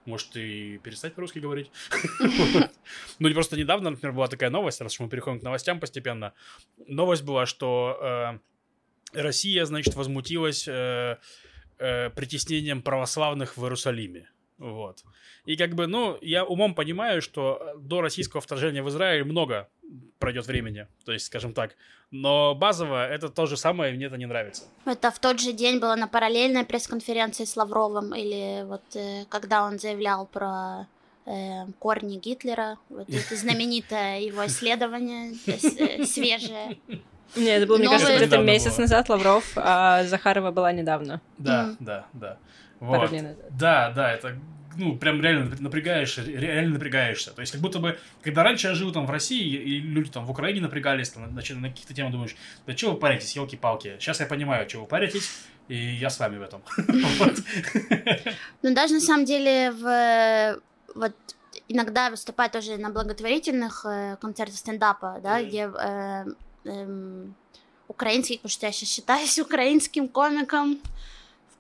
может, 0.07 0.37
и 0.37 0.79
перестать 0.79 1.14
по-русски 1.14 1.38
говорить? 1.38 1.71
Ну, 3.19 3.33
просто 3.35 3.57
недавно, 3.57 3.90
например, 3.90 4.14
была 4.14 4.29
такая 4.29 4.51
новость, 4.51 4.81
раз 4.81 5.01
мы 5.01 5.09
переходим 5.09 5.40
к 5.40 5.42
новостям 5.42 5.81
постепенно. 5.81 6.33
Новость 6.87 7.25
была, 7.25 7.47
что 7.47 8.38
э, 9.12 9.21
Россия, 9.21 9.64
значит, 9.64 9.95
возмутилась 9.95 10.69
э, 10.69 11.16
э, 11.79 12.11
притеснением 12.11 12.83
православных 12.83 13.57
в 13.57 13.62
Иерусалиме. 13.64 14.29
Вот. 14.59 15.05
И 15.45 15.57
как 15.57 15.75
бы, 15.75 15.87
ну, 15.87 16.16
я 16.23 16.45
умом 16.45 16.75
понимаю, 16.75 17.21
что 17.21 17.75
до 17.79 18.01
российского 18.01 18.40
вторжения 18.40 18.83
в 18.83 18.88
Израиль 18.88 19.25
много 19.25 19.69
пройдет 20.19 20.47
времени, 20.47 20.87
то 21.05 21.12
есть, 21.12 21.27
скажем 21.27 21.53
так. 21.53 21.77
Но 22.11 22.55
базово 22.55 23.07
это 23.07 23.29
то 23.29 23.47
же 23.47 23.57
самое, 23.57 23.92
и 23.92 23.97
мне 23.97 24.07
это 24.07 24.16
не 24.16 24.27
нравится. 24.27 24.64
Это 24.87 25.11
в 25.11 25.19
тот 25.19 25.40
же 25.40 25.53
день 25.53 25.79
было 25.79 25.95
на 25.97 26.09
параллельной 26.09 26.64
пресс-конференции 26.64 27.45
с 27.45 27.57
Лавровым, 27.57 28.14
или 28.14 28.64
вот 28.64 28.83
э, 28.95 29.25
когда 29.29 29.64
он 29.64 29.79
заявлял 29.79 30.27
про 30.27 30.87
э, 31.27 31.66
корни 31.79 32.16
Гитлера, 32.16 32.79
вот 32.88 33.09
это 33.11 33.37
знаменитое 33.37 34.21
его 34.21 34.47
исследование, 34.47 35.33
э, 35.47 35.59
э, 36.01 36.05
свежее. 36.07 36.79
Не, 37.37 37.49
это 37.57 37.66
был, 37.66 37.77
мне 37.79 37.88
кажется, 37.88 38.16
где-то 38.16 38.38
месяц 38.38 38.73
было. 38.77 38.83
назад 38.83 39.09
Лавров, 39.11 39.53
а 39.57 40.05
Захарова 40.05 40.51
была 40.53 40.73
недавно, 40.73 41.21
Да, 41.37 41.64
Мгм. 41.64 41.77
да, 41.81 42.07
пару 42.87 43.01
Вот. 43.03 43.11
дней 43.11 43.22
назад. 43.22 43.44
Да, 43.51 43.90
да, 43.90 44.12
это 44.12 44.37
ну, 44.77 44.96
прям 44.96 45.22
реально 45.22 45.57
напрягаешься, 45.59 46.22
ре- 46.22 46.37
реально 46.37 46.75
напрягаешься. 46.75 47.31
То 47.33 47.40
есть, 47.40 47.53
как 47.53 47.61
будто 47.61 47.79
бы, 47.79 47.99
когда 48.22 48.42
раньше 48.42 48.68
я 48.68 48.75
жил 48.75 48.92
там 48.92 49.07
в 49.07 49.11
России, 49.11 49.57
и 49.57 49.81
люди 49.81 50.11
там 50.11 50.27
в 50.27 50.31
Украине 50.31 50.61
напрягались, 50.61 51.11
там, 51.11 51.35
на, 51.35 51.42
на 51.42 51.68
каких-то 51.70 51.94
темах 51.94 52.12
думаешь, 52.12 52.37
да 52.66 52.75
чего 52.75 52.92
вы 52.92 52.99
паритесь, 52.99 53.35
елки-палки. 53.37 53.96
Сейчас 53.99 54.20
я 54.20 54.27
понимаю, 54.27 54.66
чего 54.66 54.83
вы 54.83 54.88
паритесь, 54.88 55.31
и 55.68 55.77
я 55.77 56.11
с 56.11 56.18
вами 56.18 56.38
в 56.38 56.42
этом. 56.42 56.62
Ну, 58.62 58.75
даже 58.75 58.94
на 58.94 59.01
самом 59.01 59.25
деле 59.25 59.70
в 59.70 60.61
вот 60.94 61.12
иногда 61.68 62.11
выступаю 62.11 62.51
тоже 62.51 62.77
на 62.77 62.90
благотворительных 62.90 63.85
э, 63.85 64.16
концертах 64.20 64.57
стендапа, 64.57 65.20
да, 65.22 65.42
где 65.42 65.70
э, 65.72 66.25
эм, 66.64 67.35
украинский, 67.88 68.37
потому 68.37 68.51
что 68.51 68.66
я 68.66 68.72
сейчас 68.72 68.88
считаюсь 68.88 69.38
украинским 69.38 70.09
комиком. 70.09 70.79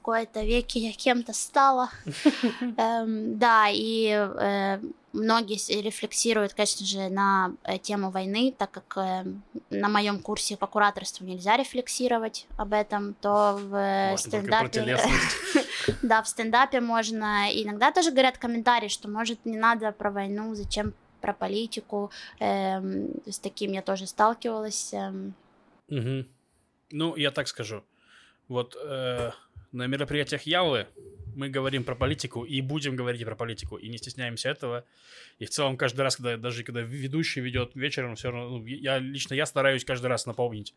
В 0.06 0.08
кои-то 0.08 0.44
веке 0.44 0.78
я 0.78 0.92
кем-то 0.92 1.32
стала. 1.32 1.90
Эм, 2.76 3.38
Да, 3.40 3.66
и 3.68 4.06
э, 4.10 4.78
многие 5.12 5.82
рефлексируют, 5.82 6.54
конечно 6.54 6.86
же, 6.86 7.08
на 7.08 7.56
э, 7.64 7.78
тему 7.78 8.10
войны, 8.12 8.54
так 8.56 8.70
как 8.70 8.96
э, 8.98 9.24
на 9.70 9.88
моем 9.88 10.20
курсе 10.20 10.56
по 10.56 10.68
кураторству 10.68 11.26
нельзя 11.26 11.56
рефлексировать 11.56 12.46
об 12.56 12.72
этом, 12.72 13.14
то 13.14 13.58
в 13.60 14.10
Можно 14.10 14.16
стендапе... 14.16 14.96
Да, 16.02 16.22
в 16.22 16.28
стендапе 16.28 16.80
можно. 16.80 17.48
Иногда 17.50 17.90
тоже 17.90 18.12
говорят 18.12 18.38
комментарии, 18.38 18.88
что 18.88 19.08
может 19.08 19.44
не 19.44 19.56
надо 19.56 19.90
про 19.90 20.12
войну, 20.12 20.54
зачем 20.54 20.94
про 21.20 21.32
политику. 21.32 22.12
Эм, 22.38 23.08
с 23.28 23.40
таким 23.40 23.72
я 23.72 23.82
тоже 23.82 24.06
сталкивалась. 24.06 24.94
эм. 24.94 25.34
Ну, 26.92 27.16
я 27.16 27.32
так 27.32 27.48
скажу. 27.48 27.82
Вот 28.46 28.76
на 29.72 29.86
мероприятиях 29.86 30.42
Ялы 30.42 30.86
мы 31.34 31.50
говорим 31.50 31.84
про 31.84 31.94
политику 31.94 32.44
и 32.44 32.62
будем 32.62 32.96
говорить 32.96 33.22
про 33.24 33.36
политику, 33.36 33.76
и 33.76 33.88
не 33.88 33.98
стесняемся 33.98 34.48
этого. 34.48 34.84
И 35.38 35.44
в 35.44 35.50
целом 35.50 35.76
каждый 35.76 36.00
раз, 36.00 36.16
когда 36.16 36.38
даже 36.38 36.64
когда 36.64 36.80
ведущий 36.80 37.42
ведет 37.42 37.74
вечером, 37.74 38.14
все 38.16 38.30
равно, 38.30 38.58
ну, 38.58 38.64
я 38.64 38.98
лично 38.98 39.34
я 39.34 39.44
стараюсь 39.44 39.84
каждый 39.84 40.06
раз 40.06 40.24
напомнить 40.24 40.72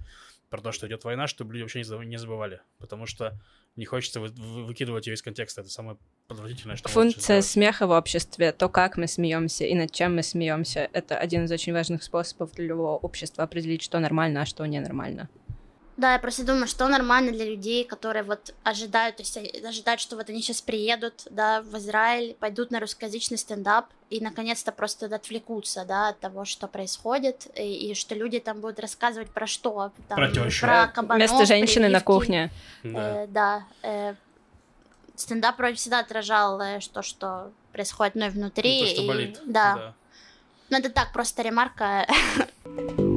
про 0.50 0.60
то, 0.60 0.74
что 0.74 0.86
идет 0.88 1.06
война, 1.06 1.28
чтобы 1.28 1.54
люди 1.54 1.62
вообще 1.64 1.80
не 1.80 1.86
заб- 1.86 2.04
не 2.06 2.18
забывали, 2.18 2.60
потому 2.78 3.06
что 3.06 3.40
не 3.78 3.86
хочется 3.86 4.20
вы- 4.20 4.30
вы- 4.30 4.66
выкидывать 4.66 5.08
ее 5.08 5.14
из 5.14 5.22
контекста. 5.22 5.62
Это 5.62 5.70
самое 5.70 5.98
подозрительное, 6.28 6.76
что 6.76 6.90
Функция 6.90 7.42
смеха 7.42 7.88
в 7.88 7.92
обществе, 7.92 8.52
то, 8.52 8.68
как 8.68 8.98
мы 8.98 9.08
смеемся 9.08 9.64
и 9.64 9.74
над 9.76 9.94
чем 9.94 10.16
мы 10.18 10.24
смеемся, 10.24 10.90
это 10.92 11.18
один 11.18 11.46
из 11.46 11.52
очень 11.52 11.72
важных 11.72 12.04
способов 12.04 12.52
для 12.56 12.66
любого 12.66 12.98
общества 12.98 13.46
определить, 13.46 13.82
что 13.82 14.00
нормально, 14.00 14.42
а 14.42 14.46
что 14.46 14.66
ненормально. 14.66 15.30
Да, 16.00 16.14
я 16.14 16.20
просто 16.20 16.46
думаю, 16.46 16.66
что 16.68 16.88
нормально 16.88 17.34
для 17.34 17.44
людей, 17.44 17.84
которые 17.84 18.24
вот 18.24 18.54
ожидают, 18.64 19.18
то 19.18 19.22
есть 19.24 19.36
э, 19.36 19.68
ожидают, 19.68 20.00
что 20.00 20.16
вот 20.16 20.30
они 20.30 20.42
сейчас 20.42 20.62
приедут, 20.62 21.28
да, 21.30 21.62
в 21.62 21.78
Израиль, 21.78 22.36
пойдут 22.40 22.72
на 22.72 22.80
русскоязычный 22.80 23.38
стендап 23.38 23.88
и 24.10 24.22
наконец-то 24.22 24.72
просто 24.72 25.14
отвлекутся, 25.14 25.84
да, 25.84 26.08
от 26.08 26.20
того, 26.22 26.46
что 26.46 26.68
происходит, 26.68 27.48
и, 27.54 27.90
и 27.92 27.94
что 27.96 28.16
люди 28.16 28.40
там 28.40 28.62
будут 28.62 28.80
рассказывать 28.80 29.30
про 29.30 29.46
что, 29.46 29.92
там, 30.08 30.16
Про 30.16 30.32
тещу. 30.32 30.62
про 30.66 30.88
кабанов, 30.88 31.30
Вместо 31.30 31.46
женщины 31.46 31.90
на 31.90 32.00
прививки. 32.00 32.06
кухне. 32.06 32.52
Да. 32.84 33.24
Э, 33.24 33.28
да. 33.28 33.64
э, 33.84 34.16
стендап 35.18 35.58
вроде 35.58 35.76
всегда 35.76 36.00
отражал 36.00 36.62
э, 36.62 36.80
что, 36.80 37.02
что 37.02 37.52
происходит 37.74 38.16
мной 38.16 38.30
внутри. 38.30 38.80
Ну, 38.80 38.86
то, 38.86 38.92
что 38.94 39.02
и- 39.02 39.08
болит. 39.08 39.40
Да. 39.46 39.94
Ну, 40.70 40.78
это 40.78 40.90
так, 40.92 41.12
просто 41.12 41.42
ремарка. 41.42 42.08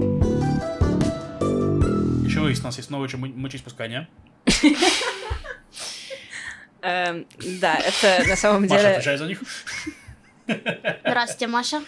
Есть, 2.49 2.63
у 2.63 2.65
нас 2.65 2.77
есть 2.77 2.91
новое 2.91 3.09
чем 3.09 3.21
мочеиспускание. 3.41 4.09
Эм, 6.83 7.27
Да, 7.61 7.77
это 7.77 8.29
на 8.29 8.37
самом 8.37 8.63
Маша 8.63 8.77
деле... 8.77 8.89
отвечает 8.95 9.19
за 9.19 9.27
них. 9.27 9.41
Здравствуйте, 11.05 11.47
Маша. 11.47 11.83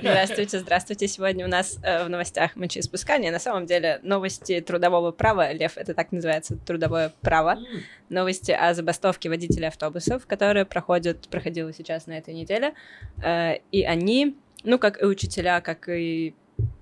Здравствуйте, 0.00 0.58
здравствуйте. 0.58 1.06
Сегодня 1.08 1.46
у 1.46 1.48
нас 1.48 1.78
э, 1.82 2.04
в 2.04 2.10
новостях 2.10 2.56
мочеиспускания. 2.56 3.30
На 3.30 3.38
самом 3.38 3.66
деле 3.66 4.00
новости 4.02 4.60
трудового 4.60 5.12
права. 5.12 5.52
Лев, 5.52 5.76
это 5.76 5.94
так 5.94 6.10
называется, 6.10 6.56
трудовое 6.56 7.12
право. 7.20 7.58
Новости 8.08 8.50
о 8.50 8.74
забастовке 8.74 9.28
водителей 9.28 9.68
автобусов, 9.68 10.26
которые 10.26 10.64
проходят, 10.64 11.28
проходила 11.28 11.72
сейчас 11.72 12.06
на 12.06 12.18
этой 12.18 12.34
неделе. 12.34 12.74
Э, 13.22 13.58
И 13.70 13.84
они, 13.84 14.36
ну, 14.64 14.78
как 14.80 15.00
и 15.00 15.06
учителя, 15.06 15.60
как 15.60 15.88
и 15.88 16.34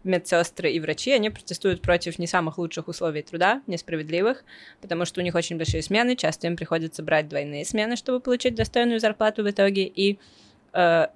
медсестры 0.05 0.71
и 0.71 0.81
врачи, 0.81 1.13
они 1.13 1.31
протестуют 1.31 1.83
против 1.83 2.19
не 2.19 2.27
самых 2.27 2.59
лучших 2.59 2.89
условий 2.89 3.23
труда, 3.23 3.63
несправедливых, 3.67 4.45
потому 4.81 5.05
что 5.05 5.21
у 5.21 5.25
них 5.25 5.35
очень 5.35 5.57
большие 5.57 5.83
смены, 5.83 6.17
часто 6.17 6.47
им 6.47 6.57
приходится 6.57 7.03
брать 7.03 7.29
двойные 7.29 7.65
смены, 7.65 7.97
чтобы 7.97 8.21
получить 8.21 8.55
достойную 8.55 9.01
зарплату 9.01 9.43
в 9.43 9.51
итоге, 9.51 9.85
и 9.85 10.19
э, 10.73 11.07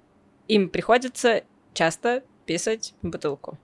им 0.47 0.69
приходится 0.69 1.43
часто 1.73 2.23
писать 2.45 2.93
в 3.01 3.09
бутылку. 3.09 3.57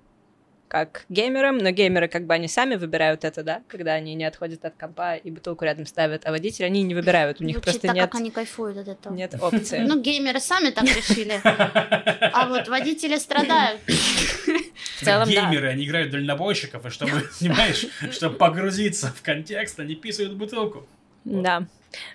Как 0.73 1.05
геймерам, 1.07 1.59
но 1.59 1.69
геймеры 1.69 2.07
как 2.07 2.25
бы 2.25 2.33
они 2.33 2.47
сами 2.47 2.73
выбирают 2.77 3.23
это, 3.25 3.43
да, 3.43 3.62
когда 3.67 3.93
они 3.93 4.15
не 4.15 4.23
отходят 4.25 4.65
от 4.65 4.73
компа 4.75 5.13
и 5.17 5.29
бутылку 5.29 5.65
рядом 5.65 5.86
ставят, 5.86 6.25
а 6.25 6.31
водители 6.31 6.65
они 6.65 6.81
не 6.81 6.95
выбирают, 6.95 7.39
у 7.41 7.43
них 7.43 7.57
Звучит 7.57 7.73
просто 7.73 7.88
так, 7.89 7.95
нет, 7.95 8.09
как 8.12 8.19
они 8.19 8.31
кайфуют 8.31 8.77
от 8.79 8.88
этого. 8.88 9.13
нет 9.13 9.36
опции. 9.39 9.77
Ну, 9.88 10.01
геймеры 10.01 10.39
сами 10.39 10.71
так 10.71 10.86
решили. 10.86 11.39
А 11.43 12.47
вот 12.49 12.67
водители 12.69 13.17
страдают. 13.17 13.81
в 13.86 15.05
целом. 15.05 15.29
Геймеры, 15.29 15.67
они 15.69 15.86
играют 15.86 16.09
дальнобойщиков, 16.09 16.83
и 16.88 16.89
чтобы, 16.89 17.12
понимаешь, 17.39 17.86
чтобы 18.12 18.36
погрузиться 18.38 19.13
в 19.15 19.21
контекст, 19.21 19.79
они 19.79 19.93
писают 19.93 20.33
бутылку. 20.33 20.88
Да. 21.23 21.67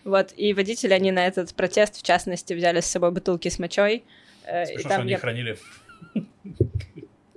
Вот, 0.02 0.32
и 0.36 0.52
водители, 0.52 0.94
они 0.94 1.12
на 1.12 1.24
этот 1.24 1.54
протест, 1.54 1.96
в 1.96 2.02
частности, 2.02 2.54
взяли 2.54 2.80
с 2.80 2.86
собой 2.86 3.12
бутылки 3.12 3.50
с 3.50 3.60
мочой. 3.60 4.02
э, 4.46 4.64
и 4.64 4.66
Смешно, 4.66 4.90
что 4.90 5.00
они 5.02 5.12
я- 5.12 5.18
хранили. 5.18 5.56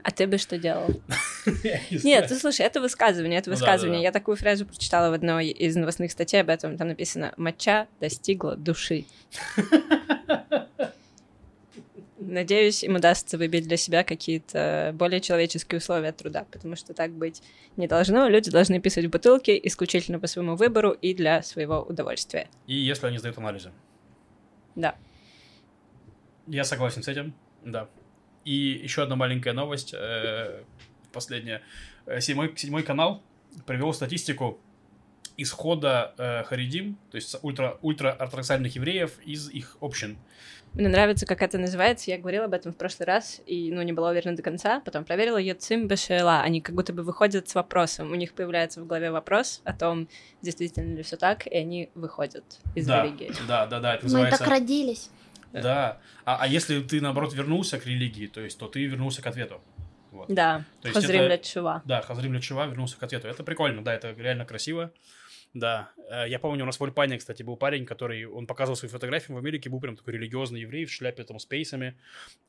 А 0.04 0.12
ты 0.12 0.28
бы 0.28 0.38
что 0.38 0.58
делал? 0.58 0.88
Нет, 2.04 2.28
ты 2.28 2.36
слушай, 2.36 2.66
это 2.66 2.82
высказывание, 2.82 3.40
это 3.40 3.50
Ну 3.50 3.56
высказывание. 3.56 4.02
Я 4.02 4.12
такую 4.12 4.38
фразу 4.38 4.66
прочитала 4.66 5.10
в 5.10 5.14
одной 5.14 5.48
из 5.48 5.76
новостных 5.76 6.12
статей 6.12 6.42
об 6.42 6.50
этом. 6.50 6.78
Там 6.78 6.88
написано 6.88 7.34
«Моча 7.38 7.88
достигла 8.00 8.56
души». 8.56 9.06
Надеюсь, 12.18 12.84
им 12.84 12.96
удастся 12.96 13.38
выбить 13.38 13.68
для 13.68 13.78
себя 13.78 14.04
какие-то 14.04 14.92
более 14.94 15.20
человеческие 15.20 15.80
условия 15.80 16.12
труда, 16.12 16.46
потому 16.52 16.76
что 16.76 16.94
так 16.94 17.12
быть 17.12 17.42
не 17.78 17.88
должно. 17.88 18.28
Люди 18.28 18.52
должны 18.52 18.80
писать 18.80 19.06
в 19.06 19.10
бутылки 19.10 19.60
исключительно 19.64 20.20
по 20.20 20.28
своему 20.28 20.56
выбору 20.56 20.92
и 20.92 21.14
для 21.14 21.42
своего 21.42 21.82
удовольствия. 21.82 22.48
И 22.68 22.76
если 22.76 23.08
они 23.08 23.18
сдают 23.18 23.38
анализы. 23.38 23.72
Да. 24.76 24.96
Я 26.48 26.64
согласен 26.64 27.04
с 27.04 27.08
этим, 27.08 27.34
да. 27.66 27.90
И 28.45 28.82
еще 28.84 29.04
одна 29.04 29.15
маленькая 29.15 29.54
новость, 29.54 29.93
э, 29.93 30.63
последняя. 31.12 31.62
Э, 32.06 32.19
Седьмой, 32.21 32.54
седьмой 32.56 32.84
канал 32.84 33.21
привел 33.65 33.93
статистику 33.93 34.60
исхода 35.38 36.13
э, 36.17 36.43
харидим, 36.43 36.97
то 37.10 37.15
есть 37.15 37.36
ультра, 37.41 37.77
ультра-ортодоксальных 37.82 38.75
евреев 38.75 39.19
из 39.25 39.49
их 39.49 39.77
общин. 39.82 40.17
Мне 40.73 40.88
нравится, 40.88 41.25
как 41.25 41.41
это 41.41 41.58
называется. 41.58 42.12
Я 42.12 42.17
говорила 42.17 42.45
об 42.45 42.54
этом 42.54 42.71
в 42.71 42.77
прошлый 42.77 43.06
раз 43.06 43.41
и, 43.45 43.71
ну, 43.73 43.82
не 43.82 43.91
была 43.91 44.10
уверена 44.12 44.38
до 44.38 44.41
конца. 44.41 44.80
Потом 44.80 45.04
проверила 45.04 45.38
Йоцим 45.38 45.88
Бешела. 45.88 46.39
Они 46.41 46.62
как 46.62 46.75
будто 46.75 46.93
бы 46.93 47.04
выходят 47.04 47.49
с 47.49 47.56
вопросом. 47.56 48.12
У 48.12 48.15
них 48.15 48.34
появляется 48.34 48.82
в 48.82 48.88
голове 48.88 49.12
вопрос 49.12 49.62
о 49.65 49.73
том, 49.73 50.08
действительно 50.41 50.95
ли 50.95 51.04
все 51.04 51.17
так, 51.17 51.45
и 51.45 51.58
они 51.58 51.89
выходят 51.93 52.45
из 52.73 52.88
да, 52.88 53.04
религии. 53.04 53.34
да, 53.49 53.65
да, 53.65 53.82
да, 53.82 53.95
это 53.95 54.06
Мы 54.06 54.12
называется... 54.13 54.39
так 54.39 54.47
родились. 54.47 55.10
Да. 55.54 56.00
А, 56.26 56.38
а 56.42 56.48
если 56.48 56.82
ты, 56.82 57.02
наоборот, 57.02 57.34
вернулся 57.34 57.80
к 57.80 57.86
религии, 57.86 58.28
то 58.28 58.42
есть, 58.42 58.58
то 58.58 58.68
ты 58.68 58.86
вернулся 58.86 59.22
к 59.22 59.28
ответу. 59.28 59.62
Вот. 60.12 60.28
Да, 60.30 60.66
То 60.82 60.90
есть 60.90 61.00
Хозрим 61.00 61.22
это- 61.22 61.48
Шува. 61.48 61.82
Да, 61.86 62.02
Хазрим 62.02 62.34
Лечева 62.34 62.68
вернулся 62.68 62.98
к 62.98 63.04
ответу. 63.04 63.28
Это 63.28 63.44
прикольно, 63.44 63.84
да, 63.84 63.94
это 63.94 64.12
реально 64.12 64.46
красиво. 64.46 64.92
Да, 65.54 65.92
Э, 66.12 66.26
я 66.28 66.40
помню, 66.40 66.64
у 66.64 66.66
нас 66.66 66.78
в 66.80 66.84
Ольпане, 66.84 67.18
кстати, 67.18 67.42
был 67.44 67.56
парень, 67.56 67.86
который, 67.86 68.26
он 68.26 68.46
показывал 68.46 68.76
свои 68.76 68.90
фотографии 68.92 69.32
в 69.32 69.38
Америке, 69.38 69.70
был 69.70 69.80
прям 69.80 69.96
такой 69.96 70.14
религиозный 70.16 70.60
еврей 70.62 70.84
в 70.86 70.92
шляпе 70.92 71.24
там 71.24 71.40
с 71.40 71.46
пейсами. 71.46 71.98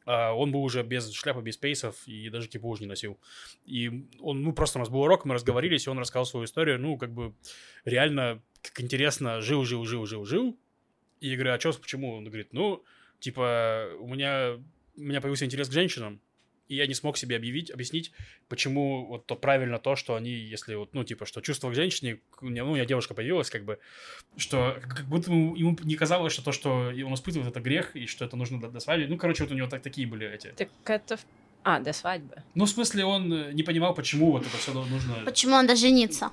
А 0.05 0.33
Он 0.33 0.51
был 0.51 0.63
уже 0.65 0.83
без 0.83 1.13
шляпы, 1.13 1.41
без 1.43 1.57
пейсов 1.57 1.97
и 2.07 2.29
даже 2.31 2.49
кипуж 2.49 2.81
не 2.81 2.87
носил. 2.87 3.19
И 3.65 4.09
он, 4.21 4.43
ну, 4.43 4.53
просто 4.53 4.79
у 4.79 4.81
нас 4.81 4.89
был 4.89 5.01
урок, 5.03 5.25
мы 5.25 5.35
разговорились, 5.35 5.87
и 5.87 5.91
он 5.91 5.99
рассказал 6.01 6.27
свою 6.27 6.45
историю, 6.47 6.81
ну, 6.81 6.97
как 6.99 7.13
бы 7.13 7.35
реально, 7.85 8.41
как 8.63 8.81
интересно, 8.81 9.41
жил, 9.41 9.65
жил, 9.65 9.85
жил, 9.85 10.07
жил, 10.07 10.25
жил. 10.25 10.59
И 11.23 11.29
я 11.29 11.37
говорю, 11.37 11.55
а 11.55 11.59
чё, 11.59 11.73
почему? 11.73 12.17
Он 12.17 12.25
говорит, 12.25 12.49
ну, 12.53 12.83
типа, 13.21 13.91
у 14.01 14.09
меня, 14.09 14.59
у 14.97 15.01
меня 15.01 15.21
появился 15.21 15.45
интерес 15.45 15.69
к 15.69 15.73
женщинам, 15.73 16.21
и 16.67 16.75
я 16.75 16.89
не 16.89 16.95
смог 16.95 17.17
себе 17.17 17.37
объявить, 17.37 17.71
объяснить, 17.71 18.11
почему 18.49 19.07
вот 19.07 19.27
то 19.27 19.37
правильно 19.37 19.79
то, 19.79 19.95
что 19.95 20.17
они, 20.17 20.33
если 20.33 20.75
вот, 20.75 20.95
ну, 20.95 21.05
типа, 21.05 21.25
что 21.25 21.41
чувство 21.41 21.71
к 21.71 21.77
женщине, 21.77 22.19
у 22.41 22.47
меня, 22.47 22.65
ну, 22.65 22.73
у 22.73 22.75
меня 22.75 22.87
девушка 22.87 23.15
появилась, 23.15 23.51
как 23.51 23.65
бы, 23.65 23.79
что 24.37 24.81
как 24.83 25.07
будто 25.07 25.31
ему, 25.31 25.55
ему 25.55 25.79
не 25.85 25.95
казалось, 25.95 26.33
что 26.33 26.43
то, 26.43 26.51
что 26.51 26.89
он 26.89 27.15
испытывает, 27.15 27.49
это 27.49 27.61
грех, 27.61 27.95
и 27.95 28.09
что 28.09 28.25
это 28.25 28.37
нужно 28.37 28.61
до, 28.61 28.69
до 28.69 28.81
свадьбы. 28.81 29.07
Ну, 29.07 29.17
короче, 29.17 29.45
вот 29.45 29.53
у 29.53 29.55
него 29.55 29.69
так, 29.69 29.81
такие 29.81 30.09
были 30.09 30.29
эти. 30.29 30.49
Так 30.57 30.71
это... 30.87 31.21
А, 31.63 31.79
до 31.79 31.93
свадьбы. 31.93 32.43
Ну, 32.57 32.65
в 32.65 32.69
смысле, 32.69 33.05
он 33.05 33.33
э, 33.33 33.53
не 33.53 33.63
понимал, 33.63 33.95
почему 33.95 34.33
вот 34.33 34.45
это 34.45 34.57
все 34.57 34.73
нужно... 34.73 35.23
Почему 35.25 35.53
надо 35.53 35.77
жениться? 35.77 36.33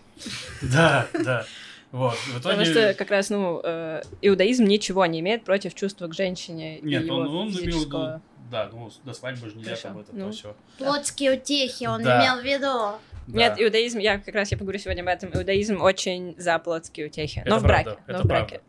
Да, 0.63 1.08
да. 1.13 1.45
Вот, 1.91 2.13
в 2.13 2.39
итоге... 2.39 2.56
Потому 2.56 2.65
что 2.65 2.93
как 2.93 3.10
раз, 3.10 3.30
ну, 3.30 3.62
э, 3.63 4.04
иудаизм 4.21 4.65
ничего 4.65 5.06
не 5.06 5.21
имеет 5.21 5.43
против 5.43 5.73
чувства 5.73 6.08
к 6.08 6.13
женщине 6.13 6.80
и 6.80 6.86
Нет, 6.86 7.06
его 7.06 7.17
он, 7.17 7.28
он 7.28 7.34
имел 7.34 7.45
в 7.47 7.52
физического... 7.52 8.08
виду... 8.13 8.21
Да, 8.52 8.69
ну, 8.71 8.91
до 9.04 9.13
свадьбы 9.13 9.49
же 9.49 9.56
нельзя 9.56 9.75
Хорошо, 9.75 9.88
там 9.88 9.99
это 9.99 10.10
ну. 10.13 10.32
все. 10.32 10.56
Плотские 10.80 11.34
утехи 11.34 11.86
он 11.86 12.02
Да. 12.04 12.19
имел 12.19 12.41
в 12.41 12.43
виду. 12.43 12.99
Нет, 13.28 13.60
иудаизм, 13.60 13.99
я 13.99 14.17
как 14.17 14.34
раз 14.34 14.52
я 14.52 14.58
поговорю 14.58 14.80
сегодня 14.80 15.02
об 15.02 15.08
этом, 15.08 15.30
иудаизм 15.32 15.82
очень 15.82 16.36
за 16.39 16.58
плотские 16.58 17.08
утехи. 17.08 17.39
Это 17.39 17.49
но 17.49 17.60
в 17.60 17.62
правда, 17.63 17.91
браке, 17.91 18.04
это 18.08 18.17
но 18.17 18.23
в 18.23 18.28
браке. 18.28 18.47
правда. 18.47 18.65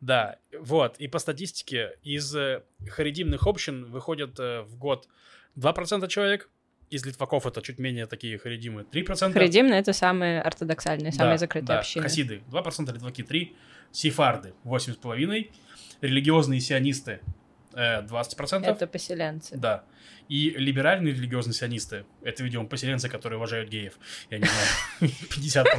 Да, 0.00 0.36
вот. 0.58 0.96
И 0.98 1.08
по 1.08 1.18
статистике 1.18 1.96
из 2.02 2.34
э, 2.34 2.62
харидимных 2.88 3.46
общин 3.46 3.84
выходят 3.84 4.38
э, 4.40 4.62
в 4.62 4.76
год 4.78 5.06
2% 5.56 6.08
человек, 6.08 6.48
из 6.90 7.06
литваков 7.06 7.46
это 7.46 7.62
чуть 7.62 7.78
менее 7.78 8.06
такие 8.06 8.36
харидимы 8.38 8.82
3%. 8.82 9.32
Харидим, 9.32 9.68
но 9.68 9.76
это 9.76 9.92
самые 9.92 10.42
ортодоксальные, 10.42 11.12
самые 11.12 11.34
Да, 11.34 11.38
закрытые 11.38 11.66
да, 11.66 11.78
общины. 11.78 12.02
Хасиды 12.02 12.42
2%, 12.50 12.92
литваки 12.92 13.22
3%, 13.22 13.52
сефарды 13.92 14.52
8,5%, 14.64 15.50
религиозные 16.00 16.60
сионисты 16.60 17.20
э, 17.74 18.02
20%. 18.02 18.64
Это 18.64 18.86
поселенцы. 18.86 19.56
Да. 19.56 19.84
И 20.28 20.50
либеральные 20.50 21.12
религиозные 21.12 21.54
сионисты, 21.54 22.04
это, 22.22 22.44
видимо, 22.44 22.64
поселенцы, 22.66 23.08
которые 23.08 23.38
уважают 23.38 23.68
геев, 23.68 23.94
я 24.30 24.38
не 24.38 24.44
знаю, 24.44 25.12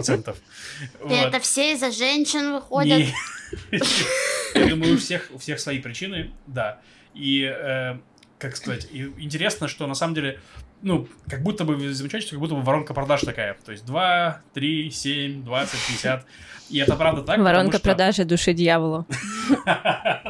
50%. 0.01 0.35
И 0.35 1.03
Вот. 1.03 1.11
это 1.13 1.39
все 1.39 1.73
из-за 1.73 1.91
женщин 1.91 2.53
выходят. 2.53 2.99
Не. 2.99 3.13
Я 4.55 4.67
думаю, 4.67 4.95
у 4.95 4.97
всех, 4.97 5.29
у 5.33 5.37
всех 5.37 5.59
свои 5.59 5.79
причины, 5.79 6.31
да. 6.47 6.81
И, 7.13 7.43
э, 7.43 7.97
как 8.39 8.57
сказать, 8.57 8.87
интересно, 8.91 9.67
что 9.69 9.87
на 9.87 9.95
самом 9.95 10.15
деле, 10.15 10.39
ну, 10.81 11.07
как 11.29 11.43
будто 11.43 11.63
бы, 11.63 11.93
замечаете, 11.93 12.27
что 12.27 12.35
как 12.35 12.41
будто 12.41 12.55
бы 12.55 12.61
воронка 12.61 12.93
продаж 12.93 13.21
такая. 13.21 13.55
То 13.65 13.71
есть 13.71 13.85
2, 13.85 14.41
3, 14.53 14.91
7, 14.91 15.43
20, 15.43 15.71
50. 15.87 16.25
И 16.69 16.79
это 16.79 16.95
правда 16.95 17.21
так, 17.21 17.37
Воронка 17.39 17.77
что- 17.77 17.83
продажи 17.89 18.23
души 18.25 18.53
дьяволу. 18.53 19.05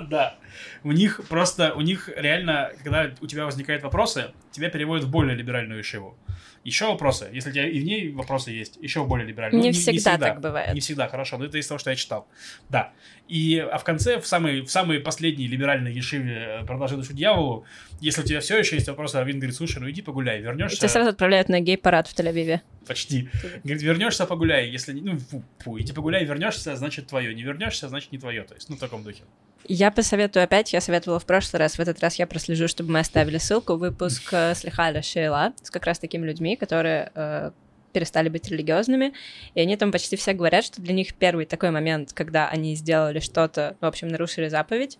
Да. 0.09 0.35
У 0.83 0.91
них 0.91 1.21
просто, 1.29 1.73
у 1.75 1.81
них 1.81 2.09
реально, 2.15 2.71
когда 2.83 3.11
у 3.21 3.27
тебя 3.27 3.45
возникают 3.45 3.83
вопросы, 3.83 4.31
тебя 4.51 4.69
переводят 4.69 5.05
в 5.05 5.11
более 5.11 5.35
либеральную 5.35 5.79
ешиву. 5.79 6.17
Еще 6.63 6.85
вопросы? 6.85 7.27
Если 7.33 7.49
у 7.49 7.53
тебя 7.53 7.67
и 7.67 7.79
в 7.79 7.83
ней 7.83 8.11
вопросы 8.11 8.51
есть, 8.51 8.77
еще 8.81 9.03
более 9.03 9.27
либеральную. 9.27 9.61
Не, 9.63 9.69
Ну, 9.69 9.73
всегда, 9.73 10.17
так 10.17 10.41
бывает. 10.41 10.73
Не 10.73 10.79
всегда, 10.79 11.07
хорошо, 11.07 11.37
но 11.39 11.45
это 11.45 11.57
из 11.57 11.65
того, 11.65 11.79
что 11.79 11.89
я 11.89 11.95
читал. 11.95 12.27
Да. 12.69 12.93
И, 13.27 13.57
а 13.57 13.77
в 13.77 13.83
конце, 13.83 14.19
в 14.19 14.27
самой, 14.27 14.61
в 14.61 14.69
самой 14.69 14.99
последней 14.99 15.47
либеральной 15.47 15.91
ешиве 15.91 16.59
э, 16.61 16.65
«Продолжай 16.65 16.97
душу 16.97 17.13
дьяволу», 17.13 17.65
если 17.99 18.21
у 18.21 18.25
тебя 18.25 18.41
все 18.41 18.59
еще 18.59 18.75
есть 18.75 18.87
вопросы, 18.87 19.17
Равин 19.17 19.37
говорит, 19.39 19.55
слушай, 19.55 19.79
ну 19.79 19.89
иди 19.89 20.01
погуляй, 20.01 20.41
вернешься... 20.41 20.77
Тебя 20.77 20.89
сразу 20.89 21.09
отправляют 21.09 21.49
на 21.49 21.61
гей-парад 21.61 22.07
в 22.07 22.15
Тель-Авиве. 22.15 22.59
Почти. 22.85 23.29
Говорит, 23.63 23.81
вернешься, 23.81 24.25
погуляй. 24.25 24.69
Если 24.69 24.93
не- 24.93 25.01
ну, 25.01 25.17
фу, 25.17 25.43
фу, 25.59 25.79
иди 25.79 25.93
погуляй, 25.93 26.25
вернешься, 26.25 26.75
значит 26.75 27.07
твое. 27.07 27.33
Не 27.33 27.43
вернешься, 27.43 27.89
значит 27.89 28.11
не 28.11 28.17
твое. 28.19 28.43
То 28.43 28.53
есть, 28.53 28.69
ну, 28.69 28.75
в 28.75 28.79
таком 28.79 29.03
духе. 29.03 29.23
Я 29.65 29.91
посоветую 29.91 30.43
опять, 30.43 30.73
я 30.73 30.81
советовала 30.81 31.19
в 31.19 31.25
прошлый 31.25 31.59
раз, 31.59 31.77
в 31.77 31.79
этот 31.79 31.99
раз 31.99 32.15
я 32.15 32.27
прослежу, 32.27 32.67
чтобы 32.67 32.91
мы 32.91 32.99
оставили 32.99 33.37
ссылку, 33.37 33.75
выпуск 33.75 34.33
э, 34.33 34.55
с 34.55 34.63
Лихаля 34.63 35.01
Шейла, 35.01 35.53
с 35.61 35.69
как 35.69 35.85
раз 35.85 35.99
такими 35.99 36.25
людьми, 36.25 36.55
которые 36.55 37.11
э, 37.13 37.51
перестали 37.93 38.29
быть 38.29 38.47
религиозными, 38.49 39.13
и 39.53 39.61
они 39.61 39.77
там 39.77 39.91
почти 39.91 40.15
все 40.15 40.33
говорят, 40.33 40.65
что 40.65 40.81
для 40.81 40.93
них 40.93 41.13
первый 41.13 41.45
такой 41.45 41.71
момент, 41.71 42.11
когда 42.13 42.49
они 42.49 42.75
сделали 42.75 43.19
что-то, 43.19 43.77
в 43.79 43.85
общем, 43.85 44.07
нарушили 44.07 44.47
заповедь, 44.47 44.97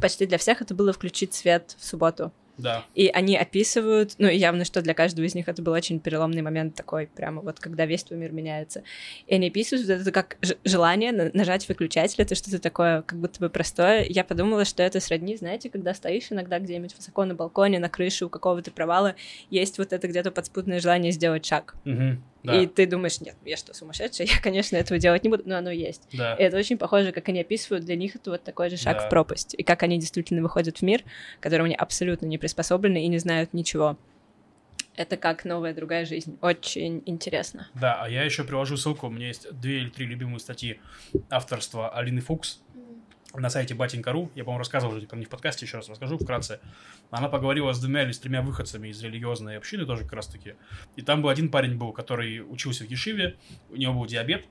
почти 0.00 0.26
для 0.26 0.38
всех 0.38 0.60
это 0.60 0.74
было 0.74 0.92
включить 0.92 1.34
свет 1.34 1.76
в 1.78 1.84
субботу. 1.84 2.32
Да. 2.60 2.84
И 2.94 3.08
они 3.08 3.36
описывают, 3.36 4.14
ну, 4.18 4.28
явно, 4.28 4.64
что 4.64 4.82
для 4.82 4.94
каждого 4.94 5.24
из 5.24 5.34
них 5.34 5.48
это 5.48 5.62
был 5.62 5.72
очень 5.72 6.00
переломный 6.00 6.42
момент 6.42 6.74
такой, 6.74 7.06
прямо 7.06 7.42
вот, 7.42 7.60
когда 7.60 7.86
весь 7.86 8.04
твой 8.04 8.18
мир 8.18 8.32
меняется. 8.32 8.82
И 9.26 9.34
они 9.34 9.48
описывают 9.48 9.86
вот 9.86 9.94
это 9.94 10.12
как 10.12 10.36
желание 10.64 11.12
на- 11.12 11.30
нажать 11.32 11.68
выключатель, 11.68 12.20
это 12.22 12.34
что-то 12.34 12.58
такое, 12.58 13.02
как 13.02 13.18
будто 13.18 13.40
бы 13.40 13.50
простое. 13.50 14.04
Я 14.08 14.24
подумала, 14.24 14.64
что 14.64 14.82
это 14.82 15.00
сродни, 15.00 15.36
знаете, 15.36 15.70
когда 15.70 15.94
стоишь 15.94 16.26
иногда 16.30 16.58
где-нибудь 16.58 16.94
высоко 16.96 17.24
на 17.24 17.34
балконе, 17.34 17.78
на 17.78 17.88
крыше 17.88 18.26
у 18.26 18.28
какого-то 18.28 18.70
провала, 18.70 19.14
есть 19.50 19.78
вот 19.78 19.92
это 19.92 20.08
где-то 20.08 20.30
подспутное 20.30 20.80
желание 20.80 21.12
сделать 21.12 21.44
шаг. 21.46 21.74
Мгм. 21.84 22.22
Да. 22.42 22.60
И 22.60 22.66
ты 22.66 22.86
думаешь, 22.86 23.20
нет, 23.20 23.36
я 23.44 23.56
что, 23.56 23.74
сумасшедшая? 23.74 24.26
Я, 24.26 24.40
конечно, 24.40 24.76
этого 24.76 24.98
делать 24.98 25.22
не 25.24 25.28
буду, 25.30 25.42
но 25.46 25.56
оно 25.58 25.70
есть. 25.70 26.08
Да. 26.12 26.34
И 26.36 26.42
это 26.42 26.56
очень 26.56 26.78
похоже, 26.78 27.12
как 27.12 27.28
они 27.28 27.40
описывают, 27.40 27.84
для 27.84 27.96
них 27.96 28.16
это 28.16 28.30
вот 28.30 28.42
такой 28.42 28.70
же 28.70 28.76
шаг 28.76 28.98
Да. 28.98 29.06
в 29.06 29.10
пропасть. 29.10 29.54
И 29.58 29.62
как 29.62 29.82
они 29.82 29.98
действительно 29.98 30.40
выходят 30.42 30.78
в 30.78 30.82
мир, 30.82 31.02
к 31.38 31.42
которому 31.42 31.66
они 31.66 31.74
абсолютно 31.74 32.26
не 32.26 32.38
приспособлены 32.38 33.04
и 33.04 33.08
не 33.08 33.18
знают 33.18 33.52
ничего. 33.52 33.98
Это 34.96 35.16
как 35.16 35.44
новая 35.44 35.72
другая 35.72 36.04
жизнь. 36.04 36.36
Очень 36.42 37.02
интересно. 37.06 37.68
Да, 37.74 38.02
а 38.02 38.08
я 38.08 38.22
еще 38.22 38.44
приложу 38.44 38.76
ссылку. 38.76 39.06
У 39.06 39.10
меня 39.10 39.28
есть 39.28 39.50
две 39.52 39.78
или 39.78 39.88
три 39.88 40.06
любимые 40.06 40.40
статьи 40.40 40.80
авторства 41.30 41.88
Алины 41.90 42.20
Фукс 42.20 42.60
на 43.34 43.48
сайте 43.50 43.74
батенька.ру. 43.74 44.30
Я, 44.34 44.44
по-моему, 44.44 44.58
рассказывал 44.58 44.94
уже 44.96 45.06
про 45.06 45.16
них 45.16 45.28
в 45.28 45.30
подкасте, 45.30 45.64
еще 45.66 45.76
раз 45.76 45.88
расскажу 45.88 46.18
вкратце. 46.18 46.60
Она 47.10 47.28
поговорила 47.28 47.72
с 47.72 47.80
двумя 47.80 48.02
или 48.02 48.12
с 48.12 48.18
тремя 48.18 48.42
выходцами 48.42 48.88
из 48.88 49.02
религиозной 49.02 49.56
общины 49.56 49.86
тоже 49.86 50.02
как 50.04 50.14
раз-таки. 50.14 50.54
И 50.96 51.02
там 51.02 51.22
был 51.22 51.28
один 51.28 51.48
парень 51.50 51.76
был, 51.76 51.92
который 51.92 52.40
учился 52.40 52.84
в 52.84 52.90
Ешиве, 52.90 53.36
у 53.68 53.76
него 53.76 53.94
был 53.94 54.06
диабет, 54.06 54.46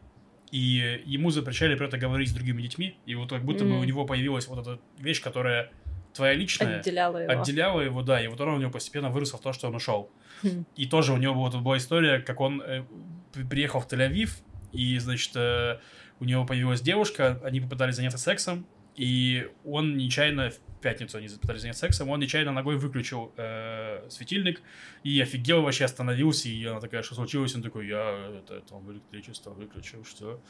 и 0.52 1.02
ему 1.06 1.30
запрещали 1.30 1.76
про 1.76 1.86
это 1.88 1.98
говорить 1.98 2.30
с 2.30 2.34
другими 2.34 2.62
детьми, 2.62 2.98
и 3.06 3.16
вот 3.16 3.30
как 3.30 3.44
будто 3.44 3.66
бы 3.66 3.72
Мгм. 3.72 3.80
у 3.80 3.84
него 3.84 4.06
появилась 4.06 4.48
вот 4.48 4.60
эта 4.66 4.80
вещь, 4.98 5.22
которая 5.22 5.72
твоя 6.14 6.34
личная, 6.34 6.80
Отделяла 6.80 7.18
его. 7.18 7.32
отделяла 7.42 7.82
его, 7.82 8.02
да, 8.02 8.20
и 8.24 8.28
вот 8.28 8.42
оно 8.42 8.56
у 8.56 8.58
него 8.60 8.72
постепенно 8.72 9.10
выросло 9.10 9.38
в 9.38 9.42
то, 9.42 9.54
что 9.54 9.68
он 9.68 9.76
ушел. 9.76 10.10
Хм. 10.42 10.66
И 10.76 10.88
тоже 10.88 11.14
у 11.14 11.18
него 11.18 11.36
была, 11.36 11.62
была 11.62 11.78
история, 11.78 12.20
как 12.20 12.40
он 12.40 12.62
э, 12.62 12.84
при- 13.32 13.44
приехал 13.44 13.80
в 13.80 13.88
Тель-Авив, 13.88 14.32
и, 14.72 14.98
значит, 15.00 15.32
э, 15.36 15.78
у 16.20 16.26
него 16.26 16.46
появилась 16.46 16.82
девушка, 16.82 17.40
они 17.44 17.62
попытались 17.62 17.96
заняться 17.96 18.18
сексом, 18.18 18.66
и 19.00 19.50
он 19.64 19.96
нечаянно, 19.96 20.50
в 20.50 20.82
пятницу 20.82 21.18
они 21.18 21.30
пытались 21.30 21.62
заняться 21.62 21.86
сексом, 21.86 22.10
он 22.10 22.20
нечаянно 22.20 22.52
ногой 22.52 22.76
выключил 22.76 23.32
э, 23.38 24.06
светильник, 24.10 24.62
и 25.04 25.22
офигел 25.22 25.62
вообще, 25.62 25.86
остановился, 25.86 26.50
и 26.50 26.66
она 26.66 26.82
такая, 26.82 27.02
что 27.02 27.16
случилось? 27.16 27.56
Он 27.56 27.62
такой, 27.62 27.88
я 27.88 28.30
это, 28.40 28.60
там 28.60 28.92
электричество 28.92 29.52
выключил, 29.52 30.04
что? 30.04 30.42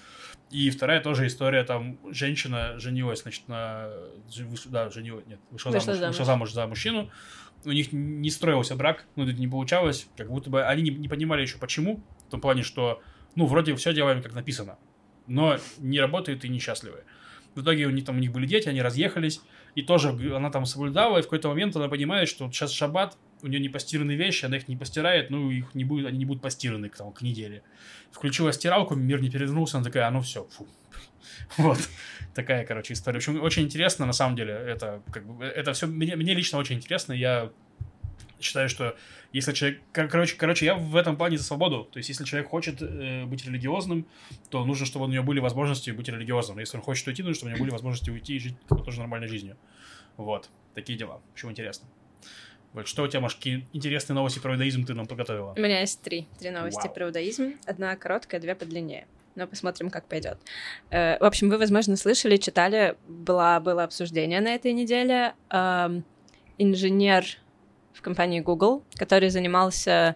И 0.50 0.72
вторая 0.72 1.00
тоже 1.00 1.28
история, 1.28 1.64
там 1.64 2.00
женщина 2.12 2.80
женилась, 2.80 3.22
значит, 3.22 3.48
на... 3.48 3.92
Да, 4.66 4.90
женилась, 4.90 5.28
нет, 5.28 5.40
вышла, 5.52 5.70
Вышла 5.70 5.94
замуж, 5.94 6.00
замуж. 6.00 6.16
вышла 6.16 6.26
замуж 6.26 6.52
за 6.52 6.66
мужчину, 6.66 7.12
у 7.66 7.72
них 7.72 7.92
не 7.92 8.32
строился 8.32 8.76
брак, 8.76 9.06
ну, 9.16 9.26
это 9.26 9.34
не 9.34 9.48
получалось, 9.48 10.08
как 10.18 10.30
будто 10.30 10.50
бы 10.50 10.64
они 10.64 10.82
не, 10.82 10.90
не 10.90 11.08
понимали 11.08 11.44
еще 11.44 11.60
почему, 11.60 12.04
в 12.28 12.32
том 12.32 12.42
плане, 12.42 12.64
что, 12.64 13.04
ну, 13.36 13.46
вроде 13.46 13.76
все 13.76 13.94
делаем, 13.94 14.24
как 14.24 14.34
написано, 14.34 14.80
но 15.30 15.58
не 15.78 16.00
работает 16.00 16.44
и 16.44 16.50
несчастливы. 16.50 17.04
В 17.56 17.62
итоге 17.62 17.86
у 17.86 17.90
них, 17.90 18.06
там, 18.06 18.18
у 18.18 18.20
них 18.20 18.32
были 18.32 18.46
дети, 18.46 18.70
они 18.70 18.82
разъехались, 18.82 19.42
и 19.76 19.82
тоже 19.82 20.10
она 20.36 20.50
там 20.52 20.66
соблюдала, 20.66 21.18
и 21.18 21.22
в 21.22 21.26
какой-то 21.26 21.50
момент 21.50 21.76
она 21.76 21.88
понимает, 21.88 22.28
что 22.28 22.46
вот 22.46 22.54
сейчас 22.54 22.72
шаббат, 22.72 23.18
у 23.42 23.48
нее 23.48 23.60
не 23.60 23.70
постиранные 23.70 24.18
вещи, 24.18 24.46
она 24.46 24.58
их 24.58 24.68
не 24.68 24.76
постирает, 24.76 25.30
ну, 25.30 25.50
их 25.50 25.74
не 25.74 25.84
будет, 25.84 26.08
они 26.08 26.18
не 26.20 26.26
будут 26.26 26.42
постираны 26.42 26.90
к, 26.90 26.98
там, 26.98 27.12
к 27.12 27.22
неделе. 27.22 27.64
Включила 28.12 28.52
стиралку, 28.52 28.96
мир 28.96 29.22
не 29.22 29.30
перевернулся, 29.30 29.78
она 29.78 29.86
такая, 29.86 30.08
а 30.08 30.12
ну 30.12 30.22
все, 30.22 30.46
фу. 30.46 30.68
Вот. 31.58 31.80
Такая, 32.36 32.66
короче, 32.66 32.94
история. 32.94 33.20
В 33.20 33.28
общем, 33.28 33.42
очень 33.42 33.64
интересно, 33.64 34.06
на 34.06 34.14
самом 34.14 34.36
деле, 34.36 34.54
это 34.54 35.02
как 35.12 35.26
бы, 35.26 35.44
это 35.44 35.74
все, 35.74 35.88
мне, 35.88 36.16
мне 36.16 36.34
лично 36.34 36.60
очень 36.60 36.78
интересно, 36.78 37.14
я 37.14 37.52
считаю, 38.40 38.70
что 38.70 38.96
если 39.34 39.52
человек, 39.54 39.82
кор- 39.94 40.08
короче, 40.08 40.36
короче, 40.36 40.66
я 40.66 40.76
в 40.76 40.96
этом 40.96 41.18
плане 41.18 41.38
за 41.38 41.44
свободу. 41.44 41.84
То 41.92 41.98
есть, 41.98 42.10
если 42.10 42.24
человек 42.24 42.50
хочет 42.50 42.82
э, 42.82 43.26
быть 43.26 43.46
религиозным, 43.46 44.06
то 44.50 44.66
нужно, 44.66 44.86
чтобы 44.86 45.06
у 45.06 45.08
него 45.10 45.24
были 45.24 45.40
возможности 45.40 45.92
быть 45.92 46.08
религиозным. 46.08 46.60
Если 46.60 46.78
он 46.78 46.84
хочет 46.84 47.08
уйти, 47.08 47.22
нужно, 47.24 47.36
чтобы 47.36 47.52
у 47.52 47.56
него 47.56 47.64
были 47.64 47.72
возможности 47.72 48.10
уйти 48.10 48.36
и 48.36 48.40
жить 48.40 48.56
тоже 48.86 49.00
нормальной 49.00 49.28
жизнью. 49.28 49.58
Вот. 50.18 50.50
Такие 50.76 50.98
дела. 50.98 51.22
Общем, 51.34 51.52
интересно. 51.52 51.88
Вот, 52.74 52.88
что 52.88 53.04
у 53.04 53.08
тебя, 53.08 53.20
Маш, 53.22 53.36
какие 53.36 53.68
интересные 53.74 54.16
новости 54.16 54.38
про 54.40 54.54
иудаизм 54.54 54.86
ты 54.86 54.94
нам 54.94 55.08
подготовила? 55.08 55.54
У 55.58 55.60
меня 55.60 55.80
есть 55.82 56.02
три. 56.02 56.28
Три 56.40 56.52
новости 56.52 56.86
Вау. 56.86 56.94
про 56.94 57.06
иудаизм. 57.08 57.56
Одна 57.66 57.96
короткая, 57.96 58.40
две 58.40 58.54
подлиннее. 58.54 59.08
Но 59.36 59.48
посмотрим, 59.48 59.90
как 59.90 60.06
пойдет. 60.08 60.38
Э, 60.92 61.18
В 61.20 61.24
общем, 61.24 61.50
вы, 61.50 61.58
возможно, 61.58 61.96
слышали, 61.96 62.38
читали, 62.38 62.96
была, 63.08 63.60
было 63.60 63.84
обсуждение 63.84 64.40
на 64.42 64.54
этой 64.54 64.74
неделе. 64.74 65.34
Эм, 65.50 66.04
Инженер 66.58 67.26
в 68.00 68.02
компании 68.02 68.40
Google, 68.40 68.84
который 68.96 69.30
занимался 69.30 70.16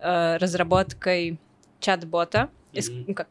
э, 0.00 0.36
разработкой 0.36 1.38
чат-бота, 1.80 2.50
из- 2.72 2.90
Мгм. 2.90 3.04
ну, 3.08 3.14
как, 3.14 3.28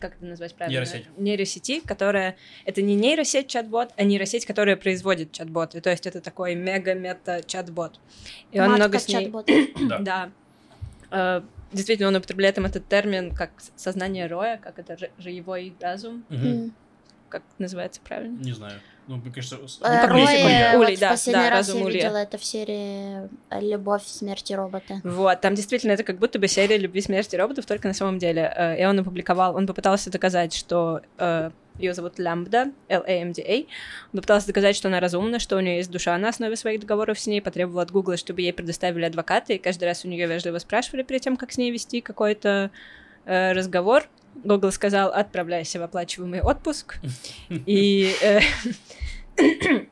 как 0.00 0.16
это 0.16 0.24
назвать 0.26 0.54
правильно? 0.56 0.80
Нейросеть. 0.80 1.06
Нейросети, 1.16 1.80
которая... 1.86 2.36
Это 2.64 2.82
не 2.82 2.96
нейросеть 2.96 3.46
чат-бот, 3.46 3.90
а 3.96 4.02
нейросеть, 4.02 4.44
которая 4.44 4.76
производит 4.76 5.30
чат-боты. 5.30 5.80
То 5.80 5.90
есть 5.90 6.06
это 6.06 6.20
такой 6.20 6.56
мега-мета-чат-бот. 6.56 8.00
И 8.50 8.58
он 8.60 8.72
много 8.72 8.98
с 8.98 9.06
ней... 9.08 9.32
Да. 9.88 9.98
Да. 9.98 10.30
Э, 11.10 11.42
Действительно, 11.70 12.08
он 12.08 12.16
употребляет 12.16 12.54
там 12.54 12.64
этот 12.64 12.88
термин 12.88 13.34
как 13.34 13.50
сознание 13.76 14.26
роя, 14.26 14.56
как 14.56 14.78
это 14.78 14.96
роевой 15.22 15.74
разум. 15.80 16.24
М. 16.30 16.72
как 17.28 17.42
называется 17.58 18.00
правильно? 18.02 18.42
Не 18.42 18.52
знаю. 18.52 18.80
Ну, 19.08 19.16
мне 19.16 19.32
кажется... 19.32 19.56
с- 19.66 19.80
Э, 19.82 20.06
ну. 20.06 20.14
Улей, 20.14 20.76
вот 20.76 20.96
в 20.96 21.00
да, 21.00 21.08
последний 21.10 21.42
да, 21.42 21.50
раз 21.50 21.66
разум 21.68 21.78
я 21.80 21.84
Улья. 21.86 21.96
видела 21.96 22.16
это 22.18 22.38
в 22.38 22.44
серии 22.44 23.28
«Любовь, 23.60 24.02
смерть 24.06 24.50
и 24.50 24.54
роботы». 24.54 25.00
Вот, 25.02 25.40
там 25.40 25.54
действительно 25.54 25.92
это 25.92 26.04
как 26.04 26.18
будто 26.18 26.38
бы 26.38 26.46
серия 26.46 26.76
любви, 26.76 27.00
смерти 27.00 27.34
роботов, 27.34 27.64
только 27.66 27.88
на 27.88 27.94
самом 27.94 28.18
деле. 28.18 28.52
Э, 28.54 28.80
И 28.80 28.84
он 28.84 28.98
опубликовал, 29.00 29.56
он 29.56 29.66
попытался 29.66 30.10
доказать, 30.10 30.52
что 30.54 31.00
э, 31.16 31.50
ее 31.78 31.94
зовут 31.94 32.18
Лямбда, 32.18 32.72
L-A-M-D-A. 32.88 33.56
Он 34.12 34.16
попытался 34.20 34.46
доказать, 34.48 34.76
что 34.76 34.88
она 34.88 35.00
разумна, 35.00 35.38
что 35.38 35.56
у 35.56 35.60
нее 35.60 35.76
есть 35.76 35.90
душа 35.90 36.16
на 36.18 36.28
основе 36.28 36.56
своих 36.56 36.80
договоров 36.80 37.18
с 37.18 37.26
ней, 37.26 37.40
потребовал 37.40 37.80
от 37.80 37.90
Гугла, 37.90 38.16
чтобы 38.18 38.42
ей 38.42 38.52
предоставили 38.52 39.04
адвоката, 39.06 39.54
и 39.54 39.58
каждый 39.58 39.84
раз 39.84 40.04
у 40.04 40.08
нее 40.08 40.26
вежливо 40.26 40.58
спрашивали 40.58 41.02
перед 41.02 41.22
тем, 41.22 41.36
как 41.38 41.50
с 41.52 41.56
ней 41.56 41.70
вести 41.70 42.00
какой-то 42.02 42.70
э, 43.24 43.52
разговор. 43.52 44.06
Google 44.44 44.72
сказал, 44.72 45.10
отправляйся 45.10 45.78
в 45.78 45.82
оплачиваемый 45.82 46.42
отпуск. 46.42 46.98
И 47.66 48.14
э, 48.22 48.40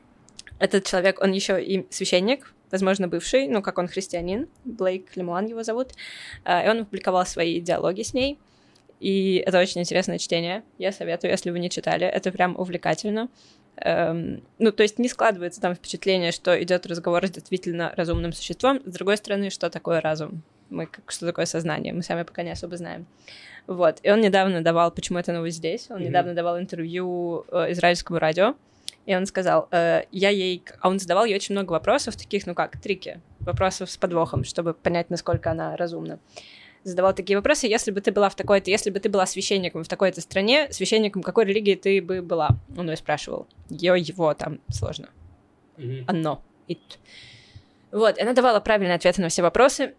этот 0.59 0.85
человек, 0.85 1.21
он 1.21 1.31
еще 1.31 1.63
и 1.63 1.85
священник, 1.89 2.53
возможно, 2.71 3.07
бывший, 3.07 3.47
ну, 3.47 3.61
как 3.61 3.77
он 3.77 3.87
христианин, 3.87 4.47
Блейк 4.65 5.15
Лемуан 5.15 5.45
его 5.45 5.63
зовут, 5.63 5.93
А, 6.43 6.65
и 6.65 6.69
он 6.69 6.81
опубликовал 6.81 7.25
свои 7.25 7.61
диалоги 7.61 8.01
с 8.01 8.13
ней, 8.13 8.37
и 8.99 9.43
это 9.45 9.59
очень 9.59 9.81
интересное 9.81 10.17
чтение, 10.17 10.63
я 10.77 10.91
советую, 10.91 11.31
если 11.31 11.51
вы 11.51 11.59
не 11.59 11.69
читали, 11.69 12.05
это 12.05 12.31
прям 12.31 12.55
увлекательно. 12.57 13.29
Эм, 13.77 14.43
ну, 14.57 14.71
то 14.71 14.81
есть 14.81 14.97
не 14.97 15.07
складывается 15.07 15.61
там 15.61 15.75
впечатление, 15.75 16.31
что 16.31 16.61
идет 16.61 16.87
разговор 16.87 17.27
с 17.27 17.29
действительно 17.29 17.93
разумным 17.95 18.33
существом. 18.33 18.81
С 18.85 18.91
другой 18.91 19.17
стороны, 19.17 19.51
что 19.51 19.69
такое 19.69 20.01
разум? 20.01 20.41
Мы 20.69 20.89
что 21.07 21.27
такое 21.27 21.45
сознание? 21.45 21.93
Мы 21.93 22.01
сами 22.01 22.23
пока 22.23 22.41
не 22.41 22.49
особо 22.49 22.75
знаем. 22.75 23.05
Вот. 23.67 23.99
И 24.01 24.09
он 24.09 24.21
недавно 24.21 24.61
давал, 24.63 24.91
почему 24.91 25.19
это 25.19 25.33
новость 25.33 25.57
здесь, 25.57 25.87
он 25.89 25.97
Мгм. 25.97 26.05
недавно 26.05 26.33
давал 26.33 26.57
интервью 26.59 27.45
э, 27.51 27.71
израильскому 27.73 28.17
радио, 28.17 28.55
и 29.05 29.15
он 29.15 29.25
сказал, 29.25 29.67
э, 29.71 30.03
я 30.11 30.29
ей, 30.29 30.63
а 30.81 30.89
он 30.89 30.99
задавал 30.99 31.25
ей 31.25 31.35
очень 31.35 31.53
много 31.53 31.73
вопросов, 31.73 32.15
таких, 32.15 32.47
ну 32.47 32.55
как, 32.55 32.79
трики, 32.81 33.21
вопросов 33.41 33.91
с 33.91 33.97
подвохом, 33.97 34.43
чтобы 34.43 34.73
понять, 34.73 35.09
насколько 35.09 35.51
она 35.51 35.75
разумна. 35.77 36.19
Задавал 36.83 37.13
такие 37.13 37.37
вопросы, 37.37 37.67
если 37.67 37.91
бы 37.91 37.99
ты 37.99 38.13
была 38.13 38.29
в 38.29 38.35
такой-то, 38.35 38.71
если 38.71 38.89
бы 38.89 38.99
ты 39.01 39.09
была 39.09 39.25
священником 39.25 39.83
в 39.83 39.87
такой-то 39.89 40.21
стране, 40.21 40.67
священником 40.71 41.21
какой 41.21 41.43
религии 41.43 41.75
ты 41.75 42.01
бы 42.01 42.21
была? 42.21 42.51
Он 42.77 42.89
ее 42.89 42.95
спрашивал. 42.95 43.47
Ее, 43.69 43.95
его 43.99 44.33
там 44.33 44.59
сложно. 44.71 45.09
Мгм. 45.75 46.05
Оно. 46.07 46.41
It. 46.69 46.79
Вот, 47.91 48.17
и 48.17 48.21
она 48.21 48.33
давала 48.33 48.59
правильные 48.61 48.95
ответы 48.95 49.21
на 49.21 49.29
все 49.29 49.41
вопросы. 49.41 49.93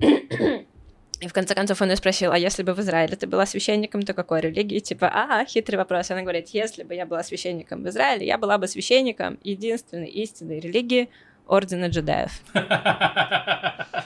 И 1.20 1.26
в 1.26 1.32
конце 1.32 1.54
концов 1.54 1.82
он 1.82 1.90
ее 1.90 1.96
спросил, 1.96 2.30
а 2.32 2.38
если 2.38 2.62
бы 2.62 2.74
в 2.74 2.80
Израиле 2.80 3.16
ты 3.16 3.26
была 3.26 3.44
священником, 3.44 4.02
то 4.02 4.14
какой 4.14 4.40
религии? 4.40 4.78
Типа, 4.78 5.10
а, 5.12 5.44
хитрый 5.44 5.76
вопрос. 5.76 6.10
Она 6.10 6.22
говорит, 6.22 6.48
если 6.50 6.84
бы 6.84 6.94
я 6.94 7.06
была 7.06 7.22
священником 7.24 7.82
в 7.82 7.88
Израиле, 7.88 8.26
я 8.26 8.38
была 8.38 8.56
бы 8.58 8.68
священником 8.68 9.38
единственной 9.42 10.08
истинной 10.08 10.60
религии 10.60 11.10
Ордена 11.46 11.88
джедаев. 11.88 12.30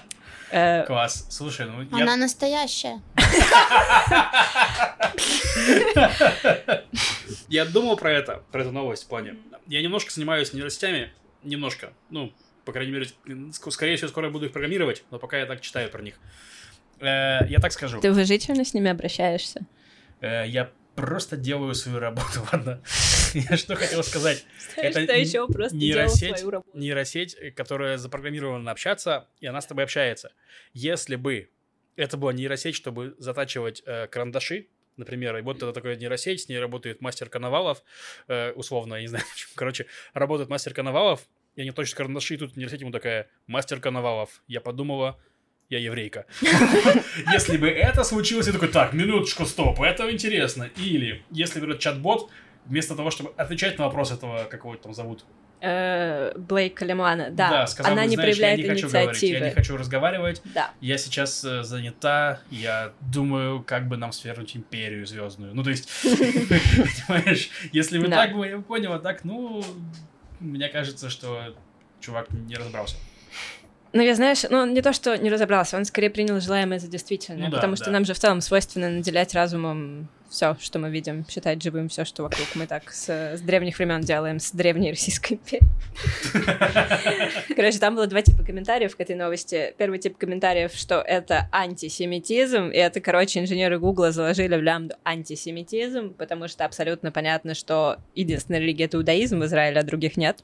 Э, 0.54 0.84
Класс. 0.84 1.26
Слушай, 1.30 1.64
ну 1.66 1.86
Она 1.92 2.12
я... 2.12 2.16
настоящая. 2.18 3.00
Я 7.48 7.64
думал 7.64 7.96
про 7.96 8.12
это, 8.12 8.42
про 8.52 8.60
эту 8.60 8.70
новость 8.70 9.04
в 9.04 9.06
плане. 9.06 9.36
Я 9.66 9.80
немножко 9.80 10.12
занимаюсь 10.12 10.52
нейросетями, 10.52 11.10
немножко. 11.42 11.94
Ну, 12.10 12.34
по 12.66 12.72
крайней 12.72 12.92
мере, 12.92 13.06
ск- 13.26 13.70
скорее 13.70 13.96
всего, 13.96 14.08
скоро 14.08 14.26
я 14.26 14.30
буду 14.30 14.44
их 14.44 14.52
программировать, 14.52 15.04
но 15.10 15.18
пока 15.18 15.38
я 15.38 15.46
так 15.46 15.62
читаю 15.62 15.88
про 15.90 16.02
них. 16.02 16.16
Э, 17.02 17.46
Я 17.48 17.58
так 17.58 17.72
скажу. 17.72 18.00
Ты 18.00 18.10
уважительно 18.10 18.64
с 18.64 18.74
ними 18.74 18.90
обращаешься? 18.90 19.66
Э, 20.20 20.44
Я 20.46 20.70
просто 20.94 21.36
делаю 21.36 21.74
свою 21.74 21.98
работу, 21.98 22.46
ладно. 22.52 22.80
Я 23.34 23.56
что 23.56 23.74
хотел 23.76 24.02
сказать. 24.02 24.44
Это 24.76 25.16
еще 25.16 25.46
просто 25.48 25.76
нейросеть, 25.76 26.44
нейросеть, 26.74 27.34
э, 27.40 27.50
которая 27.50 27.98
запрограммирована 27.98 28.70
общаться, 28.70 29.26
и 29.40 29.46
она 29.46 29.60
с 29.60 29.66
тобой 29.66 29.84
общается. 29.84 30.32
Если 30.74 31.16
бы 31.16 31.50
это 31.96 32.16
была 32.16 32.32
нейросеть, 32.32 32.76
чтобы 32.76 33.14
затачивать 33.18 33.82
э, 33.84 34.06
карандаши, 34.06 34.68
например, 34.96 35.36
и 35.38 35.42
вот 35.42 35.56
это 35.56 35.72
такая 35.72 35.96
нейросеть, 35.96 36.42
с 36.42 36.48
ней 36.48 36.58
работает 36.58 37.00
мастер 37.00 37.28
Коновалов, 37.28 37.82
э, 38.28 38.52
условно, 38.52 38.94
я 38.94 39.00
не 39.00 39.08
знаю 39.08 39.24
почему, 39.32 39.52
короче, 39.56 39.86
работает 40.14 40.50
мастер 40.50 40.74
Коновалов, 40.74 41.26
и 41.54 41.62
они 41.62 41.70
точно 41.70 41.96
карандаши, 41.98 42.34
и 42.34 42.36
тут 42.38 42.56
нейросеть 42.56 42.80
ему 42.80 42.92
такая, 42.92 43.28
мастер 43.46 43.80
Коновалов. 43.80 44.42
Я 44.46 44.60
подумала, 44.60 45.20
я 45.68 45.78
еврейка. 45.78 46.26
Если 47.32 47.56
бы 47.56 47.68
это 47.68 48.04
случилось, 48.04 48.46
я 48.46 48.52
такой, 48.52 48.68
так, 48.68 48.92
минуточку, 48.92 49.46
стоп, 49.46 49.80
это 49.80 50.10
интересно. 50.10 50.70
Или, 50.76 51.22
если 51.30 51.62
этот 51.62 51.80
чат-бот, 51.80 52.30
вместо 52.66 52.94
того, 52.94 53.10
чтобы 53.10 53.32
отвечать 53.36 53.78
на 53.78 53.86
вопрос 53.86 54.12
этого, 54.12 54.44
как 54.44 54.60
его 54.64 54.76
там 54.76 54.94
зовут, 54.94 55.24
Э, 55.64 56.32
Блейк 56.36 56.74
Калимана, 56.74 57.30
да, 57.30 57.68
сказал 57.68 57.92
она 57.92 58.04
не 58.04 58.16
знаешь, 58.16 58.36
проявляет 58.36 58.58
я 58.58 58.64
не 58.64 58.68
хочу 58.74 58.88
говорить, 58.88 59.22
я 59.22 59.28
не 59.28 59.34
инициативы. 59.34 59.54
хочу 59.54 59.76
разговаривать, 59.76 60.42
Да. 60.56 60.72
я 60.80 60.98
сейчас 60.98 61.44
э, 61.44 61.62
занята, 61.62 62.40
я 62.50 62.92
думаю, 63.00 63.62
как 63.62 63.86
бы 63.86 63.96
нам 63.96 64.10
свернуть 64.10 64.56
империю 64.56 65.06
звездную. 65.06 65.54
Ну, 65.54 65.62
то 65.62 65.70
есть, 65.70 65.88
понимаешь, 66.02 67.48
если 67.70 68.00
бы 68.00 68.08
Да. 68.08 68.16
так 68.26 68.34
бы 68.34 68.44
я 68.48 68.58
понял, 68.58 68.92
а 68.92 68.98
так, 68.98 69.22
ну, 69.22 69.64
мне 70.40 70.68
кажется, 70.68 71.08
что 71.08 71.54
чувак 72.00 72.26
не 72.32 72.56
разобрался. 72.56 72.96
Ну, 73.92 74.00
я, 74.00 74.14
знаешь, 74.14 74.44
ну, 74.48 74.64
не 74.66 74.80
то, 74.80 74.92
что 74.92 75.16
не 75.18 75.30
разобрался, 75.30 75.76
он 75.76 75.84
скорее 75.84 76.10
принял 76.10 76.40
желаемое 76.40 76.78
за 76.78 76.88
действительное, 76.88 77.44
Ну 77.44 77.50
да, 77.50 77.56
потому 77.56 77.76
да. 77.76 77.82
что 77.82 77.90
нам 77.90 78.04
же 78.04 78.14
в 78.14 78.18
целом 78.18 78.40
свойственно 78.40 78.88
наделять 78.88 79.34
разумом 79.34 80.08
все, 80.32 80.56
что 80.60 80.78
мы 80.78 80.90
видим, 80.90 81.26
считать 81.28 81.62
живым 81.62 81.90
все, 81.90 82.06
что 82.06 82.22
вокруг. 82.22 82.46
Мы 82.54 82.66
так 82.66 82.90
с, 82.90 83.08
с 83.08 83.40
древних 83.42 83.76
времен 83.76 84.00
делаем, 84.00 84.40
с 84.40 84.52
древней 84.52 84.90
Российской 84.90 85.34
империи. 85.34 85.66
Короче, 87.54 87.78
там 87.78 87.94
было 87.94 88.06
два 88.06 88.22
типа 88.22 88.42
комментариев 88.42 88.96
к 88.96 89.00
этой 89.00 89.14
новости. 89.14 89.74
Первый 89.76 89.98
тип 89.98 90.16
комментариев, 90.16 90.72
что 90.72 90.96
это 91.00 91.48
антисемитизм, 91.52 92.70
и 92.70 92.76
это, 92.76 93.00
короче, 93.00 93.40
инженеры 93.40 93.78
Гугла 93.78 94.10
заложили 94.10 94.56
в 94.56 94.62
лямбду 94.62 94.94
антисемитизм, 95.04 96.14
потому 96.14 96.48
что 96.48 96.64
абсолютно 96.64 97.12
понятно, 97.12 97.54
что 97.54 97.98
единственная 98.14 98.60
религия— 98.60 98.84
это 98.86 98.96
иудаизм 98.96 99.40
в 99.40 99.44
Израиле, 99.44 99.80
а 99.80 99.82
других 99.82 100.16
нет. 100.16 100.42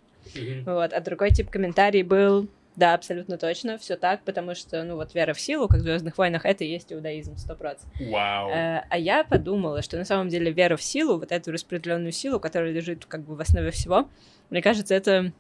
Вот, 0.67 0.93
а 0.93 1.01
другой 1.01 1.31
тип 1.31 1.49
комментарий 1.49 2.03
был, 2.03 2.49
да, 2.79 2.95
абсолютно 2.95 3.39
точно, 3.39 3.77
все 3.77 3.97
так, 3.97 4.23
потому 4.23 4.55
что, 4.55 4.85
ну 4.85 4.95
вот, 4.95 5.13
вера 5.13 5.35
в 5.35 5.41
силу, 5.41 5.67
как 5.67 5.81
в 5.81 5.83
Звездных 5.83 6.17
войнах, 6.17 6.47
это 6.47 6.63
и 6.63 6.69
есть 6.69 6.93
иудаизм, 6.93 7.37
сто 7.37 7.57
процентов. 7.57 7.91
Вау. 7.99 8.51
Э, 8.51 8.85
а 8.89 8.97
я 8.97 9.25
подумала, 9.25 9.83
что 9.83 9.97
на 9.97 10.05
самом 10.05 10.29
деле 10.29 10.53
вера 10.53 10.77
в 10.77 10.83
силу, 10.83 11.19
вот 11.19 11.33
эту 11.33 11.51
распределенную 11.51 12.13
силу, 12.13 12.39
которая 12.39 12.71
лежит 12.71 13.05
как 13.05 13.23
бы 13.23 13.35
в 13.35 13.41
основе 13.41 13.73
всего, 13.73 14.09
мне 14.51 14.63
кажется, 14.63 14.95
это... 14.95 15.33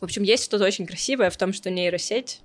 В 0.00 0.02
общем, 0.02 0.24
есть 0.24 0.44
что-то 0.44 0.64
очень 0.64 0.86
красивое 0.86 1.30
в 1.30 1.36
том, 1.36 1.52
что 1.52 1.70
нейросеть 1.70 2.42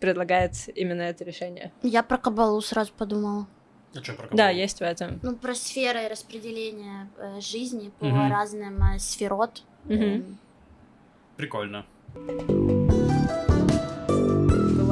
предлагает 0.00 0.52
именно 0.74 1.02
это 1.02 1.24
решение. 1.24 1.70
Я 1.82 2.02
про 2.02 2.16
кабалу 2.16 2.62
сразу 2.62 2.92
подумала. 2.96 3.46
А 3.94 4.00
чё, 4.00 4.14
про 4.14 4.34
Да, 4.34 4.48
есть 4.48 4.78
в 4.78 4.82
этом. 4.82 5.20
Ну, 5.22 5.36
про 5.36 5.54
сферы 5.54 6.08
распределения 6.08 7.08
э, 7.18 7.40
жизни 7.40 7.92
по 7.98 8.06
Мгм. 8.06 8.30
разным 8.30 8.82
э, 8.94 8.98
сферот. 8.98 9.62
Мгм. 9.84 10.02
Эм, 10.02 10.38
Прикольно. 11.36 11.84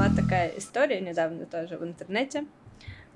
Была 0.07 0.15
такая 0.15 0.53
история 0.57 1.01
недавно 1.01 1.47
тоже 1.47 1.79
в 1.79 1.85
интернете. 1.85 2.45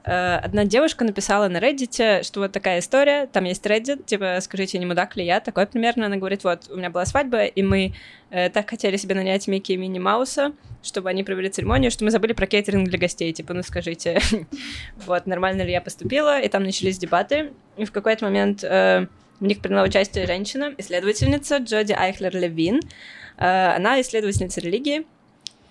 Э, 0.05 0.37
Одна 0.37 0.65
девушка 0.65 1.05
написала 1.05 1.47
на 1.49 1.59
Reddit, 1.59 2.25
что 2.25 2.41
вот 2.41 2.53
такая 2.53 2.81
история, 2.81 3.27
там 3.27 3.45
есть 3.45 3.65
Reddit, 3.65 4.05
типа, 4.05 4.39
скажите, 4.41 4.79
не 4.79 4.87
мудак 4.87 5.15
ли 5.17 5.25
я? 5.25 5.39
Такой 5.41 5.67
примерно. 5.67 6.07
Она 6.07 6.17
говорит, 6.17 6.43
вот, 6.43 6.69
у 6.69 6.77
меня 6.77 6.91
была 6.91 7.07
свадьба, 7.07 7.45
и 7.45 7.63
мы 7.63 7.95
э, 8.31 8.51
так 8.51 8.69
хотели 8.69 8.97
себе 8.97 9.15
нанять 9.15 9.47
Микки 9.47 9.73
и 9.73 9.77
Мини 9.77 10.01
Мауса, 10.01 10.53
чтобы 10.83 11.11
они 11.11 11.23
провели 11.23 11.49
церемонию, 11.49 11.93
что 11.93 12.05
мы 12.05 12.11
забыли 12.11 12.33
про 12.33 12.47
кейтеринг 12.47 12.89
для 12.89 12.99
гостей. 12.99 13.33
Типа, 13.33 13.55
ну 13.55 13.63
скажите, 13.63 14.19
вот, 15.07 15.27
нормально 15.27 15.63
ли 15.63 15.71
я 15.71 15.81
поступила? 15.81 16.41
И 16.41 16.49
там 16.49 16.65
начались 16.65 16.99
дебаты. 16.99 17.53
И 17.77 17.85
в 17.85 17.93
какой-то 17.93 18.25
момент 18.25 18.65
э, 18.65 19.07
в 19.39 19.45
них 19.45 19.61
приняла 19.61 19.85
участие 19.85 20.27
женщина, 20.27 20.75
исследовательница 20.77 21.59
Джоди 21.59 21.93
Айхлер-Левин. 21.93 22.81
Э, 23.37 23.77
Она 23.77 24.01
исследовательница 24.01 24.61
религии 24.61 25.07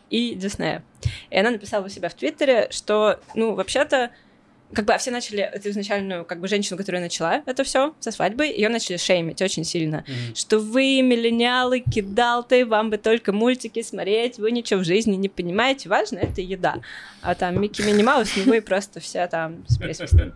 и 0.09 0.35
Диснея. 0.35 0.83
И 1.29 1.37
она 1.37 1.51
написала 1.51 1.85
у 1.85 1.89
себя 1.89 2.09
в 2.09 2.13
Твиттере, 2.13 2.67
что, 2.71 3.19
ну, 3.35 3.53
вообще-то, 3.55 4.11
как 4.73 4.85
бы, 4.85 4.93
а 4.93 4.97
все 4.97 5.11
начали 5.11 5.41
эту 5.41 5.69
изначальную, 5.69 6.25
как 6.25 6.39
бы, 6.39 6.47
женщину, 6.47 6.77
которая 6.77 7.01
начала 7.01 7.41
это 7.45 7.63
все 7.63 7.93
со 7.99 8.11
свадьбы, 8.11 8.45
ее 8.45 8.69
начали 8.69 8.97
шеймить 8.97 9.41
очень 9.41 9.63
сильно. 9.63 10.03
Мгм. 10.07 10.35
Что 10.35 10.59
вы, 10.59 11.01
миллениалы, 11.01 11.79
кидалты, 11.79 12.65
вам 12.65 12.89
бы 12.89 12.97
только 12.97 13.31
мультики 13.31 13.81
смотреть, 13.81 14.37
вы 14.37 14.51
ничего 14.51 14.81
в 14.81 14.83
жизни 14.83 15.15
не 15.15 15.29
понимаете, 15.29 15.89
важно 15.89 16.19
это 16.19 16.41
еда. 16.41 16.81
А 17.21 17.35
там 17.35 17.59
Микки 17.61 17.81
Мини 17.81 18.03
Маус, 18.03 18.31
ну 18.35 18.43
вы 18.43 18.61
просто 18.61 18.99
вся 18.99 19.27
там 19.27 19.65
с 19.67 19.77
присвистом. 19.77 20.33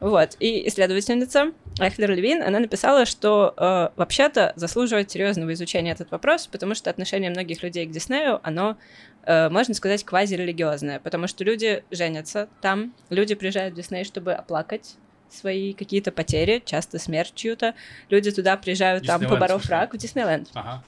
Вот, 0.00 0.36
и 0.40 0.66
исследовательница 0.66 1.52
Эхлер 1.78 2.10
Левин, 2.12 2.42
она 2.42 2.58
написала, 2.58 3.04
что 3.04 3.52
э, 3.54 3.90
вообще-то 3.96 4.54
заслуживает 4.56 5.10
серьезного 5.10 5.52
изучения 5.52 5.92
этот 5.92 6.10
вопрос, 6.10 6.46
потому 6.46 6.74
что 6.74 6.88
отношение 6.88 7.30
многих 7.30 7.62
людей 7.62 7.84
к 7.84 7.90
Диснею, 7.90 8.40
оно, 8.42 8.78
можно 9.26 9.74
сказать, 9.74 10.04
квазирелигиозное, 10.04 10.98
потому 11.00 11.26
что 11.26 11.44
люди 11.44 11.84
женятся 11.90 12.48
там, 12.60 12.94
люди 13.10 13.34
приезжают 13.34 13.74
в 13.74 13.76
Дисней, 13.76 14.04
чтобы 14.04 14.32
оплакать 14.32 14.96
свои 15.28 15.72
какие-то 15.74 16.10
потери, 16.10 16.62
часто 16.64 16.98
смерть 16.98 17.32
чью-то. 17.34 17.74
Люди 18.08 18.30
туда 18.32 18.56
приезжают, 18.56 19.06
там, 19.06 19.20
Диснейленд, 19.20 19.40
поборов 19.40 19.62
в 19.62 19.64
смысле? 19.66 19.76
рак, 19.76 19.94
в 19.94 19.96
Диснейленд. 19.96 20.48
Ага. 20.54 20.82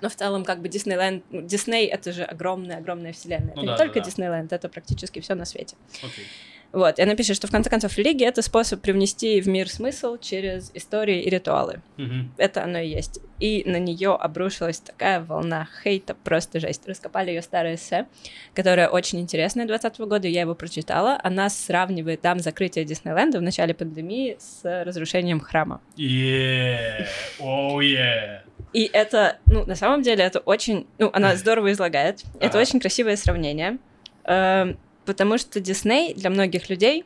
Но 0.00 0.08
в 0.08 0.16
целом, 0.16 0.44
как 0.44 0.60
бы 0.60 0.68
Диснейленд, 0.68 1.24
Дисней— 1.30 1.86
это 1.88 2.12
же 2.12 2.24
огромная-огромная 2.24 3.12
вселенная. 3.12 3.54
Ну 3.54 3.62
это 3.62 3.62
да, 3.62 3.62
не 3.62 3.68
да, 3.68 3.76
только 3.76 4.00
да. 4.00 4.06
Диснейленд, 4.06 4.52
это 4.52 4.68
практически 4.68 5.20
все 5.20 5.34
на 5.34 5.44
свете. 5.44 5.76
Окей. 6.02 6.26
Вот, 6.74 6.98
и 6.98 7.02
она 7.02 7.14
пишет, 7.14 7.36
что 7.36 7.46
в 7.46 7.52
конце 7.52 7.70
концов 7.70 7.96
религия— 7.96 8.26
это 8.26 8.42
способ 8.42 8.80
привнести 8.80 9.40
в 9.40 9.46
мир 9.46 9.70
смысл 9.70 10.16
через 10.20 10.72
истории 10.74 11.22
и 11.22 11.30
ритуалы. 11.30 11.80
Мгм. 11.96 12.32
Это 12.36 12.64
оно 12.64 12.80
и 12.80 12.88
есть. 12.88 13.20
И 13.38 13.62
на 13.64 13.78
нее 13.78 14.12
обрушилась 14.12 14.80
такая 14.80 15.20
волна 15.20 15.68
хейта, 15.84 16.14
просто 16.14 16.58
жесть. 16.58 16.82
Раскопали 16.88 17.30
ее 17.30 17.42
старое 17.42 17.76
эссе, 17.76 18.06
которое 18.54 18.88
очень 18.88 19.20
интересное 19.20 19.66
2020 19.66 20.08
года, 20.08 20.26
я 20.26 20.40
его 20.40 20.56
прочитала. 20.56 21.20
Она 21.22 21.48
сравнивает 21.48 22.22
там 22.22 22.40
закрытие 22.40 22.84
Диснейленда 22.84 23.38
в 23.38 23.42
начале 23.42 23.72
пандемии 23.72 24.36
с 24.40 24.84
разрушением 24.84 25.38
храма. 25.38 25.80
Yeah. 25.96 27.06
Oh, 27.38 27.78
yeah. 27.78 28.40
И 28.72 28.90
это, 28.92 29.38
ну, 29.46 29.64
на 29.64 29.76
самом 29.76 30.02
деле, 30.02 30.24
это 30.24 30.40
очень... 30.40 30.88
Ну, 30.98 31.08
она 31.12 31.36
здорово 31.36 31.70
излагает. 31.70 32.24
Это 32.40 32.58
очень 32.58 32.80
красивое 32.80 33.14
сравнение. 33.14 33.78
Эм, 34.24 34.78
Потому 35.04 35.38
что 35.38 35.60
Дисней 35.60 36.14
для 36.14 36.30
многих 36.30 36.68
людей, 36.70 37.04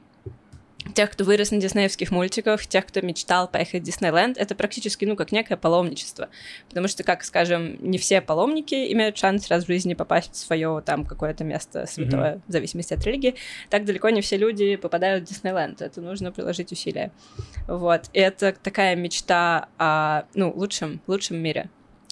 тех, 0.95 1.11
кто 1.11 1.25
вырос 1.25 1.51
на 1.51 1.59
диснеевских 1.59 2.11
мультиках, 2.11 2.67
тех, 2.67 2.87
кто 2.87 3.01
мечтал 3.01 3.49
поехать 3.49 3.83
в 3.83 3.85
Диснейленд, 3.85 4.39
это 4.39 4.55
практически, 4.55 5.05
ну, 5.05 5.17
как 5.17 5.33
некое 5.33 5.57
паломничество. 5.57 6.29
Потому 6.69 6.89
что, 6.89 7.05
как, 7.05 7.25
скажем, 7.25 7.77
не 7.81 7.99
все 7.99 8.21
паломники 8.21 8.93
имеют 8.93 9.17
шанс 9.17 9.49
раз 9.49 9.65
в 9.65 9.67
жизни 9.67 9.95
попасть 9.95 10.35
в 10.35 10.37
свое 10.37 10.83
там 10.85 11.05
какое-то 11.05 11.45
место 11.45 11.87
святое, 11.87 12.41
в 12.47 12.53
зависимости 12.53 12.95
от 12.95 13.05
религии. 13.05 13.35
Так 13.71 13.85
далеко 13.85 14.11
не 14.11 14.21
все 14.21 14.37
люди 14.37 14.77
попадают 14.77 15.25
в 15.25 15.29
Диснейленд. 15.29 15.83
Это 15.83 16.01
нужно 16.01 16.33
приложить 16.33 16.73
усилия. 16.73 17.13
Вот. 17.67 18.09
И 18.13 18.21
это 18.21 18.53
такая 18.53 18.97
мечта 18.97 19.69
о, 19.79 20.23
ну, 20.35 20.53
лучшем, 20.55 21.01
лучшем 21.07 21.39
мире. 21.39 21.69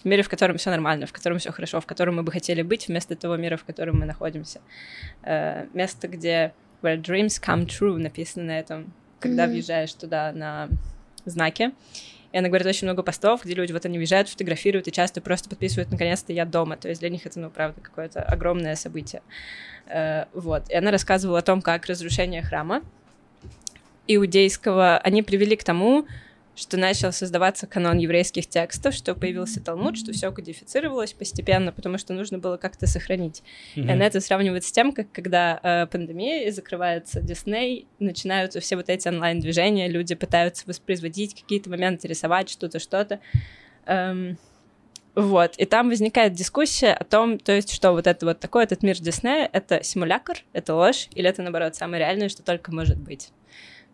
Мире, 0.07 0.23
в 0.23 0.29
котором 0.29 0.57
все 0.57 0.71
нормально, 0.71 1.07
в 1.07 1.13
котором 1.13 1.39
все 1.39 1.53
хорошо, 1.53 1.81
в 1.81 1.87
котором 1.87 2.17
мы 2.17 2.23
бы 2.23 2.33
хотели 2.33 2.63
быть, 2.63 2.89
вместо 2.89 3.17
того 3.17 3.37
мира, 3.37 3.57
в 3.57 3.65
котором 3.65 3.99
мы 4.01 4.07
находимся. 4.07 4.61
Э, 5.23 5.67
место, 5.75 6.09
где 6.09 6.53
where 6.83 7.01
dreams 7.01 7.41
come 7.43 7.67
true 7.67 7.97
написано 7.99 8.47
на 8.47 8.59
этом, 8.59 8.93
когда 9.21 9.45
Мгм. 9.45 9.53
въезжаешь 9.53 9.93
туда 9.93 10.33
на 10.33 10.69
знаке. 11.25 11.73
И 12.33 12.39
она 12.39 12.49
говорит 12.49 12.67
очень 12.67 12.87
много 12.87 13.03
постов, 13.03 13.45
где 13.45 13.55
люди 13.55 13.73
вот 13.73 13.87
они 13.87 13.99
уезжают, 13.99 14.29
фотографируют 14.29 14.89
и 14.89 14.93
часто 14.93 15.21
просто 15.21 15.49
подписывают 15.49 15.91
«наконец-то 15.91 16.33
я 16.33 16.45
дома». 16.45 16.77
То 16.77 16.89
есть 16.89 17.01
для 17.01 17.09
них 17.09 17.25
это, 17.25 17.41
ну, 17.41 17.51
правда, 17.51 17.81
какое-то 17.81 18.21
огромное 18.23 18.75
событие. 18.77 19.23
Э, 19.87 20.25
вот. 20.35 20.69
И 20.69 20.75
она 20.75 20.91
рассказывала 20.91 21.39
о 21.39 21.43
том, 21.43 21.63
как 21.63 21.87
разрушение 21.87 22.43
храма 22.43 22.83
иудейского 24.09 24.99
они 24.99 25.23
привели 25.23 25.57
к 25.57 25.65
тому, 25.65 26.07
что 26.57 26.79
начал 26.79 27.13
создаваться 27.13 27.67
канон 27.67 27.99
еврейских 27.99 28.49
текстов, 28.49 28.95
что 28.95 29.15
появился 29.15 29.63
Талмуд, 29.63 29.99
что 29.99 30.13
все 30.13 30.33
кодифицировалось 30.33 31.13
постепенно, 31.13 31.71
потому 31.71 31.99
что 31.99 32.15
нужно 32.15 32.39
было 32.39 32.57
как-то 32.57 32.87
сохранить. 32.87 33.43
Mm-hmm. 33.77 33.85
И 33.85 33.91
она 33.91 34.07
это 34.07 34.21
сравнивает 34.21 34.65
с 34.65 34.73
тем, 34.73 34.93
как 34.93 35.13
когда 35.13 35.61
э, 35.63 35.87
пандемия 35.87 36.49
и 36.49 36.51
закрывается 36.51 37.21
Дисней, 37.21 37.87
начинаются 37.99 38.61
все 38.61 38.77
вот 38.77 38.89
эти 38.89 39.07
онлайн-движения, 39.07 39.89
люди 39.89 40.15
пытаются 40.15 40.65
воспроизводить 40.67 41.41
какие-то 41.41 41.69
моменты, 41.69 42.09
рисовать 42.09 42.49
что-то, 42.49 42.79
что-то. 42.79 43.21
Эм, 43.85 44.39
вот, 45.15 45.57
и 45.57 45.65
там 45.67 45.89
возникает 45.89 46.33
дискуссия 46.33 46.93
о 46.93 47.05
том, 47.05 47.39
то 47.39 47.53
есть, 47.53 47.73
что 47.73 47.93
вот 47.93 48.07
это 48.07 48.27
вот 48.27 48.41
такой 48.41 48.65
этот 48.65 48.83
мир 48.83 48.99
Диснея— 48.99 49.49
это 49.53 49.83
симулятор, 49.83 50.39
это 50.53 50.75
ложь, 50.75 51.09
или 51.15 51.29
это, 51.29 51.43
наоборот, 51.43 51.75
самое 51.75 52.01
реальное, 52.01 52.29
что 52.29 52.43
только 52.43 52.73
может 52.73 52.99
быть 52.99 53.31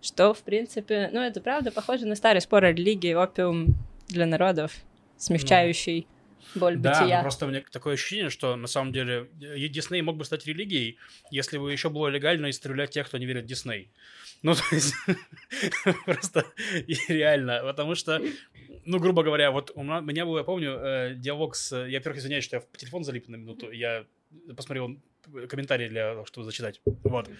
что, 0.02 0.34
в 0.34 0.42
принципе, 0.42 1.08
ну, 1.12 1.20
это 1.20 1.40
правда 1.40 1.70
похоже 1.70 2.06
на 2.06 2.16
старый 2.16 2.40
спор 2.40 2.64
о 2.64 2.72
религии, 2.72 3.14
опиум 3.14 3.76
для 4.08 4.26
народов, 4.26 4.72
смягчающий 5.16 6.06
ну, 6.54 6.60
боль 6.60 6.76
да, 6.76 7.00
бытия. 7.00 7.16
Да, 7.16 7.22
просто 7.22 7.46
у 7.46 7.48
меня 7.48 7.62
такое 7.70 7.94
ощущение, 7.94 8.28
что 8.28 8.56
на 8.56 8.66
самом 8.66 8.92
деле 8.92 9.28
Дисней 9.32 10.02
мог 10.02 10.16
бы 10.16 10.24
стать 10.24 10.46
религией, 10.46 10.98
если 11.30 11.56
бы 11.56 11.70
еще 11.70 11.88
было 11.88 12.08
легально 12.08 12.50
истреблять 12.50 12.90
тех, 12.90 13.06
кто 13.06 13.18
не 13.18 13.26
верит 13.26 13.44
в 13.44 13.46
Дисней. 13.46 13.90
Ну, 14.42 14.54
то 14.56 14.62
есть, 14.72 14.94
просто 16.04 16.44
реально, 17.08 17.60
потому 17.62 17.94
что, 17.94 18.20
ну, 18.84 18.98
грубо 18.98 19.22
говоря, 19.22 19.52
вот 19.52 19.70
у 19.74 19.82
меня 19.82 20.26
был, 20.26 20.36
я 20.36 20.44
помню, 20.44 20.72
э, 20.72 21.14
диалог 21.16 21.54
с... 21.54 21.76
Я, 21.86 21.98
во-первых, 21.98 22.20
извиняюсь, 22.20 22.44
что 22.44 22.56
я 22.56 22.60
в 22.60 22.76
телефон 22.76 23.04
залип 23.04 23.28
на 23.28 23.36
минуту, 23.36 23.70
я 23.70 24.04
посмотрел 24.56 24.96
комментарии 25.48 25.88
для 25.88 26.12
того, 26.12 26.26
чтобы 26.26 26.44
зачитать. 26.44 26.80
Вот. 26.84 27.30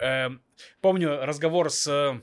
Эм, 0.00 0.42
помню 0.80 1.24
разговор 1.24 1.70
с 1.70 2.20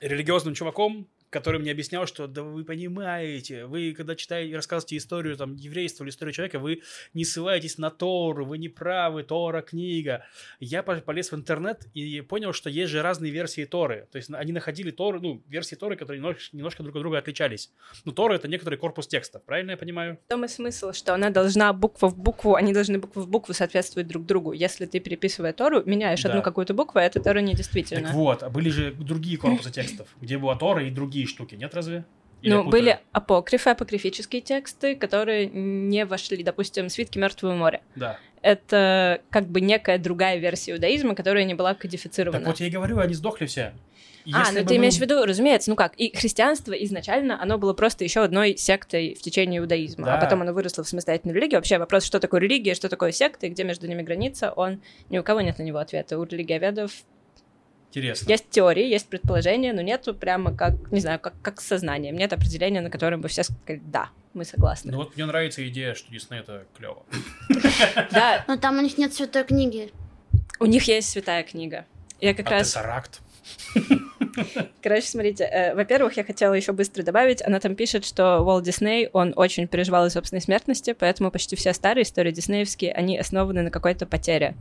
религиозным 0.00 0.54
чуваком, 0.54 1.08
который 1.36 1.60
мне 1.60 1.70
объяснял, 1.70 2.06
что 2.06 2.26
да 2.26 2.42
вы 2.42 2.64
понимаете, 2.64 3.66
вы 3.66 3.92
когда 3.94 4.16
читаете, 4.16 4.56
рассказываете 4.56 4.96
историю 4.96 5.36
там 5.36 5.54
еврейства 5.54 6.02
или 6.02 6.10
историю 6.10 6.32
человека, 6.32 6.58
вы 6.58 6.80
не 7.12 7.26
ссылаетесь 7.26 7.76
на 7.76 7.90
Тору, 7.90 8.46
вы 8.46 8.56
не 8.56 8.70
правы, 8.70 9.22
Тора 9.22 9.60
книга. 9.60 10.24
Я 10.60 10.82
полез 10.82 11.32
в 11.32 11.34
интернет 11.34 11.88
и 11.92 12.22
понял, 12.22 12.54
что 12.54 12.70
есть 12.70 12.90
же 12.90 13.02
разные 13.02 13.30
версии 13.32 13.66
Торы. 13.66 14.08
То 14.12 14.16
есть 14.16 14.30
они 14.32 14.52
находили 14.52 14.90
Торы, 14.90 15.20
ну, 15.20 15.42
версии 15.46 15.74
Торы, 15.74 15.96
которые 15.96 16.20
немножко, 16.20 16.56
немножко 16.56 16.82
друг 16.82 16.96
от 16.96 17.02
друга 17.02 17.18
отличались. 17.18 17.70
Ну, 18.06 18.12
Тора 18.12 18.36
это 18.36 18.48
некоторый 18.48 18.76
корпус 18.76 19.06
текстов, 19.06 19.42
правильно 19.44 19.72
я 19.72 19.76
понимаю? 19.76 20.18
В 20.26 20.30
том 20.30 20.46
и 20.46 20.48
смысл, 20.48 20.92
что 20.92 21.12
она 21.12 21.28
должна 21.28 21.70
буква 21.74 22.08
в 22.08 22.16
букву, 22.16 22.54
они 22.54 22.72
должны 22.72 22.98
букву 22.98 23.20
в 23.20 23.28
букву 23.28 23.52
соответствовать 23.52 24.08
друг 24.08 24.24
другу. 24.24 24.52
Если 24.52 24.86
ты 24.86 25.00
переписывая 25.00 25.52
Тору, 25.52 25.82
меняешь 25.84 26.22
да. 26.22 26.30
одну 26.30 26.40
какую-то 26.40 26.72
букву, 26.72 26.98
а 26.98 27.02
эта 27.02 27.20
Тора 27.20 27.40
недействительна. 27.40 28.04
Так 28.04 28.14
вот, 28.14 28.42
а 28.42 28.48
были 28.48 28.70
же 28.70 28.92
другие 28.92 29.36
корпусы 29.36 29.70
текстов, 29.70 30.08
где 30.22 30.38
была 30.38 30.56
Тора 30.56 30.82
и 30.86 30.90
другие 30.90 31.25
другие 31.26 31.36
штуки, 31.36 31.54
нет 31.54 31.74
разве? 31.74 32.04
Или 32.42 32.52
ну, 32.52 32.64
были 32.68 33.00
апокрифы, 33.12 33.70
апокрифические 33.70 34.42
тексты, 34.42 34.94
которые 34.94 35.46
не 35.46 36.04
вошли, 36.04 36.42
допустим, 36.42 36.88
свитки 36.90 37.18
Мертвого 37.18 37.54
моря. 37.54 37.80
Да. 37.96 38.18
Это 38.42 39.20
как 39.30 39.48
бы 39.48 39.60
некая 39.60 39.98
другая 39.98 40.38
версия 40.38 40.72
иудаизма, 40.72 41.14
которая 41.14 41.44
не 41.44 41.54
была 41.54 41.74
кодифицирована. 41.74 42.38
Так 42.38 42.46
вот 42.46 42.60
я 42.60 42.66
и 42.66 42.70
говорю, 42.70 42.98
они 42.98 43.14
сдохли 43.14 43.46
все. 43.46 43.72
Если 44.26 44.40
а, 44.40 44.52
ну 44.52 44.66
ты 44.66 44.74
мы... 44.74 44.76
имеешь 44.78 44.96
в 44.96 45.00
виду, 45.00 45.24
разумеется, 45.24 45.70
ну 45.70 45.76
как, 45.76 45.94
и 45.96 46.14
христианство 46.14 46.72
изначально, 46.72 47.40
оно 47.40 47.58
было 47.58 47.74
просто 47.74 48.04
еще 48.04 48.22
одной 48.22 48.56
сектой 48.56 49.14
в 49.14 49.22
течение 49.22 49.60
иудаизма, 49.60 50.08
а 50.08 50.10
да. 50.10 50.18
а 50.18 50.20
потом 50.20 50.42
оно 50.42 50.52
выросло 50.52 50.82
в 50.82 50.88
самостоятельную 50.88 51.36
религию. 51.36 51.58
Вообще 51.58 51.78
вопрос, 51.78 52.04
что 52.04 52.18
такое 52.18 52.40
религия, 52.40 52.74
что 52.74 52.88
такое 52.88 53.12
секта, 53.12 53.46
и 53.46 53.50
где 53.50 53.62
между 53.62 53.86
ними 53.86 54.02
граница, 54.02 54.50
он 54.50 54.82
ни 55.10 55.18
у 55.18 55.22
кого 55.22 55.40
нет 55.40 55.58
на 55.58 55.62
него 55.62 55.78
ответа. 55.78 56.18
У 56.18 56.24
религиоведов 56.24 56.92
Интересно. 57.90 58.28
Есть 58.28 58.50
теории, 58.50 58.86
есть 58.86 59.08
предположения, 59.08 59.72
но 59.72 59.80
нету 59.80 60.14
прямо 60.14 60.54
как, 60.54 60.74
не 60.92 61.00
знаю, 61.00 61.18
как, 61.18 61.34
как 61.42 61.60
сознание. 61.60 62.12
Нет 62.12 62.32
определения, 62.32 62.80
на 62.80 62.90
котором 62.90 63.20
бы 63.20 63.28
все 63.28 63.42
сказали, 63.42 63.80
да, 63.84 64.10
мы 64.34 64.44
согласны. 64.44 64.92
Ну 64.92 64.98
вот 64.98 65.16
мне 65.16 65.24
нравится 65.24 65.66
идея, 65.68 65.94
что 65.94 66.10
Дисней 66.10 66.40
это 66.40 66.66
клево. 66.76 67.04
Да. 68.12 68.44
Но 68.48 68.56
там 68.56 68.78
у 68.78 68.82
них 68.82 68.98
нет 68.98 69.14
святой 69.14 69.44
книги. 69.44 69.92
У 70.60 70.66
них 70.66 70.84
есть 70.84 71.10
святая 71.10 71.42
книга. 71.42 71.86
Я 72.20 72.34
как 72.34 72.50
раз... 72.50 72.68
Тессаракт. 72.68 73.20
Короче, 74.82 75.06
смотрите, 75.06 75.44
э, 75.44 75.74
во-первых, 75.74 76.16
я 76.16 76.24
хотела 76.24 76.54
еще 76.54 76.72
быстро 76.72 77.02
добавить, 77.02 77.42
она 77.42 77.60
там 77.60 77.74
пишет, 77.74 78.04
что 78.04 78.40
Уолт 78.40 78.64
Дисней, 78.64 79.08
он 79.12 79.32
очень 79.36 79.66
переживал 79.66 80.06
из 80.06 80.12
собственной 80.12 80.40
смертности, 80.40 80.94
поэтому 80.98 81.30
почти 81.30 81.56
все 81.56 81.72
старые 81.72 82.02
истории 82.02 82.32
диснеевские, 82.32 82.92
они 82.92 83.18
основаны 83.18 83.62
на 83.62 83.70
какой-то 83.70 84.06
потере. 84.06 84.54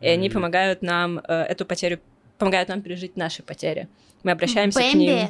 И 0.00 0.04
mm-hmm. 0.04 0.12
они 0.12 0.30
помогают 0.30 0.82
нам 0.82 1.18
э, 1.18 1.42
эту 1.42 1.64
потерю 1.64 2.00
помогают 2.40 2.68
нам 2.68 2.82
пережить 2.82 3.16
наши 3.16 3.42
потери. 3.42 3.88
Мы 4.24 4.32
обращаемся 4.32 4.80
Бэмби. 4.80 4.92
к 4.92 4.96
ним. 4.96 5.28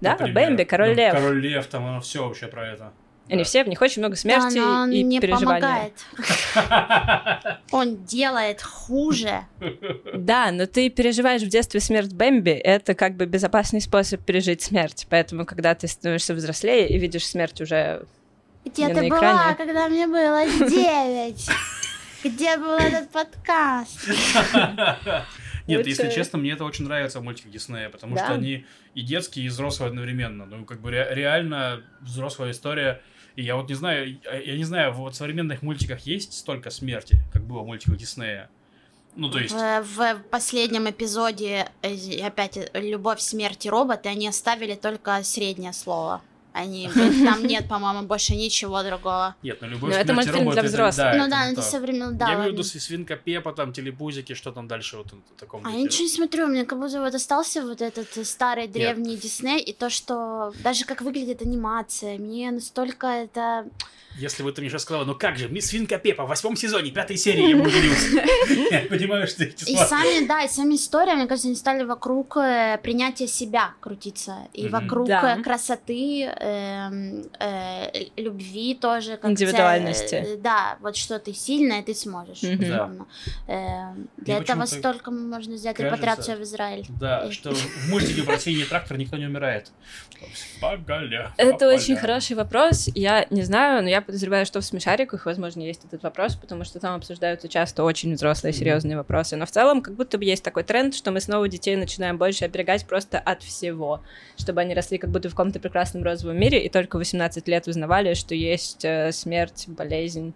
Да, 0.00 0.12
Например, 0.12 0.34
Бэмби, 0.34 0.64
Король 0.64 0.88
ну, 0.88 0.94
Лев. 0.94 1.14
Король 1.14 1.40
Лев, 1.40 1.66
там 1.66 1.86
оно 1.86 2.00
все 2.00 2.26
вообще 2.26 2.46
про 2.48 2.66
это. 2.66 2.92
Они 3.28 3.38
да. 3.38 3.44
все, 3.44 3.62
в 3.62 3.68
них 3.68 3.80
очень 3.80 4.02
много 4.02 4.16
смерти 4.16 4.56
да, 4.56 4.88
и 4.90 5.04
не 5.04 5.20
переживания. 5.20 5.92
Помогает. 6.52 7.60
Он 7.70 8.02
делает 8.04 8.60
хуже. 8.60 9.42
Да, 10.12 10.50
но 10.50 10.66
ты 10.66 10.90
переживаешь 10.90 11.42
в 11.42 11.48
детстве 11.48 11.78
смерть 11.78 12.12
Бэмби, 12.12 12.50
это 12.50 12.94
как 12.94 13.14
бы 13.14 13.26
безопасный 13.26 13.80
способ 13.80 14.24
пережить 14.24 14.62
смерть. 14.62 15.06
Поэтому, 15.08 15.46
когда 15.46 15.76
ты 15.76 15.86
становишься 15.86 16.34
взрослее 16.34 16.88
и 16.88 16.98
видишь 16.98 17.26
смерть 17.26 17.60
уже 17.60 18.04
Где 18.64 18.92
ты 18.92 19.08
была, 19.08 19.54
когда 19.54 19.88
мне 19.88 20.08
было 20.08 20.44
девять? 20.68 21.48
Где 22.24 22.56
был 22.56 22.74
этот 22.74 23.10
подкаст? 23.10 24.08
Нет, 25.70 25.86
если 25.86 26.10
честно, 26.10 26.38
мне 26.38 26.52
это 26.52 26.64
очень 26.64 26.84
нравится 26.84 27.20
в 27.20 27.22
мультиках 27.22 27.52
Диснея, 27.52 27.88
потому 27.88 28.16
что 28.16 28.34
они 28.34 28.64
и 28.94 29.02
детские, 29.02 29.46
и 29.46 29.48
взрослые 29.48 29.88
одновременно. 29.88 30.46
Ну, 30.46 30.64
как 30.64 30.80
бы 30.80 30.90
реально 30.90 31.82
взрослая 32.00 32.50
история. 32.50 33.02
И 33.36 33.42
я 33.42 33.56
вот 33.56 33.68
не 33.68 33.74
знаю, 33.74 34.18
я 34.24 34.56
не 34.56 34.64
знаю, 34.64 34.92
вот 34.92 35.14
в 35.14 35.16
современных 35.16 35.62
мультиках 35.62 36.00
есть 36.00 36.32
столько 36.32 36.70
смерти, 36.70 37.18
как 37.32 37.44
было 37.44 37.60
в 37.60 37.66
мультиках 37.66 37.96
Диснея. 37.96 38.50
Ну, 39.16 39.30
то 39.30 39.38
есть... 39.38 39.54
В, 39.54 39.82
в 39.82 40.22
последнем 40.30 40.88
эпизоде, 40.88 41.68
э, 41.82 42.20
опять, 42.24 42.58
«Любовь, 42.74 43.20
смерти 43.20 43.68
роботы», 43.68 44.08
они 44.08 44.28
оставили 44.28 44.74
только 44.74 45.22
среднее 45.22 45.72
слово. 45.72 46.22
Они, 46.60 46.88
там 47.24 47.44
нет, 47.46 47.68
по-моему, 47.68 48.06
больше 48.06 48.34
ничего 48.36 48.82
другого. 48.82 49.34
Нет, 49.42 49.58
ну 49.60 49.68
любой 49.68 49.90
Но 49.90 49.96
это 49.96 50.12
мультфильм 50.12 50.50
для 50.50 50.62
взрослых. 50.62 51.14
ну 51.16 51.28
да, 51.28 51.50
это 51.50 51.62
современно, 51.62 52.12
да. 52.12 52.28
Я 52.28 52.34
имею 52.34 52.50
в 52.50 52.52
виду 52.52 52.62
свинка 52.62 53.16
Пепа, 53.16 53.52
там, 53.52 53.72
телепузики, 53.72 54.34
что 54.34 54.52
там 54.52 54.68
дальше 54.68 54.96
вот 54.96 55.06
в 55.12 55.40
таком 55.40 55.66
А 55.66 55.70
я 55.70 55.80
ничего 55.80 56.04
не 56.04 56.08
смотрю, 56.10 56.46
мне 56.46 56.64
как 56.64 56.78
будто 56.78 57.00
вот 57.00 57.14
остался 57.14 57.62
вот 57.62 57.80
этот 57.80 58.26
старый 58.26 58.68
древний 58.68 59.16
Дисней, 59.16 59.60
и 59.60 59.72
то, 59.72 59.90
что 59.90 60.52
даже 60.62 60.84
как 60.84 61.00
выглядит 61.02 61.42
анимация, 61.42 62.18
мне 62.18 62.50
настолько 62.50 63.06
это... 63.06 63.66
Если 64.20 64.42
бы 64.42 64.52
ты 64.52 64.60
мне 64.60 64.68
сейчас 64.68 64.82
сказала, 64.82 65.04
ну 65.04 65.14
как 65.14 65.38
же, 65.38 65.48
мисс 65.48 65.68
Свинка 65.68 65.96
Пепа 65.96 66.24
в 66.24 66.28
восьмом 66.28 66.54
сезоне, 66.54 66.90
пятой 66.90 67.16
серии 67.16 67.48
я 67.48 67.56
бы 67.56 67.70
Я 68.70 68.80
понимаю, 68.82 69.26
что 69.26 69.44
эти 69.44 69.64
И 69.70 69.76
сами, 69.76 70.26
да, 70.26 70.42
и 70.42 70.48
сами 70.48 70.74
истории, 70.74 71.14
мне 71.14 71.26
кажется, 71.26 71.48
они 71.48 71.56
стали 71.56 71.84
вокруг 71.84 72.36
э, 72.36 72.78
принятия 72.82 73.26
себя 73.26 73.72
крутиться. 73.80 74.36
И 74.52 74.68
вокруг 74.68 75.08
э, 75.08 75.42
красоты, 75.42 76.24
эм, 76.24 77.24
э, 77.40 78.10
любви 78.16 78.74
тоже. 78.74 79.18
Индивидуальности. 79.22 80.36
Да, 80.36 80.76
вот 80.80 80.96
что 80.96 81.18
ты 81.18 81.32
сильная, 81.32 81.82
ты 81.82 81.94
сможешь. 81.94 82.40
Для 82.40 84.36
этого 84.38 84.66
столько 84.66 85.10
можно 85.10 85.56
сделать 85.56 85.80
репатриацию 85.80 86.38
в 86.38 86.42
Израиль. 86.42 86.84
Да, 87.00 87.30
что 87.32 87.54
в 87.54 87.88
мультике 87.88 88.22
про 88.22 88.38
синий 88.38 88.64
трактор 88.64 88.98
никто 88.98 89.16
не 89.16 89.26
умирает. 89.26 89.70
Это 91.38 91.68
очень 91.68 91.96
хороший 91.96 92.36
вопрос. 92.36 92.90
Я 92.94 93.26
не 93.30 93.42
знаю, 93.42 93.82
но 93.82 93.88
я 93.88 94.02
подозреваю, 94.10 94.44
что 94.44 94.60
в 94.60 94.64
смешариках, 94.64 95.24
возможно, 95.24 95.60
есть 95.60 95.84
этот 95.84 96.02
вопрос, 96.02 96.34
потому 96.34 96.64
что 96.64 96.80
там 96.80 96.96
обсуждаются 96.96 97.48
часто 97.48 97.84
очень 97.84 98.14
взрослые, 98.14 98.52
серьезные 98.52 98.96
вопросы. 98.96 99.36
Но 99.36 99.46
в 99.46 99.52
целом, 99.52 99.82
как 99.82 99.94
будто 99.94 100.18
бы 100.18 100.24
есть 100.24 100.42
такой 100.42 100.64
тренд, 100.64 100.96
что 100.96 101.12
мы 101.12 101.20
снова 101.20 101.48
детей 101.48 101.76
начинаем 101.76 102.18
больше 102.18 102.44
оберегать 102.44 102.86
просто 102.88 103.20
от 103.20 103.44
всего, 103.44 104.02
чтобы 104.36 104.62
они 104.62 104.74
росли 104.74 104.98
как 104.98 105.10
будто 105.10 105.28
в 105.28 105.32
каком-то 105.32 105.60
прекрасном 105.60 106.02
розовом 106.02 106.36
мире, 106.38 106.64
и 106.64 106.68
только 106.68 106.96
18 106.96 107.46
лет 107.46 107.68
узнавали, 107.68 108.14
что 108.14 108.34
есть 108.34 108.84
э, 108.84 109.12
смерть, 109.12 109.66
болезнь, 109.68 110.34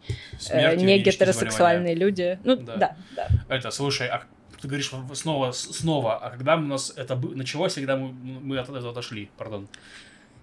э, 0.51 0.77
не 0.77 1.01
гетеросексуальные 1.01 1.97
люди. 1.97 2.39
Ну, 2.45 2.55
да. 2.55 2.77
да, 2.77 2.97
да. 3.17 3.29
Это, 3.49 3.73
слушай, 3.73 4.07
а 4.07 4.23
ты 4.63 4.69
говоришь 4.69 4.93
снова, 5.15 5.51
снова, 5.51 6.17
а 6.19 6.31
когда 6.31 6.55
у 6.55 6.61
нас 6.61 6.93
это 6.97 7.17
началось, 7.17 7.75
когда 7.75 7.97
мы, 7.97 8.13
мы 8.13 8.57
от 8.57 8.69
этого 8.69 8.93
отошли, 8.93 9.31
пардон? 9.37 9.67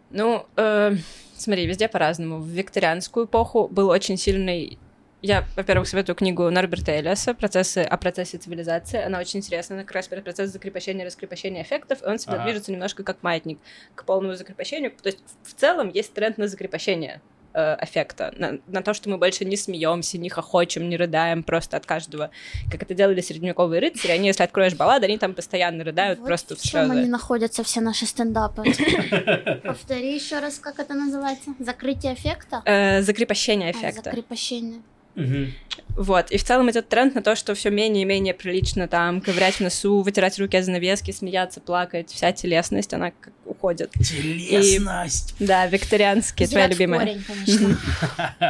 Ну, 0.10 0.46
э, 0.58 0.98
смотри, 1.42 1.66
везде 1.66 1.88
по-разному. 1.88 2.39
В 2.39 2.48
викторианскую 2.48 3.26
эпоху 3.26 3.68
был 3.68 3.89
очень 3.89 4.18
сильный 4.18 4.78
я, 5.24 5.46
во-первых, 5.56 5.88
советую 5.88 6.16
книгу 6.16 6.50
Норберта 6.50 7.00
Элиаса 7.00 7.36
«Процессы 7.36 7.80
о 7.80 7.96
процессе 7.98 8.39
цивилизации». 8.39 9.04
Она 9.04 9.20
очень 9.20 9.39
интересная, 9.39 9.78
она 9.78 9.86
как 9.86 9.94
раз 9.94 10.08
про 10.08 10.20
процесс 10.20 10.50
закрепощения 10.50 11.04
и 11.04 11.06
раскрепощения 11.06 11.62
эффектов, 11.62 12.02
и 12.02 12.06
он 12.08 12.18
всегда 12.18 12.38
Ага. 12.38 12.46
движется 12.46 12.72
немножко 12.72 13.04
как 13.04 13.22
маятник 13.22 13.60
к 13.94 14.04
полному 14.04 14.34
закрепощению. 14.34 14.92
То 15.00 15.10
есть 15.10 15.20
в 15.44 15.54
целом 15.54 15.89
есть 15.89 16.12
тренд 16.14 16.39
на 16.39 16.48
закрепощение 16.48 17.22
э, 17.54 17.78
эффекта, 17.82 18.34
на, 18.38 18.60
на 18.68 18.82
то, 18.82 18.93
что 18.93 19.10
мы 19.10 19.18
больше 19.18 19.45
не 19.45 19.58
смеемся, 19.58 20.18
не 20.18 20.30
хохочем, 20.30 20.88
не 20.89 20.97
рыдаем 20.97 21.43
просто 21.43 21.78
от 21.78 21.86
каждого, 21.86 22.32
как 22.72 22.84
это 22.84 22.93
делали 22.93 23.22
средневековые 23.22 23.82
рыцари. 23.82 24.12
Они, 24.12 24.28
если 24.28 24.43
откроешь 24.43 24.74
баллады, 24.76 25.06
они 25.06 25.18
там 25.18 25.34
постоянно 25.34 25.84
рыдают 25.84 26.20
Вот 26.20 26.28
просто 26.28 26.56
в 26.56 26.60
в 26.60 26.64
чем 26.64 26.82
они 26.91 26.91
слезы. 27.02 27.10
находятся, 27.12 27.64
все 27.64 27.82
наши 27.82 28.06
стендапы. 28.06 28.64
Повтори 29.64 30.16
еще 30.16 30.39
раз, 30.39 30.60
как 30.60 30.80
это 30.80 30.93
называется? 30.93 31.52
Закрытие 31.60 32.14
эффекта? 32.14 32.62
Э, 32.66 33.02
закрепощение 33.02 33.70
А, 33.70 33.72
эффекта. 33.72 34.04
закрепощение. 34.04 34.82
Мгм. 35.16 35.53
Вот, 35.97 36.32
и 36.32 36.38
в 36.38 36.43
целом 36.43 36.72
идет 36.72 36.88
тренд 36.88 37.16
на 37.16 37.22
то, 37.22 37.36
что 37.36 37.53
все 37.53 37.70
менее 37.70 38.03
и 38.03 38.05
менее 38.05 38.34
прилично 38.34 38.88
там 38.88 39.20
ковырять 39.20 39.55
в 39.55 39.59
носу, 39.59 40.01
вытирать 40.01 40.39
руки 40.39 40.55
о 40.55 40.64
занавески, 40.64 41.12
смеяться, 41.12 41.59
плакать, 41.59 42.12
вся 42.12 42.32
телесность, 42.32 42.93
она 42.93 43.12
как 43.12 43.34
уходит. 43.45 43.91
Телесность. 43.91 45.36
Да, 45.39 45.68
викторианские, 45.68 46.47
твоя 46.47 46.68
Взять 46.68 46.78
в 46.78 46.80
любимая. 46.80 46.99
корень, 46.99 47.24
конечно. 47.28 47.78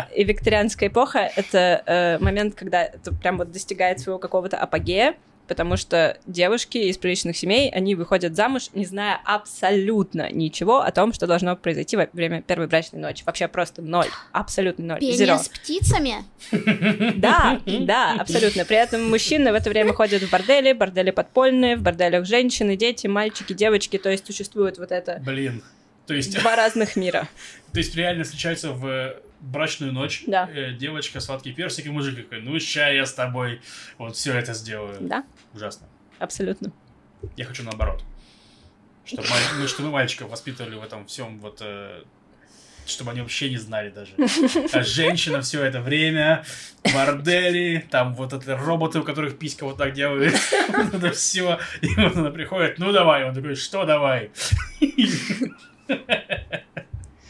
И 0.15 0.23
викторианская 0.23 0.89
эпоха— 0.89 1.19
это 1.35 1.83
э, 1.85 2.17
момент, 2.19 2.53
когда 2.55 2.83
это 2.83 3.11
прям 3.13 3.37
вот 3.37 3.51
достигает 3.51 3.99
своего 3.99 4.19
какого-то 4.19 4.57
апогея, 4.57 5.15
потому 5.47 5.77
что 5.77 6.17
девушки 6.25 6.77
из 6.77 6.97
приличных 6.97 7.35
семей, 7.37 7.69
они 7.71 7.95
выходят 7.95 8.35
замуж, 8.35 8.69
не 8.73 8.85
зная 8.85 9.19
абсолютно 9.25 10.31
ничего 10.31 10.79
о 10.81 10.91
том, 10.91 11.13
что 11.13 11.27
должно 11.27 11.55
произойти 11.55 11.97
во 11.97 12.07
время 12.13 12.41
первой 12.41 12.67
брачной 12.67 12.99
ночи. 12.99 13.23
Вообще 13.25 13.47
просто 13.47 13.81
ноль, 13.81 14.07
абсолютно 14.31 14.85
ноль, 14.85 14.99
Пение 14.99 15.17
зеро. 15.17 15.37
с 15.37 15.49
птицами? 15.49 16.23
Да, 17.17 17.59
да, 17.65 18.17
абсолютно. 18.19 18.65
При 18.65 18.77
этом 18.77 19.09
мужчины 19.09 19.51
в 19.51 19.55
это 19.55 19.69
время 19.69 19.93
ходят 19.93 20.21
в 20.21 20.29
бордели, 20.31 20.73
бордели 20.73 21.11
подпольные, 21.11 21.77
в 21.77 21.81
борделях 21.81 22.25
женщины, 22.25 22.75
дети, 22.75 23.07
мальчики, 23.07 23.53
девочки, 23.53 23.97
то 23.97 24.09
есть 24.09 24.25
существует 24.25 24.77
вот 24.77 24.91
это 24.91 25.21
Блин. 25.25 25.63
То 26.07 26.15
есть, 26.15 26.39
два 26.41 26.55
разных 26.55 26.95
мира. 26.95 27.27
то 27.71 27.77
есть 27.79 27.95
реально 27.95 28.23
встречаются 28.23 28.71
в 28.71 29.15
брачную 29.41 29.91
ночь 29.91 30.23
Да. 30.27 30.49
э, 30.53 30.73
девочка, 30.73 31.19
сладкий 31.19 31.51
персик 31.53 31.85
и 31.87 31.89
мужик 31.89 32.15
такой, 32.15 32.41
ну 32.41 32.59
ща 32.59 32.89
я 32.89 33.05
с 33.05 33.13
тобой 33.13 33.61
вот 33.97 34.15
все 34.15 34.33
это 34.33 34.53
сделаю. 34.53 34.97
Да, 35.01 35.23
Ужасно. 35.53 35.87
абсолютно. 36.19 36.71
Я 37.37 37.45
хочу 37.45 37.63
наоборот. 37.63 38.03
Чтобы, 39.05 39.23
маль- 39.27 39.59
ну, 39.59 39.67
чтобы 39.67 39.89
мальчиков 39.91 40.29
воспитывали 40.29 40.75
в 40.75 40.83
этом 40.83 41.05
всем 41.07 41.39
вот... 41.39 41.57
э, 41.61 42.03
чтобы 42.85 43.11
они 43.11 43.21
вообще 43.21 43.49
не 43.49 43.57
знали 43.57 43.89
даже. 43.89 44.11
А 44.73 44.83
женщина 44.83 45.41
все 45.41 45.63
это 45.63 45.81
время, 45.81 46.43
бордели, 46.93 47.85
там 47.91 48.13
вот 48.15 48.33
это 48.33 48.57
роботы, 48.57 48.99
у 48.99 49.03
которых 49.03 49.37
писька 49.37 49.65
вот 49.65 49.77
так 49.77 49.93
делает, 49.93 50.33
вот 50.69 50.93
это 50.93 51.11
все. 51.11 51.59
И 51.81 51.87
вот 51.95 52.15
она 52.15 52.31
приходит, 52.31 52.79
ну 52.79 52.91
давай, 52.91 53.23
он 53.23 53.33
такой, 53.35 53.55
что 53.55 53.85
давай? 53.85 54.31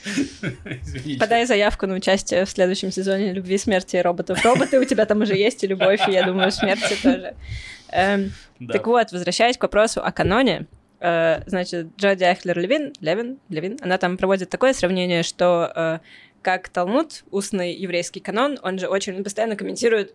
Извините. 0.06 1.20
Подай 1.20 1.46
заявку 1.46 1.88
на 1.88 1.96
участие 1.96 2.46
в 2.46 2.50
следующем 2.50 2.92
сезоне 2.92 3.34
«Любви, 3.34 3.58
смерти 3.58 3.98
и 3.98 4.02
роботов». 4.02 4.44
Роботы 4.44 4.80
у 4.80 4.84
тебя 4.84 5.06
там 5.06 5.22
уже 5.22 5.36
есть, 5.36 5.64
и 5.64 5.68
любовь, 5.68 6.08
и, 6.08 6.12
я 6.12 6.26
думаю, 6.26 6.52
смерти 6.52 6.96
тоже. 7.02 7.36
Эм, 7.92 8.32
Да. 8.60 8.74
Так 8.74 8.88
вот, 8.88 9.12
возвращаясь 9.12 9.58
к 9.58 9.64
вопросу 9.64 10.02
о 10.04 10.12
каноне, 10.12 10.68
э, 11.00 11.42
значит, 11.48 11.88
Джоди 11.98 12.24
Ахлер 12.24 12.60
Левин, 12.60 12.94
Левин, 13.02 13.40
Левин, 13.50 13.78
она 13.82 13.98
там 13.98 14.18
проводит 14.18 14.50
такое 14.50 14.74
сравнение, 14.74 15.24
что 15.24 15.72
э, 15.76 16.00
как 16.42 16.70
Талмуд, 16.70 17.24
устный 17.32 17.74
еврейский 17.74 18.20
канон, 18.20 18.60
он 18.62 18.80
же 18.80 18.88
очень 18.88 19.16
он 19.16 19.24
постоянно 19.24 19.56
комментирует 19.56 20.14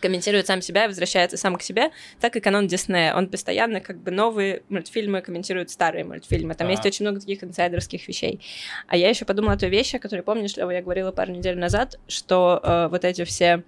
комментирует 0.00 0.46
сам 0.46 0.62
себя 0.62 0.84
и 0.84 0.88
возвращается 0.88 1.36
сам 1.36 1.56
к 1.56 1.62
себе, 1.62 1.90
так 2.20 2.36
и 2.36 2.40
канон 2.40 2.66
Диснея. 2.66 3.14
Он 3.14 3.28
постоянно 3.28 3.80
как 3.80 3.98
бы 3.98 4.10
новые 4.10 4.62
мультфильмы 4.68 5.20
комментирует 5.22 5.70
старые 5.70 6.04
мультфильмы. 6.04 6.54
Там 6.54 6.66
Ага. 6.66 6.72
есть 6.72 6.86
очень 6.86 7.04
много 7.04 7.20
таких 7.20 7.42
инсайдерских 7.44 8.06
вещей. 8.08 8.40
А 8.86 8.96
я 8.96 9.08
еще 9.08 9.24
подумала 9.24 9.54
о 9.54 9.58
той 9.58 9.68
вещи, 9.70 9.96
о 9.96 9.98
которой, 9.98 10.22
помнишь, 10.22 10.56
Лева, 10.56 10.70
я 10.70 10.82
говорила 10.82 11.12
пару 11.12 11.32
недель 11.32 11.58
назад, 11.58 11.98
что 12.08 12.60
э, 12.62 12.88
вот 12.88 13.04
эти 13.04 13.24
все 13.24 13.62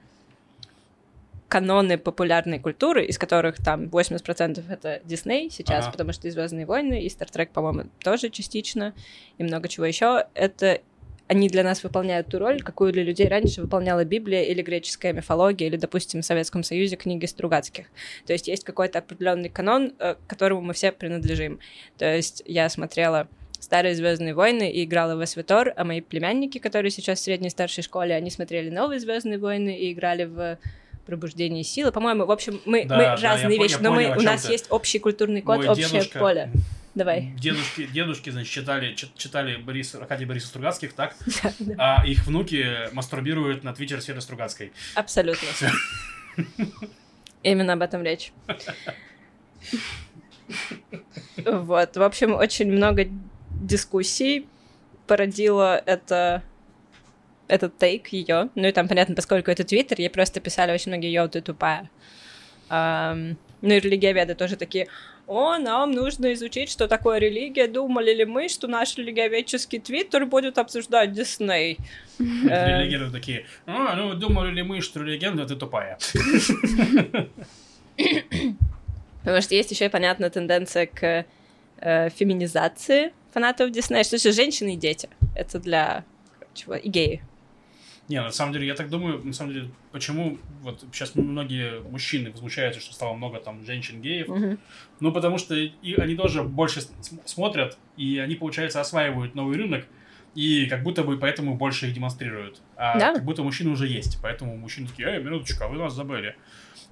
каноны 1.48 1.96
популярной 1.96 2.58
культуры, 2.58 3.06
из 3.06 3.16
которых 3.18 3.56
там 3.56 3.86
80% 3.86 4.62
это 4.70 5.00
Дисней 5.04 5.50
сейчас, 5.50 5.84
Ага. 5.86 5.92
потому 5.92 6.12
что 6.12 6.28
и 6.28 6.30
Звездные 6.30 6.66
войны, 6.66 7.02
и 7.02 7.08
Стартрек, 7.08 7.52
по-моему, 7.52 7.88
тоже 8.02 8.28
частично, 8.28 8.94
и 9.38 9.42
много 9.44 9.66
чего 9.68 9.86
еще. 9.86 10.26
Это 10.34 10.82
они 11.28 11.48
для 11.48 11.62
нас 11.62 11.82
выполняют 11.84 12.28
ту 12.28 12.38
роль, 12.38 12.60
какую 12.62 12.92
для 12.92 13.02
людей 13.04 13.28
раньше 13.28 13.60
выполняла 13.60 14.04
Библия 14.04 14.42
или 14.44 14.62
греческая 14.62 15.12
мифология, 15.12 15.68
или, 15.68 15.76
допустим, 15.76 16.22
в 16.22 16.24
Советском 16.24 16.62
Союзе 16.64 16.96
книги 16.96 17.26
Стругацких. 17.26 17.86
То 18.26 18.32
есть 18.32 18.48
есть 18.48 18.64
какой-то 18.64 18.98
определенный 19.00 19.50
канон, 19.50 19.92
э, 19.98 20.14
к 20.14 20.26
которому 20.26 20.62
мы 20.62 20.72
все 20.72 20.90
принадлежим. 20.90 21.60
То 21.98 22.14
есть 22.16 22.42
я 22.46 22.68
смотрела 22.70 23.28
старые 23.60 23.94
Звездные 23.94 24.34
войны 24.34 24.70
и 24.70 24.84
играла 24.84 25.16
в 25.16 25.26
СВТОР, 25.26 25.74
а 25.76 25.84
мои 25.84 26.00
племянники, 26.00 26.58
которые 26.58 26.90
сейчас 26.90 27.18
в 27.18 27.22
средней 27.22 27.48
и 27.48 27.50
старшей 27.50 27.82
школе, 27.82 28.14
они 28.14 28.30
смотрели 28.30 28.70
новые 28.70 28.98
Звездные 29.00 29.38
войны 29.38 29.76
и 29.76 29.92
играли 29.92 30.24
в 30.24 30.58
пробуждение 31.04 31.64
силы. 31.64 31.90
По-моему, 31.92 32.24
в 32.26 32.30
общем, 32.30 32.60
мы, 32.64 32.84
Да, 32.84 32.96
мы 32.96 33.02
да, 33.02 33.16
разные 33.16 33.56
я 33.56 33.62
вещи, 33.62 33.72
я 33.74 33.80
но 33.80 33.94
понял, 33.94 34.18
у 34.18 34.22
нас 34.22 34.42
ты. 34.44 34.52
есть 34.52 34.66
общий 34.70 34.98
культурный 34.98 35.42
код, 35.42 35.58
Мой 35.58 35.68
общее 35.68 35.88
дедушка- 35.88 36.18
поле. 36.18 36.50
Давай. 36.98 37.32
Дедушки, 37.38 37.86
дедушки, 37.86 38.30
значит, 38.30 38.52
читали, 38.52 38.92
чит- 38.94 39.16
читали 39.16 39.56
Борис, 39.56 39.94
Аркадия 39.94 40.26
Бориса 40.26 40.48
Стругацких, 40.48 40.94
так? 40.94 41.14
А 41.78 42.04
их 42.04 42.26
внуки 42.26 42.92
мастурбируют 42.92 43.62
на 43.62 43.72
твиттер 43.72 44.02
Светы 44.02 44.20
Стругацкой. 44.20 44.72
Абсолютно. 44.96 45.46
Именно 47.44 47.74
об 47.74 47.82
этом 47.82 48.02
речь. 48.02 48.32
Вот, 51.44 51.96
в 51.96 52.02
общем, 52.02 52.34
очень 52.34 52.72
много 52.72 53.06
дискуссий 53.62 54.48
породило 55.06 55.80
это 55.86 56.42
этот 57.46 57.78
тейк 57.78 58.08
ее. 58.08 58.48
Ну 58.56 58.66
и 58.66 58.72
там, 58.72 58.88
понятно, 58.88 59.14
поскольку 59.14 59.52
это 59.52 59.62
Твиттер, 59.62 60.00
ей 60.00 60.10
просто 60.10 60.40
писали 60.40 60.72
очень 60.72 60.90
многие 60.90 61.12
«Йоу, 61.12 61.28
ты 61.28 61.40
тупая». 61.42 61.88
Ам, 62.68 63.38
ну 63.62 63.74
и 63.74 63.78
религиоведы 63.80 64.34
тоже 64.34 64.56
такие 64.56 64.88
«О, 65.28 65.58
нам 65.58 65.92
нужно 65.92 66.32
изучить, 66.32 66.70
что 66.70 66.88
такое 66.88 67.18
религия. 67.18 67.68
Думали 67.68 68.14
ли 68.14 68.24
мы, 68.24 68.48
что 68.48 68.66
наш 68.66 68.96
религиоведческий 68.96 69.78
Твиттер 69.78 70.24
будет 70.24 70.58
обсуждать 70.58 71.12
Дисней?» 71.12 71.78
Э, 72.50 72.80
Религируют 72.80 73.12
такие, 73.12 73.46
а, 73.66 73.94
ну 73.94 74.12
думали 74.14 74.50
ли 74.52 74.62
мы, 74.62 74.80
что 74.80 75.00
легенда 75.00 75.46
ты 75.46 75.54
тупая? 75.54 75.98
Потому 79.20 79.42
что 79.42 79.54
есть 79.54 79.70
еще 79.70 79.86
и, 79.86 79.88
понятно, 79.88 80.28
тенденция 80.28 80.86
к 80.86 81.26
э, 81.80 82.10
феминизации 82.10 83.12
фанатов 83.32 83.70
Диснея, 83.70 84.02
что 84.02 84.18
же 84.18 84.32
женщины 84.32 84.74
и 84.74 84.76
дети. 84.76 85.08
Это 85.36 85.60
для 85.60 86.04
чего? 86.54 86.74
И 86.74 86.88
геи. 86.88 87.22
Не, 88.08 88.22
на 88.22 88.30
самом 88.30 88.54
деле, 88.54 88.66
я 88.66 88.74
так 88.74 88.88
думаю, 88.88 89.22
на 89.22 89.32
самом 89.34 89.52
деле, 89.52 89.70
почему 89.92 90.38
вот 90.62 90.82
сейчас 90.92 91.14
многие 91.14 91.80
мужчины 91.82 92.30
возмущаются, 92.30 92.80
что 92.80 92.94
стало 92.94 93.14
много 93.14 93.38
там 93.38 93.64
женщин-геев, 93.66 94.28
Мгм. 94.28 94.58
ну, 95.00 95.12
потому 95.12 95.36
что 95.36 95.54
и 95.54 95.94
они 95.96 96.14
тоже 96.14 96.42
больше 96.42 96.80
смотрят, 97.26 97.76
и 97.98 98.18
они, 98.18 98.34
получается, 98.34 98.80
осваивают 98.80 99.34
новый 99.34 99.58
рынок, 99.58 99.84
и 100.34 100.66
как 100.66 100.82
будто 100.84 101.02
бы 101.04 101.18
поэтому 101.18 101.54
больше 101.56 101.86
их 101.88 101.94
демонстрируют. 101.94 102.60
А 102.76 102.98
Да. 102.98 103.14
как 103.14 103.24
будто 103.24 103.42
мужчины 103.42 103.70
уже 103.70 103.86
есть, 103.86 104.18
поэтому 104.22 104.56
мужчины 104.56 104.88
такие, 104.88 105.08
эй, 105.08 105.22
минуточку, 105.22 105.64
а 105.64 105.68
вы 105.68 105.76
нас 105.76 105.92
забыли. 105.94 106.34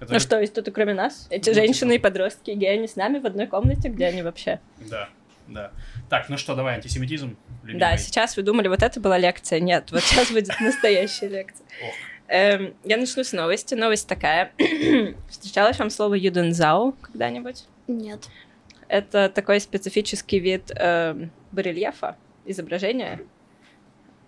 Это 0.00 0.12
Ну 0.12 0.20
что, 0.20 0.38
есть 0.38 0.52
кто-то 0.52 0.70
кроме 0.72 0.92
нас? 0.92 1.26
Эти 1.30 1.48
Ну, 1.48 1.54
женщины 1.54 1.92
типа. 1.92 2.00
и 2.08 2.10
подростки 2.10 2.50
геи, 2.50 2.76
они 2.76 2.88
с 2.88 2.96
нами 2.96 3.18
в 3.20 3.24
одной 3.24 3.46
комнате, 3.46 3.88
где 3.88 4.06
они 4.06 4.20
вообще? 4.22 4.60
Да, 4.90 5.08
да. 5.49 5.70
Так, 6.09 6.28
ну 6.28 6.36
что, 6.36 6.55
давай, 6.55 6.74
антисемитизм. 6.76 7.36
любимый. 7.62 7.80
Да, 7.80 7.97
сейчас 7.97 8.36
вы 8.36 8.42
думали, 8.42 8.68
вот 8.68 8.82
это 8.82 9.01
была 9.01 9.18
лекция. 9.18 9.61
Нет, 9.61 9.90
вот 9.92 10.03
сейчас 10.03 10.30
будет 10.30 10.49
настоящая 10.61 11.28
лекция. 11.28 11.66
Эм, 12.28 12.74
Я 12.84 12.97
начну 12.97 13.22
с 13.24 13.32
новости. 13.32 13.74
Новость 13.74 14.09
такая. 14.09 14.53
Встречалось 15.30 15.78
вам 15.78 15.90
слово 15.90 16.14
юдензау 16.14 16.92
когда-нибудь? 17.03 17.64
Нет. 17.86 18.28
Это 18.88 19.28
такой 19.28 19.61
специфический 19.61 20.38
вид 20.38 20.70
эм, 20.74 21.30
барельефа, 21.53 22.16
изображения, 22.44 23.20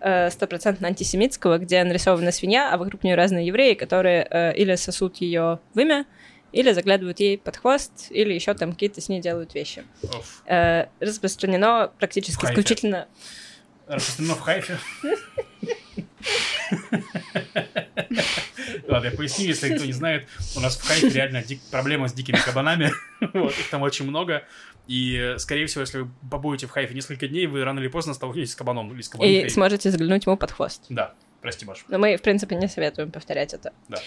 э, 0.01 0.29
стопроцентно 0.29 0.87
антисемитского, 0.87 1.57
где 1.59 1.83
нарисована 1.83 2.31
свинья, 2.31 2.73
а 2.73 2.77
вокруг 2.77 3.03
нее 3.03 3.15
разные 3.15 3.47
евреи, 3.47 3.73
которые 3.73 4.27
э, 4.29 4.53
или 4.55 4.75
сосут 4.75 5.17
ее 5.17 5.59
в 5.73 5.79
имя, 5.79 6.05
или 6.51 6.71
заглядывают 6.71 7.19
ей 7.19 7.37
под 7.37 7.57
хвост, 7.57 8.07
или 8.09 8.33
еще 8.33 8.53
там 8.53 8.73
какие-то 8.73 9.01
с 9.01 9.09
ней 9.09 9.21
делают 9.21 9.53
вещи. 9.53 9.83
Э, 10.45 10.85
Распространено 10.99 11.91
практически 11.99 12.45
исключительно... 12.45 13.07
Распространено 13.87 14.35
в 14.35 14.39
Хайфе. 14.41 14.77
Ладно, 18.87 19.07
я 19.07 19.11
поясню, 19.11 19.45
если 19.47 19.75
кто 19.75 19.85
не 19.85 19.93
знает. 19.93 20.27
У 20.55 20.59
нас 20.59 20.77
в 20.77 20.85
Хайфе 20.85 21.09
реально 21.09 21.43
проблема 21.71 22.07
с 22.07 22.13
дикими 22.13 22.37
кабанами. 22.37 22.91
Вот, 23.33 23.51
их 23.51 23.69
там 23.69 23.81
очень 23.81 24.05
много. 24.05 24.43
И, 24.87 25.35
скорее 25.37 25.65
всего, 25.67 25.81
если 25.81 25.99
вы 25.99 26.09
побудете 26.31 26.67
в 26.67 26.71
Хайфе 26.71 26.93
несколько 26.93 27.27
дней, 27.27 27.47
вы 27.47 27.63
рано 27.63 27.79
или 27.79 27.87
поздно 27.89 28.13
столкнетесь 28.13 28.53
с 28.53 28.55
кабаном 28.55 28.91
или 28.93 29.01
с 29.01 29.07
И 29.07 29.11
кабанихой. 29.11 29.49
сможете 29.49 29.91
заглянуть 29.91 30.25
ему 30.25 30.37
под 30.37 30.51
хвост. 30.51 30.83
Да, 30.89 31.13
Прости, 31.41 31.65
Маш. 31.65 31.85
Но 31.87 31.97
мы, 31.97 32.17
в 32.17 32.21
принципе, 32.21 32.55
не 32.55 32.67
советуем 32.67 33.11
повторять 33.11 33.53
это. 33.53 33.71
Да. 33.87 33.97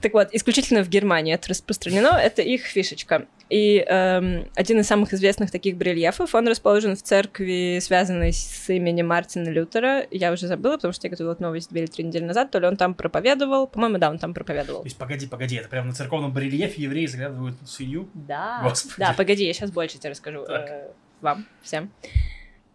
Так 0.00 0.12
вот, 0.12 0.28
исключительно 0.32 0.82
в 0.82 0.88
Германии 0.88 1.34
это 1.34 1.48
распространено, 1.48 2.18
это 2.18 2.42
их 2.42 2.62
фишечка. 2.62 3.26
И 3.48 3.84
эм, 3.86 4.48
один 4.56 4.80
из 4.80 4.86
самых 4.88 5.14
известных 5.14 5.52
таких 5.52 5.76
барельефов, 5.76 6.34
он 6.34 6.48
расположен 6.48 6.96
в 6.96 7.02
церкви, 7.02 7.78
связанной 7.80 8.32
с 8.32 8.68
именем 8.68 9.06
Мартина 9.06 9.48
Лютера. 9.48 10.04
Я 10.10 10.32
уже 10.32 10.48
забыла, 10.48 10.74
потому 10.74 10.92
что 10.92 11.06
я 11.06 11.10
готовила 11.10 11.36
новость 11.38 11.70
две 11.70 11.82
или 11.82 11.86
три 11.86 12.04
недели 12.04 12.24
назад, 12.24 12.50
то 12.50 12.58
ли 12.58 12.66
он 12.66 12.76
там 12.76 12.94
проповедовал, 12.94 13.68
по-моему, 13.68 13.98
да, 13.98 14.10
он 14.10 14.18
там 14.18 14.34
проповедовал. 14.34 14.80
То 14.80 14.86
есть, 14.86 14.98
погоди, 14.98 15.26
погоди, 15.26 15.56
это 15.56 15.68
прямо 15.68 15.88
на 15.88 15.94
церковном 15.94 16.32
барельефе 16.32 16.82
евреи 16.82 17.06
заглядывают 17.06 17.56
в 17.62 17.68
свинью? 17.68 18.08
Да. 18.14 18.60
Господи. 18.64 18.94
Да, 18.98 19.14
погоди, 19.16 19.46
я 19.46 19.52
сейчас 19.52 19.70
больше 19.70 19.98
тебе 19.98 20.10
расскажу. 20.10 20.44
Так. 20.44 20.68
э, 20.68 20.88
вам, 21.20 21.46
всем. 21.62 21.92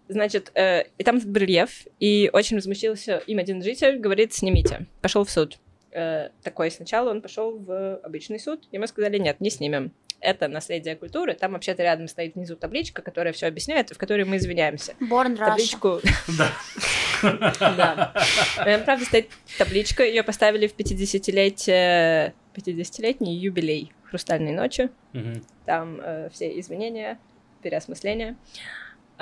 Значит, 0.07 0.51
э, 0.55 0.83
и 0.97 1.03
там 1.03 1.17
этот 1.17 1.29
барельеф, 1.29 1.85
и 1.99 2.29
очень 2.31 2.55
возмутился 2.55 3.17
им 3.27 3.39
один 3.39 3.61
житель, 3.61 3.99
говорит, 3.99 4.33
снимите. 4.33 4.87
Пошел 5.01 5.25
в 5.25 5.31
суд. 5.31 5.57
Э, 5.91 6.29
такой 6.43 6.71
сначала 6.71 7.09
он 7.09 7.21
пошел 7.21 7.57
в 7.57 7.97
обычный 7.97 8.39
суд, 8.39 8.67
ему 8.71 8.87
сказали, 8.87 9.17
нет, 9.17 9.41
не 9.41 9.49
снимем. 9.49 9.91
Это 10.19 10.47
наследие 10.47 10.95
культуры. 10.95 11.33
Там 11.33 11.53
вообще-то 11.53 11.81
рядом 11.81 12.07
стоит 12.07 12.35
внизу 12.35 12.55
табличка, 12.55 13.01
которая 13.01 13.33
все 13.33 13.47
объясняет, 13.47 13.89
и 13.91 13.95
в 13.95 13.97
которой 13.97 14.23
мы 14.23 14.37
извиняемся. 14.37 14.93
Born. 14.99 15.35
Табличку 15.35 15.99
Да. 16.37 16.51
да. 17.59 18.13
Правда, 18.85 19.05
стоит 19.05 19.29
табличка, 19.57 20.03
ее 20.03 20.23
поставили 20.23 20.67
в 20.67 20.75
50-летие, 20.75 22.33
50-летний 22.53 23.35
юбилей 23.35 23.91
«Хрустальной 24.05 24.53
ночи». 24.53 24.89
Там 25.65 25.99
э, 26.01 26.29
все 26.31 26.59
извинения, 26.59 27.17
переосмысления. 27.61 28.37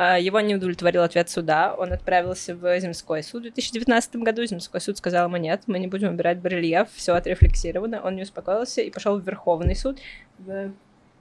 А, 0.02 0.18
Его 0.18 0.40
не 0.40 0.56
удовлетворил 0.56 1.04
ответ 1.04 1.30
суда. 1.30 1.76
Он 1.78 1.92
отправился 1.92 2.56
в 2.56 2.80
земской 2.80 3.22
суд 3.22 3.42
в 3.42 3.44
2019 3.44 4.16
году. 4.18 4.46
Земской 4.46 4.80
суд 4.80 4.98
сказал 4.98 5.28
ему 5.28 5.36
нет, 5.36 5.64
мы 5.68 5.78
не 5.78 5.88
будем 5.88 6.14
убирать 6.14 6.40
барельеф, 6.40 6.88
все 6.96 7.14
отрефлексировано. 7.16 8.02
Он 8.02 8.16
не 8.16 8.22
успокоился 8.24 8.80
и 8.82 8.92
пошел 8.92 9.20
в 9.20 9.26
Верховный 9.26 9.76
суд, 9.76 10.00
в, 10.38 10.72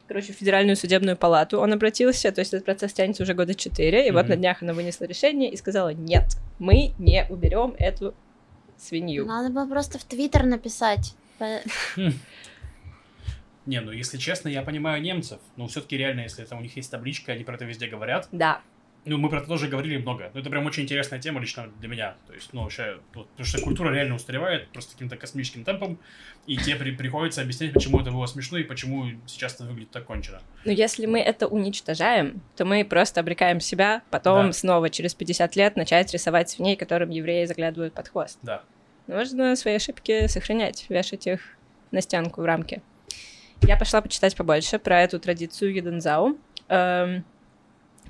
короче, 0.07 0.33
в 0.33 0.37
Федеральную 0.37 0.77
судебную 0.77 1.17
палату. 1.17 1.59
Он 1.61 1.73
обратился, 1.73 2.31
то 2.31 2.41
есть 2.41 2.55
этот 2.55 2.67
процесс 2.67 2.93
тянется 2.93 3.25
уже 3.25 3.35
года 3.35 3.53
четыре, 3.57 4.07
и 4.07 4.13
вот 4.13 4.23
Мгм. 4.23 4.29
на 4.31 4.37
днях 4.37 4.63
она 4.63 4.75
вынесла 4.75 5.07
решение 5.07 5.51
и 5.51 5.57
сказала 5.57 5.89
нет, 5.93 6.37
мы 6.61 6.93
не 6.99 7.27
уберем 7.29 7.75
эту 7.81 8.15
свинью. 8.77 9.27
Надо 9.27 9.53
было 9.53 9.67
просто 9.67 9.99
в 9.99 10.05
Твиттер 10.05 10.45
написать. 10.45 11.17
Не, 13.69 13.81
ну 13.83 13.93
если 13.93 14.17
честно, 14.17 14.49
я 14.49 14.63
понимаю 14.63 15.03
немцев. 15.03 15.41
Но 15.57 15.67
все-таки 15.67 15.97
реально, 15.99 16.21
если 16.23 16.43
это 16.45 16.57
у 16.57 16.61
них 16.61 16.75
есть 16.77 16.91
табличка, 16.91 17.33
они 17.33 17.45
про 17.45 17.55
это 17.57 17.67
везде 17.67 17.87
говорят. 17.87 18.27
Да, 18.33 18.63
Ну, 19.05 19.17
мы 19.17 19.29
про 19.31 19.39
это 19.39 19.47
тоже 19.47 19.69
говорили 19.69 19.97
много. 19.97 20.31
Но 20.35 20.41
это 20.41 20.51
прям 20.51 20.67
очень 20.67 20.83
интересная 20.85 21.19
тема 21.21 21.41
лично 21.41 21.69
для 21.81 21.89
меня. 21.89 22.17
То 22.27 22.33
есть, 22.35 22.53
ну, 22.53 22.63
вообще, 22.63 22.99
вот, 23.15 23.29
потому 23.31 23.47
что 23.47 23.61
культура 23.63 23.91
реально 23.95 24.17
устаревает 24.17 24.69
просто 24.69 24.93
каким-то 24.93 25.17
космическим 25.17 25.65
темпом, 25.65 25.99
и 26.47 26.57
тебе 26.57 26.77
при- 26.77 26.91
приходится 26.97 27.41
объяснять, 27.43 27.73
почему 27.73 28.01
это 28.01 28.11
было 28.11 28.27
смешно 28.27 28.59
и 28.59 28.65
почему 28.65 29.07
сейчас 29.27 29.55
это 29.55 29.65
выглядит 29.65 29.91
так 29.93 30.05
кончено. 30.05 30.41
Но 30.65 30.73
если 30.73 31.07
мы 31.07 31.21
это 31.21 31.47
уничтожаем, 31.47 32.41
то 32.57 32.65
мы 32.65 32.85
просто 32.85 33.21
обрекаем 33.21 33.61
себя 33.61 34.03
потом 34.11 34.47
Да. 34.49 34.53
снова 34.53 34.91
через 34.91 35.15
50 35.15 35.57
лет 35.57 35.77
начать 35.77 36.13
рисовать 36.13 36.51
свиней, 36.51 36.77
которым 36.77 37.11
евреи 37.11 37.45
заглядывают 37.47 37.95
под 37.95 38.09
хвост. 38.09 38.39
Да. 38.43 38.63
Нужно 39.07 39.57
свои 39.57 39.75
ошибки 39.77 40.27
сохранять, 40.27 40.87
вешать 40.89 41.27
их 41.27 41.41
на 41.93 42.01
стенку 42.03 42.43
в 42.43 42.45
рамке. 42.45 42.83
Я 43.63 43.77
пошла 43.77 44.01
почитать 44.01 44.37
побольше 44.37 44.79
про 44.79 45.03
эту 45.03 45.19
традицию 45.19 45.75
Едензау. 45.75 46.39
Эм, 46.69 47.25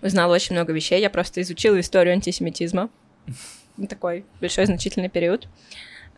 узнала 0.03 0.34
очень 0.34 0.55
много 0.55 0.72
вещей. 0.72 1.01
Я 1.01 1.11
просто 1.11 1.40
изучила 1.42 1.78
историю 1.80 2.12
антисемитизма. 2.14 2.90
Такой 3.88 4.24
большой 4.40 4.66
значительный 4.66 5.09
период. 5.09 5.49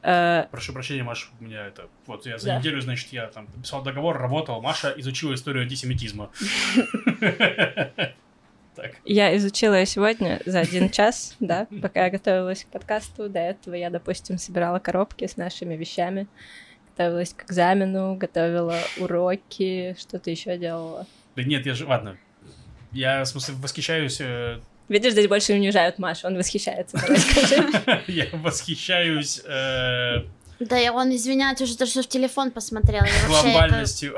Э, 0.03 0.47
Прошу 0.51 0.73
прощения, 0.73 1.03
Маша, 1.03 1.29
у 1.41 1.45
меня 1.45 1.67
это... 1.67 1.89
Вот 2.07 2.25
я 2.27 2.39
за 2.39 2.47
Да. 2.47 2.59
неделю, 2.59 2.81
значит, 2.81 3.13
я 3.13 3.27
там 3.27 3.47
писал 3.63 3.83
договор, 3.83 4.19
работал. 4.19 4.61
Маша 4.63 4.93
изучила 4.97 5.35
историю 5.35 5.63
антисемитизма. 5.65 6.31
Так. 8.77 8.93
Я 9.05 9.37
изучила 9.37 9.75
ее 9.75 9.85
сегодня 9.85 10.41
за 10.47 10.61
один 10.61 10.91
час, 10.91 11.35
да, 11.41 11.67
пока 11.83 12.05
я 12.05 12.11
готовилась 12.11 12.65
к 12.65 12.69
подкасту. 12.69 13.29
До 13.29 13.41
этого 13.41 13.75
я, 13.75 13.91
допустим, 13.91 14.39
собирала 14.39 14.79
коробки 14.79 15.27
с 15.27 15.37
нашими 15.37 15.75
вещами, 15.75 16.29
готовилась 17.01 17.33
к 17.35 17.45
экзамену, 17.45 18.15
готовила 18.17 18.79
уроки, 18.99 19.97
что-то 19.99 20.31
еще 20.31 20.59
делала. 20.59 21.07
Да 21.35 21.43
нет, 21.43 21.65
я 21.65 21.75
же... 21.75 21.87
Ладно. 21.87 22.19
Я, 22.93 23.23
в 23.23 23.27
смысле, 23.27 23.55
восхищаюсь... 23.55 24.21
э, 24.21 24.59
Видишь, 24.89 25.13
здесь 25.13 25.29
больше 25.29 25.55
унижают 25.55 25.99
Машу, 25.99 26.27
он 26.27 26.37
восхищается. 26.37 26.99
Я 28.09 28.27
восхищаюсь 28.33 29.41
э, 29.47 30.25
Да, 30.59 30.79
и 30.79 30.89
он 30.89 31.15
извиняется 31.15 31.65
уже, 31.65 31.77
то, 31.77 31.87
что 31.87 32.03
в 32.03 32.09
телефон 32.09 32.51
посмотрел. 32.51 33.05
Я 33.05 33.29
вообще, 33.29 33.51
глобальностью. 33.51 34.15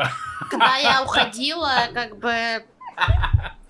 когда 0.51 0.76
я 0.78 1.03
уходила, 1.05 1.89
как 1.93 2.18
бы... 2.18 2.64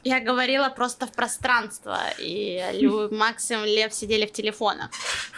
Я 0.05 0.19
говорила 0.21 0.69
просто 0.69 1.07
в 1.07 1.13
пространство, 1.13 1.99
и 2.19 2.61
Лю, 2.73 3.09
Максим, 3.15 3.65
Лев 3.65 3.95
сидели 3.95 4.27
в 4.27 4.33
телефонах. 4.33 4.91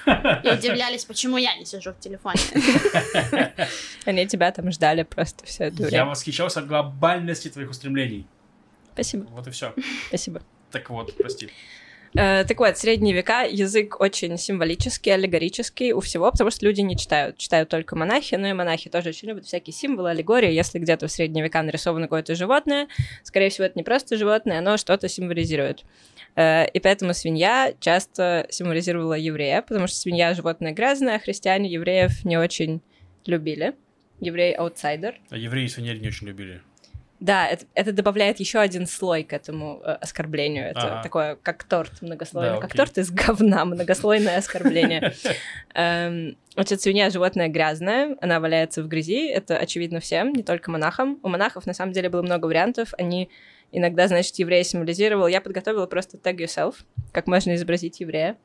И 0.06 0.48
удивлялись, 0.50 1.04
почему 1.04 1.36
я 1.36 1.54
не 1.56 1.66
сижу 1.66 1.92
в 1.92 1.98
телефоне. 2.00 2.40
Они 4.06 4.26
тебя 4.26 4.50
там 4.52 4.70
ждали 4.70 5.02
просто 5.02 5.44
все 5.44 5.64
это 5.64 5.82
Я 5.82 5.86
время. 5.88 6.04
восхищался 6.06 6.62
глобальности 6.62 7.48
твоих 7.48 7.70
устремлений. 7.70 8.26
Спасибо, 8.94 9.24
Вот 9.30 9.46
и 9.46 9.50
все. 9.50 9.74
спасибо. 10.08 10.40
Так 10.70 10.88
вот, 10.90 11.16
прости. 11.16 11.50
Э, 12.16 12.44
так 12.44 12.58
вот, 12.60 12.78
средние 12.78 13.12
века 13.12 13.42
язык 13.42 14.00
очень 14.00 14.38
символический, 14.38 15.12
аллегорический 15.12 15.92
у 15.92 16.00
всего, 16.00 16.30
потому 16.30 16.50
что 16.50 16.64
люди 16.64 16.80
не 16.80 16.96
читают. 16.96 17.38
Читают 17.38 17.68
только 17.68 17.96
монахи, 17.96 18.36
но 18.36 18.46
и 18.46 18.52
монахи 18.52 18.88
тоже 18.88 19.08
очень 19.08 19.28
любят 19.28 19.46
всякие 19.46 19.74
символы, 19.74 20.10
аллегории. 20.10 20.52
Если 20.52 20.78
где-то 20.78 21.08
в 21.08 21.10
средние 21.10 21.44
века 21.44 21.62
нарисовано 21.62 22.06
какое-то 22.06 22.36
животное, 22.36 22.86
скорее 23.24 23.50
всего, 23.50 23.66
это 23.66 23.76
не 23.76 23.82
просто 23.82 24.16
животное, 24.16 24.58
оно 24.58 24.76
что-то 24.76 25.08
символизирует. 25.08 25.84
Э, 26.36 26.68
и 26.68 26.78
поэтому 26.78 27.14
свинья 27.14 27.74
часто 27.80 28.46
символизировала 28.48 29.14
еврея, 29.14 29.62
потому 29.62 29.88
что 29.88 29.96
свинья— 29.96 30.34
животное 30.34 30.72
грязное, 30.72 31.16
а 31.16 31.18
христиане 31.18 31.68
евреев 31.68 32.24
не 32.24 32.38
очень 32.38 32.80
любили. 33.26 33.74
Еврей— 34.20 34.52
аутсайдер. 34.54 35.16
А 35.30 35.36
евреи 35.36 35.66
свиньи 35.66 35.98
не 35.98 36.06
очень 36.06 36.28
любили. 36.28 36.62
Да, 37.24 37.48
это, 37.48 37.64
это 37.74 37.92
добавляет 37.92 38.38
еще 38.38 38.58
один 38.58 38.86
слой 38.86 39.24
к 39.24 39.32
этому 39.32 39.80
э, 39.82 39.92
оскорблению. 39.92 40.66
Это 40.66 40.92
Ага. 40.92 41.02
такое, 41.02 41.36
как 41.42 41.64
торт 41.64 42.02
многослойный. 42.02 42.56
Да, 42.56 42.60
как 42.60 42.74
торт 42.74 42.98
из 42.98 43.10
говна, 43.10 43.64
многослойное 43.64 44.36
оскорбление. 44.36 45.14
Эм, 45.74 46.36
Значит, 46.52 46.82
свинья 46.82 47.08
животное 47.08 47.48
грязное, 47.48 48.16
она 48.20 48.40
валяется 48.40 48.82
в 48.82 48.88
грязи, 48.88 49.26
это 49.26 49.56
очевидно 49.56 50.00
всем, 50.00 50.34
не 50.34 50.42
только 50.42 50.70
монахам. 50.70 51.18
У 51.22 51.28
монахов, 51.28 51.64
на 51.66 51.72
самом 51.72 51.92
деле, 51.92 52.10
было 52.10 52.20
много 52.20 52.44
вариантов. 52.44 52.92
Они 52.98 53.30
иногда, 53.72 54.06
значит, 54.06 54.36
еврея 54.36 54.62
символизировал. 54.62 55.26
Я 55.26 55.40
подготовила 55.40 55.86
просто 55.86 56.18
tag 56.18 56.36
yourself, 56.36 56.74
как 57.10 57.26
можно 57.26 57.54
изобразить 57.54 58.00
еврея. 58.00 58.36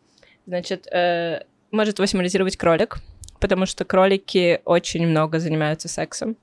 Значит, 0.48 0.88
э, 0.88 1.44
может 1.70 2.00
его 2.00 2.06
символизировать 2.06 2.56
кролик, 2.56 3.00
потому 3.40 3.66
что 3.66 3.86
кролики 3.86 4.62
очень 4.66 5.08
много 5.08 5.40
занимаются 5.40 5.88
сексом, 5.88 6.36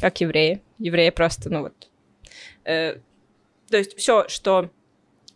как 0.00 0.20
евреи. 0.20 0.60
Евреи 0.78 1.10
просто, 1.10 1.50
ну 1.50 1.62
вот... 1.62 1.88
э, 2.64 2.96
то 3.70 3.76
есть 3.76 3.96
все, 3.96 4.28
что 4.28 4.70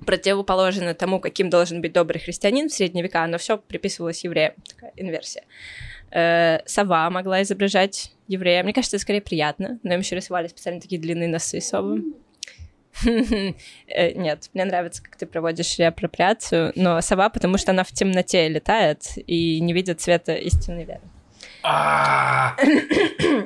противоположно 0.05 0.95
тому, 0.95 1.21
каким 1.21 1.51
должен 1.51 1.81
быть 1.81 1.93
добрый 1.93 2.21
христианин 2.21 2.69
в 2.69 2.73
средние 2.73 3.03
века, 3.03 3.25
оно 3.25 3.39
все 3.39 3.59
приписывалось 3.59 4.23
евреям. 4.25 4.55
Такая 4.69 4.93
инверсия. 4.97 5.45
Э, 6.11 6.61
сова 6.66 7.11
могла 7.11 7.43
изображать 7.43 8.12
еврея. 8.29 8.62
Мне 8.62 8.73
кажется, 8.73 8.97
это 8.97 9.03
скорее 9.03 9.21
приятно, 9.21 9.79
но 9.83 9.95
им 9.95 10.01
еще 10.01 10.16
рисовали 10.16 10.47
специально 10.49 10.81
такие 10.81 11.01
длинные 11.01 11.29
носы 11.29 11.61
совы. 11.61 12.05
Э, 13.05 14.12
Нет, 14.14 14.51
мне 14.55 14.64
нравится, 14.64 15.03
как 15.03 15.16
ты 15.16 15.26
проводишь 15.26 15.78
реапроприацию, 15.78 16.72
но 16.74 17.01
сова, 17.01 17.28
потому 17.28 17.59
что 17.59 17.72
она 17.72 17.84
в 17.84 17.92
темноте 17.92 18.49
летает 18.49 19.05
и 19.16 19.61
не 19.61 19.72
видит 19.72 20.01
цвета 20.01 20.34
истинной 20.34 20.84
веры. 20.84 21.01
А, 21.62 22.57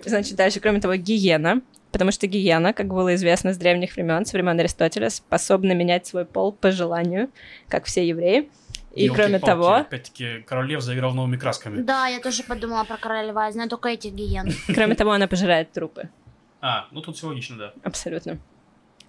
Значит, 0.04 0.36
дальше, 0.36 0.60
кроме 0.60 0.80
того, 0.80 0.94
гиена, 0.96 1.62
потому 1.90 2.12
что 2.12 2.26
гиена, 2.26 2.72
как 2.72 2.88
было 2.88 3.14
известно 3.14 3.52
с 3.52 3.58
древних 3.58 3.96
времен, 3.96 4.24
с 4.24 4.32
времен 4.32 4.58
Аристотеля, 4.58 5.10
способна 5.10 5.72
менять 5.72 6.06
свой 6.06 6.24
пол 6.24 6.52
по 6.52 6.70
желанию, 6.70 7.30
как 7.68 7.84
все 7.84 8.06
евреи. 8.06 8.48
И 8.94 9.08
кроме 9.08 9.36
Ёлки-палки, 9.36 9.46
того, 9.46 9.74
Опять-таки, 9.74 10.42
королев 10.42 10.82
заиграл 10.82 11.14
новыми 11.14 11.38
красками. 11.38 11.80
Да, 11.82 12.08
я 12.08 12.20
тоже 12.20 12.42
подумала 12.42 12.84
про 12.84 12.98
короля 12.98 13.30
льва, 13.30 13.46
я 13.46 13.52
знаю 13.52 13.70
только 13.70 13.88
этих 13.88 14.12
гиен. 14.12 14.52
кроме 14.74 14.94
того, 14.94 15.12
она 15.12 15.26
пожирает 15.26 15.72
трупы. 15.72 16.10
А, 16.60 16.86
ну 16.92 17.00
тут 17.00 17.16
все 17.16 17.26
логично, 17.26 17.56
да. 17.56 17.72
Абсолютно. 17.82 18.38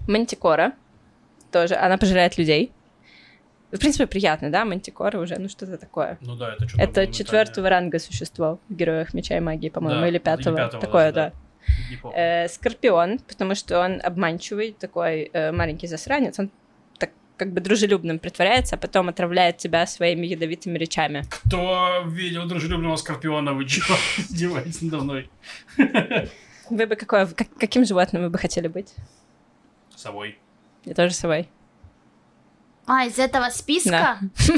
Мантикора 0.07 0.73
тоже, 1.51 1.75
она 1.75 1.97
пожирает 1.97 2.37
людей. 2.37 2.71
В 3.71 3.79
принципе, 3.79 4.05
приятно, 4.05 4.51
да, 4.51 4.65
мантикора 4.65 5.17
уже, 5.19 5.35
ну 5.39 5.49
что-то 5.49 5.77
такое. 5.77 6.17
Ну 6.21 6.35
да, 6.35 6.53
это 6.53 6.67
что-то 6.67 6.83
Это 6.83 7.07
четвертого 7.07 7.69
ранга 7.69 7.97
существо 7.99 8.59
в 8.69 8.73
Героях 8.75 9.15
Меча 9.15 9.35
и 9.35 9.39
Магии, 9.39 9.69
по-моему, 9.69 10.01
Да, 10.01 10.07
или 10.07 10.19
пятого. 10.19 10.55
пятого 10.55 10.79
Такое, 10.81 11.11
даже, 11.11 11.31
да. 11.31 11.31
да. 12.03 12.09
Э, 12.15 12.47
Скорпион, 12.49 13.17
потому 13.19 13.55
что 13.55 13.79
он 13.79 13.99
обманчивый, 14.03 14.73
такой 14.79 15.29
э, 15.33 15.51
маленький 15.51 15.87
засранец, 15.87 16.37
он 16.37 16.51
так 16.99 17.09
как 17.35 17.51
бы 17.51 17.61
дружелюбным 17.61 18.19
притворяется, 18.19 18.75
а 18.75 18.77
потом 18.77 19.09
отравляет 19.09 19.57
тебя 19.57 19.87
своими 19.87 20.27
ядовитыми 20.27 20.77
речами. 20.77 21.23
Кто 21.31 22.03
видел 22.05 22.45
дружелюбного 22.45 22.95
скорпиона? 22.97 23.53
Вы 23.53 23.65
чего 23.65 23.95
издеваетесь 24.19 24.81
надо 24.83 24.97
мной? 25.03 25.29
Вы 26.69 26.85
бы 26.85 26.95
какое, 26.95 27.25
как- 27.25 27.53
каким 27.59 27.85
животным 27.85 28.21
вы 28.23 28.29
бы 28.29 28.37
хотели 28.37 28.67
быть? 28.67 28.93
Совой. 30.03 30.37
Я 30.83 30.93
тоже 30.95 31.13
совой. 31.13 31.47
А, 32.85 33.05
из 33.05 33.17
этого 33.17 33.49
списка? 33.51 34.17
В 34.35 34.49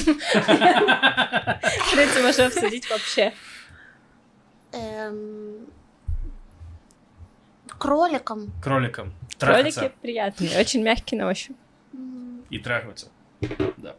принципе, 1.93 2.23
можно 2.23 2.47
обсудить 2.47 2.89
вообще. 2.89 3.31
Эм, 4.71 5.67
Кроликом. 7.67 8.51
Кроликом. 8.59 9.13
Кролики 9.37 9.91
приятные, 10.01 10.59
очень 10.59 10.81
мягкие 10.81 11.21
на 11.21 11.27
ощупь. 11.27 11.55
И 12.49 12.57
трахаться. 12.57 13.11
Да. 13.77 13.95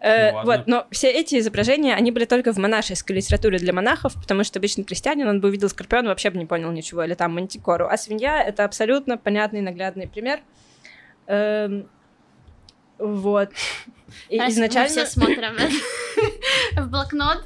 Э, 0.00 0.30
Ну 0.30 0.36
ладно. 0.36 0.52
вот, 0.52 0.66
но 0.66 0.86
все 0.90 1.10
эти 1.10 1.38
изображения, 1.38 1.94
они 1.94 2.10
были 2.10 2.24
только 2.24 2.52
в 2.52 2.58
монашеской 2.58 3.16
литературе 3.16 3.58
для 3.58 3.72
монахов, 3.72 4.14
потому 4.14 4.44
что 4.44 4.58
обычный 4.58 4.84
крестьянин, 4.84 5.28
он 5.28 5.40
бы 5.40 5.48
увидел 5.48 5.68
скорпиона, 5.68 6.08
вообще 6.08 6.30
бы 6.30 6.38
не 6.38 6.46
понял 6.46 6.70
ничего, 6.72 7.04
или 7.04 7.14
там 7.14 7.34
мантикору. 7.34 7.86
А 7.86 7.96
свинья— 7.96 8.42
это 8.46 8.64
абсолютно 8.64 9.18
понятный 9.18 9.60
наглядный 9.60 10.08
пример. 10.08 10.40
Эм, 11.26 11.88
вот. 12.98 13.50
И 14.28 14.38
Раз 14.38 14.48
мы 14.48 14.54
изначально... 14.54 14.88
все 14.88 15.06
смотрим 15.06 15.56
в 16.76 16.88
блокнот. 16.88 17.42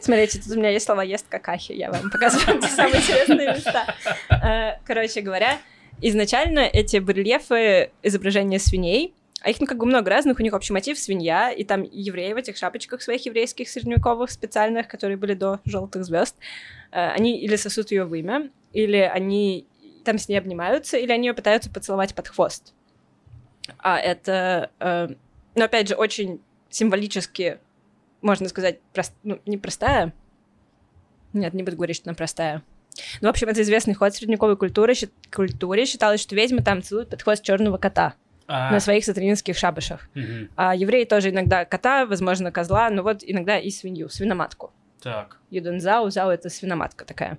Смотрите, 0.00 0.40
тут 0.40 0.52
у 0.52 0.56
меня 0.56 0.70
есть 0.70 0.86
слова 0.86 1.02
«ест 1.02 1.26
какахи», 1.28 1.72
я 1.72 1.90
вам 1.90 2.10
показываю 2.10 2.60
те 2.60 2.68
самые 2.68 2.96
интересные 3.00 3.48
места. 3.54 3.94
Э, 4.30 4.78
Короче 4.86 5.20
говоря, 5.20 5.58
изначально 6.00 6.60
эти 6.60 6.98
барельефы 6.98 7.90
изображения 8.02 8.58
свиней, 8.58 9.14
а 9.44 9.50
их 9.50 9.60
ну, 9.60 9.66
как 9.66 9.76
бы 9.76 9.84
много 9.84 10.10
разных, 10.10 10.40
у 10.40 10.42
них 10.42 10.54
общий 10.54 10.72
мотив 10.72 10.98
свинья, 10.98 11.50
и 11.50 11.64
там 11.64 11.82
евреи 11.82 12.32
в 12.32 12.36
этих 12.36 12.56
шапочках 12.56 13.02
своих 13.02 13.26
еврейских 13.26 13.68
средневековых 13.68 14.30
специальных, 14.30 14.88
которые 14.88 15.18
были 15.18 15.34
до 15.34 15.60
желтых 15.66 16.04
звезд, 16.04 16.34
э, 16.92 17.10
они 17.10 17.38
или 17.38 17.56
сосут 17.56 17.90
ее 17.90 18.06
в 18.06 18.14
имя, 18.14 18.50
или 18.72 18.96
они 18.96 19.66
там 20.02 20.16
с 20.16 20.28
ней 20.28 20.38
обнимаются, 20.38 20.96
или 20.96 21.12
они 21.12 21.28
ее 21.28 21.34
пытаются 21.34 21.70
поцеловать 21.70 22.14
под 22.14 22.28
хвост. 22.28 22.72
А 23.78 23.98
это, 23.98 24.70
э, 24.80 25.08
ну, 25.54 25.64
опять 25.64 25.88
же, 25.88 25.94
очень 25.94 26.40
символически 26.70 27.58
можно 28.22 28.48
сказать, 28.48 28.80
прост... 28.94 29.12
ну, 29.22 29.38
непростая. 29.44 30.14
Нет, 31.34 31.52
не 31.52 31.62
буду 31.62 31.76
говорить, 31.76 31.96
что 31.96 32.08
она 32.08 32.14
простая. 32.14 32.62
Ну, 33.20 33.28
в 33.28 33.30
общем, 33.30 33.48
это 33.48 33.60
известный 33.60 33.92
ход 33.92 34.14
средневековой 34.14 34.56
культуры. 34.56 34.94
Культуре 35.30 35.84
считалось, 35.84 36.22
что 36.22 36.34
ведьмы 36.34 36.62
там 36.62 36.82
целуют 36.82 37.10
под 37.10 37.22
хвост 37.22 37.42
черного 37.42 37.76
кота 37.76 38.14
А, 38.46 38.70
на 38.70 38.80
своих 38.80 39.04
сатанинских 39.04 39.56
шабашах. 39.56 40.08
мгм. 40.14 40.50
А 40.56 40.74
евреи 40.74 41.04
тоже 41.04 41.30
иногда 41.30 41.64
кота, 41.64 42.06
возможно, 42.06 42.52
козла, 42.52 42.90
но 42.90 43.02
вот 43.02 43.22
иногда 43.22 43.58
и 43.58 43.70
свинью, 43.70 44.08
свиноматку. 44.08 44.72
Так. 45.02 45.38
Юдензау, 45.50 46.10
зау— 46.10 46.30
это 46.30 46.48
свиноматка 46.50 47.04
такая. 47.04 47.38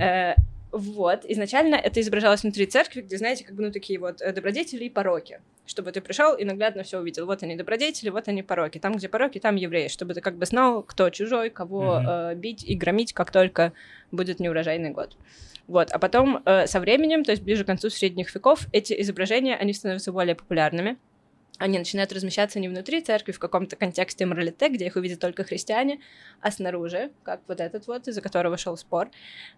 Э, 0.00 0.34
вот, 0.72 1.24
изначально 1.26 1.74
это 1.76 2.00
изображалось 2.00 2.42
внутри 2.42 2.66
церкви, 2.66 3.02
где, 3.02 3.18
знаете, 3.18 3.44
как 3.44 3.54
бы, 3.54 3.62
ну, 3.62 3.70
такие 3.70 3.98
вот 3.98 4.22
э, 4.22 4.32
добродетели 4.32 4.84
и 4.84 4.90
пороки. 4.90 5.40
Чтобы 5.66 5.92
ты 5.92 6.00
пришел 6.00 6.34
и 6.34 6.44
наглядно 6.44 6.82
все 6.82 6.98
увидел. 6.98 7.26
Вот 7.26 7.42
они 7.42 7.56
добродетели, 7.56 8.08
вот 8.08 8.26
они 8.28 8.42
пороки. 8.42 8.78
Там, 8.78 8.94
где 8.94 9.08
пороки, 9.08 9.38
там 9.38 9.56
евреи. 9.56 9.88
Чтобы 9.88 10.14
ты 10.14 10.22
как 10.22 10.36
бы 10.36 10.46
знал, 10.46 10.82
кто 10.82 11.10
чужой, 11.10 11.50
кого 11.50 12.00
Мгм. 12.00 12.08
э, 12.08 12.34
бить 12.36 12.64
и 12.64 12.74
громить, 12.74 13.12
как 13.12 13.30
только 13.30 13.72
будет 14.10 14.40
неурожайный 14.40 14.90
год. 14.90 15.16
Вот, 15.68 15.90
а 15.92 15.98
потом 15.98 16.42
э, 16.44 16.66
со 16.66 16.80
временем, 16.80 17.22
то 17.22 17.30
есть 17.30 17.42
ближе 17.42 17.64
к 17.64 17.66
концу 17.66 17.88
средних 17.90 18.34
веков, 18.34 18.66
эти 18.72 19.00
изображения, 19.00 19.56
они 19.56 19.72
становятся 19.72 20.10
более 20.10 20.34
популярными. 20.34 20.96
Они 21.58 21.78
начинают 21.78 22.12
размещаться 22.12 22.58
не 22.58 22.68
внутри 22.68 23.02
церкви, 23.02 23.32
в 23.32 23.38
каком-то 23.38 23.76
контексте 23.76 24.26
моралите, 24.26 24.68
где 24.68 24.86
их 24.86 24.96
увидят 24.96 25.20
только 25.20 25.44
христиане, 25.44 26.00
а 26.40 26.50
снаружи, 26.50 27.10
как 27.22 27.40
вот 27.46 27.60
этот 27.60 27.86
вот, 27.86 28.08
из-за 28.08 28.20
которого 28.20 28.56
шел 28.56 28.76
спор, 28.76 29.10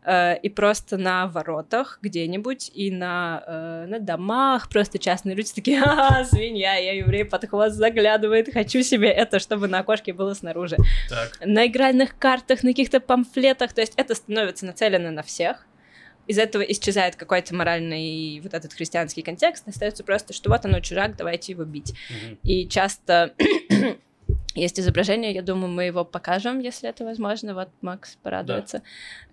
э, 0.04 0.36
и 0.38 0.48
просто 0.48 0.98
на 0.98 1.28
воротах 1.28 1.98
где-нибудь, 2.02 2.70
и 2.74 2.90
на, 2.90 3.42
э, 3.46 3.86
на 3.86 4.00
домах, 4.00 4.68
просто 4.68 4.98
частные 4.98 5.34
люди 5.34 5.52
такие, 5.54 5.80
ага, 5.82 6.24
свинья, 6.24 6.74
я 6.74 6.94
еврей, 6.94 7.24
под 7.24 7.48
хвост 7.48 7.76
заглядывает, 7.76 8.52
хочу 8.52 8.82
себе 8.82 9.08
это, 9.08 9.38
чтобы 9.38 9.68
на 9.68 9.78
окошке 9.78 10.12
было 10.12 10.34
снаружи. 10.34 10.76
Так. 11.08 11.38
На 11.44 11.66
игральных 11.66 12.18
картах, 12.18 12.64
на 12.64 12.70
каких-то 12.70 13.00
памфлетах, 13.00 13.72
то 13.72 13.80
есть 13.80 13.94
это 13.96 14.14
становится 14.14 14.66
нацелено 14.66 15.10
на 15.10 15.22
всех, 15.22 15.64
из 16.26 16.38
этого 16.38 16.62
исчезает 16.62 17.16
какой-то 17.16 17.54
моральный 17.54 18.40
вот 18.40 18.54
этот 18.54 18.72
христианский 18.72 19.22
контекст, 19.22 19.66
остается 19.68 20.04
просто, 20.04 20.32
что 20.32 20.50
вот 20.50 20.64
оно 20.64 20.80
чужак, 20.80 21.16
давайте 21.16 21.52
его 21.52 21.64
бить. 21.64 21.94
Мгм. 22.10 22.38
И 22.42 22.68
часто 22.68 23.34
есть 24.54 24.78
изображение, 24.78 25.32
я 25.32 25.42
думаю, 25.42 25.68
мы 25.68 25.84
его 25.84 26.04
покажем, 26.04 26.60
если 26.60 26.88
это 26.88 27.04
возможно. 27.04 27.54
Вот 27.54 27.70
Макс 27.80 28.16
порадуется. 28.22 28.82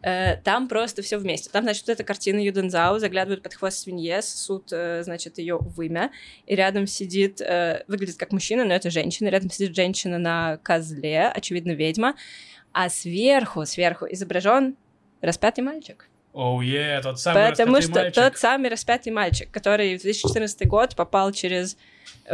Э, 0.02 0.38
Там 0.38 0.68
просто 0.68 1.02
все 1.02 1.18
вместе. 1.18 1.50
Там, 1.50 1.64
значит, 1.64 1.88
вот 1.88 1.94
эта 1.94 2.04
картина 2.04 2.40
Юдензау, 2.40 3.00
заглядывают 3.00 3.44
под 3.44 3.54
хвост 3.54 3.78
свинье, 3.80 4.22
сосут, 4.22 4.70
э, 4.72 5.04
значит, 5.04 5.38
ее 5.38 5.58
в 5.60 5.80
имя, 5.82 6.12
и 6.48 6.56
рядом 6.56 6.88
сидит, 6.88 7.40
э, 7.40 7.84
выглядит 7.88 8.18
как 8.18 8.32
мужчина, 8.32 8.66
но 8.66 8.74
это 8.74 8.90
женщина, 8.90 9.30
рядом 9.30 9.50
сидит 9.50 9.76
женщина 9.76 10.18
на 10.18 10.58
козле, 10.58 11.28
очевидно, 11.28 11.72
ведьма, 11.72 12.16
а 12.74 12.90
сверху, 12.90 13.66
сверху 13.66 14.08
изображен 14.10 14.76
распятый 15.22 15.64
мальчик. 15.64 16.08
Оу, 16.34 16.62
е, 16.62 17.02
тот 17.02 17.20
самый 17.20 17.50
Потому 17.50 17.82
что 17.82 17.92
мальчик. 17.92 18.16
тот 18.16 18.38
самый 18.38 18.70
распятый 18.70 19.12
мальчик, 19.12 19.52
который 19.52 19.98
в 19.98 20.02
2014 20.02 20.68
год 20.68 20.96
попал 20.96 21.32
через... 21.34 21.78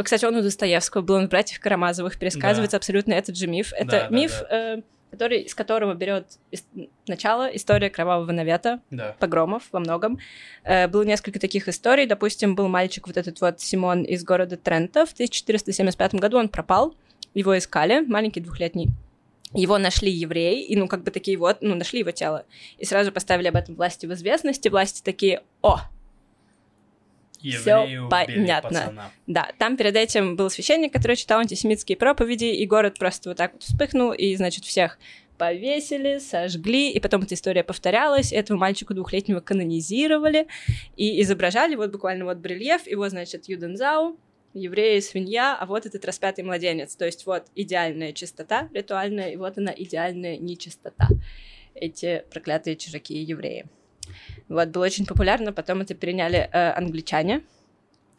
Кстати, 0.04 0.26
он 0.26 0.36
у 0.36 0.42
Достоевского 0.42 1.02
был, 1.02 1.16
он 1.16 1.28
в 1.28 1.30
«Братьев 1.30 1.60
Карамазовых» 1.60 2.20
пересказывается 2.20 2.78
абсолютно 2.78 3.14
этот 3.14 3.36
же 3.38 3.48
миф. 3.48 3.74
Это 3.74 3.92
Да, 3.92 4.08
да, 4.10 4.16
миф, 4.16 4.44
э, 4.52 4.82
который, 5.10 5.42
из 5.42 5.56
которого 5.56 5.96
берет 5.96 6.26
начало 7.08 7.48
история 7.48 7.90
Кровавого 7.90 8.32
Навета, 8.32 8.82
Да. 8.92 9.16
погромов 9.20 9.64
во 9.72 9.80
многом. 9.80 10.20
Э, 10.64 10.88
было 10.88 11.04
несколько 11.04 11.40
таких 11.40 11.68
историй. 11.68 12.06
Допустим, 12.06 12.56
был 12.56 12.68
мальчик 12.68 13.08
вот 13.08 13.18
этот 13.18 13.42
вот 13.42 13.60
Симон 13.62 14.04
из 14.04 14.24
города 14.24 14.58
Трента. 14.58 15.06
В 15.08 15.14
1475 15.14 16.16
году 16.16 16.38
он 16.38 16.50
пропал. 16.50 16.94
Его 17.34 17.58
искали, 17.58 18.02
маленький 18.02 18.42
двухлетний. 18.42 18.90
Его 19.54 19.78
нашли 19.78 20.12
евреи, 20.12 20.64
и, 20.64 20.76
ну, 20.76 20.88
как 20.88 21.04
бы 21.04 21.12
такие 21.12 21.38
вот, 21.38 21.60
ну, 21.62 21.76
нашли 21.76 22.00
его 22.00 22.12
тело. 22.12 22.46
И 22.78 22.86
сразу 22.86 23.12
поставили 23.12 23.48
об 23.48 23.56
этом 23.56 23.76
власти 23.76 24.06
в 24.06 24.14
известность, 24.14 24.66
и 24.66 24.70
власти 24.70 25.02
такие, 25.02 25.42
о, 25.62 25.80
убили 28.00 28.10
понятно. 28.10 28.70
пацана. 28.70 29.12
да, 29.28 29.52
там 29.58 29.78
перед 29.78 29.96
этим 29.96 30.36
был 30.36 30.50
священник, 30.50 30.92
который 30.92 31.16
читал 31.16 31.40
антисемитские 31.40 31.98
проповеди, 31.98 32.46
и 32.46 32.66
город 32.66 32.98
просто 33.00 33.30
вот 33.30 33.38
так 33.38 33.54
вот 33.54 33.64
вспыхнул, 33.64 34.12
и, 34.12 34.36
значит, 34.36 34.66
всех 34.66 34.98
повесили, 35.38 36.18
сожгли, 36.18 36.90
и 36.90 37.00
потом 37.00 37.22
эта 37.22 37.36
история 37.36 37.64
повторялась, 37.64 38.34
этого 38.34 38.58
мальчику 38.58 38.94
двухлетнего 38.94 39.40
канонизировали, 39.40 40.48
и 40.96 41.22
изображали 41.22 41.76
вот 41.76 41.92
буквально 41.92 42.26
вот 42.26 42.38
барельеф, 42.38 42.88
его, 42.88 43.08
значит, 43.10 43.48
Юдензау, 43.48 44.18
евреи, 44.60 45.00
свинья, 45.00 45.58
а 45.58 45.66
вот 45.66 45.86
этот 45.86 46.06
распятый 46.06 46.44
младенец. 46.44 46.96
То 46.96 47.06
есть 47.06 47.26
вот 47.26 47.48
идеальная 47.56 48.14
чистота 48.14 48.70
ритуальная, 48.74 49.32
и 49.32 49.36
вот 49.36 49.58
она 49.58 49.74
идеальная 49.76 50.38
нечистота. 50.38 51.08
Эти 51.74 52.24
проклятые 52.32 52.76
чужаки 52.76 53.18
евреи. 53.18 53.66
Вот, 54.48 54.70
было 54.70 54.86
очень 54.86 55.06
популярно, 55.06 55.54
потом 55.54 55.82
это 55.82 55.94
переняли 55.94 56.50
э, 56.52 56.72
англичане 56.72 57.44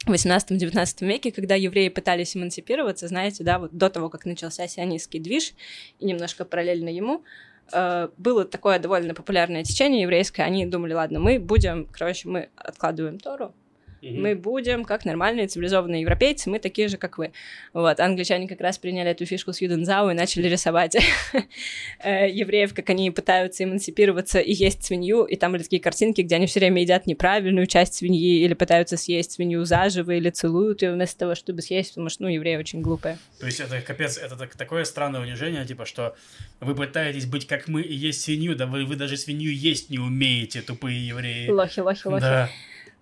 в 0.07 0.13
18-19 0.13 1.07
веке, 1.07 1.33
когда 1.33 1.55
евреи 1.55 1.89
пытались 1.89 2.37
эмансипироваться, 2.37 3.09
знаете, 3.09 3.45
да, 3.45 3.59
вот 3.59 3.73
до 3.73 3.91
того, 3.91 4.09
как 4.09 4.25
начался 4.27 4.67
сионистский 4.67 5.21
движ, 5.21 5.55
и 5.99 6.07
немножко 6.07 6.45
параллельно 6.45 6.89
ему, 6.89 7.25
э, 7.73 8.09
было 8.17 8.45
такое 8.45 8.79
довольно 8.79 9.15
популярное 9.15 9.65
течение 9.65 10.03
еврейское, 10.03 10.43
они 10.43 10.67
думали, 10.67 10.93
ладно, 10.93 11.19
мы 11.21 11.39
будем, 11.39 11.87
короче, 11.87 12.29
мы 12.29 12.49
откладываем 12.57 13.19
Тору, 13.19 13.55
Мгм. 14.03 14.23
мы 14.23 14.35
будем 14.35 14.85
как 14.85 15.05
нормальные 15.05 15.49
цивилизованные 15.49 16.03
европейцы, 16.03 16.51
мы 16.51 16.59
такие 16.59 16.89
же, 16.89 16.97
как 16.97 17.19
вы. 17.19 17.33
Вот, 17.73 18.01
англичане 18.01 18.49
как 18.49 18.61
раз 18.61 18.79
приняли 18.79 19.11
эту 19.11 19.27
фишку 19.27 19.53
с 19.53 19.61
Юдензау 19.61 20.11
и 20.11 20.15
начали 20.15 20.49
рисовать 20.49 20.97
э, 22.03 22.31
евреев, 22.31 22.75
как 22.75 22.91
они 22.91 23.11
пытаются 23.11 23.65
эмансипироваться 23.65 24.39
и 24.39 24.53
есть 24.53 24.85
свинью, 24.85 25.25
и 25.25 25.37
там 25.37 25.53
были 25.53 25.63
такие 25.63 25.81
картинки, 25.83 26.21
где 26.21 26.37
они 26.37 26.47
все 26.47 26.61
время 26.61 26.83
едят 26.83 27.07
неправильную 27.07 27.67
часть 27.67 27.95
свиньи 27.95 28.41
или 28.45 28.55
пытаются 28.55 28.97
съесть 28.97 29.33
свинью 29.33 29.65
заживо 29.65 30.13
или 30.13 30.31
целуют 30.31 30.83
ее 30.83 30.93
вместо 30.93 31.19
того, 31.19 31.35
чтобы 31.35 31.63
съесть, 31.63 31.91
потому 31.91 32.09
что, 32.09 32.23
ну, 32.25 32.29
евреи 32.29 32.57
очень 32.57 32.81
глупые. 32.81 33.19
То 33.41 33.47
есть 33.47 33.61
это 33.61 33.81
капец, 33.81 34.17
это 34.17 34.37
так- 34.37 34.57
такое 34.57 34.85
странное 34.85 35.21
унижение, 35.21 35.65
типа, 35.65 35.85
что 35.87 36.15
вы 36.61 36.75
пытаетесь 36.75 37.27
быть 37.27 37.47
как 37.47 37.69
мы 37.69 37.83
и 37.83 37.95
есть 37.95 38.23
свинью, 38.23 38.57
да 38.57 38.67
вы, 38.67 38.85
вы 38.85 38.97
даже 38.97 39.17
свинью 39.17 39.55
есть 39.55 39.91
не 39.91 39.99
умеете, 39.99 40.63
тупые 40.63 41.07
евреи. 41.07 41.49
Лохи, 41.49 41.81
лохи, 41.81 42.07
лохи. 42.09 42.21
Да. 42.21 42.51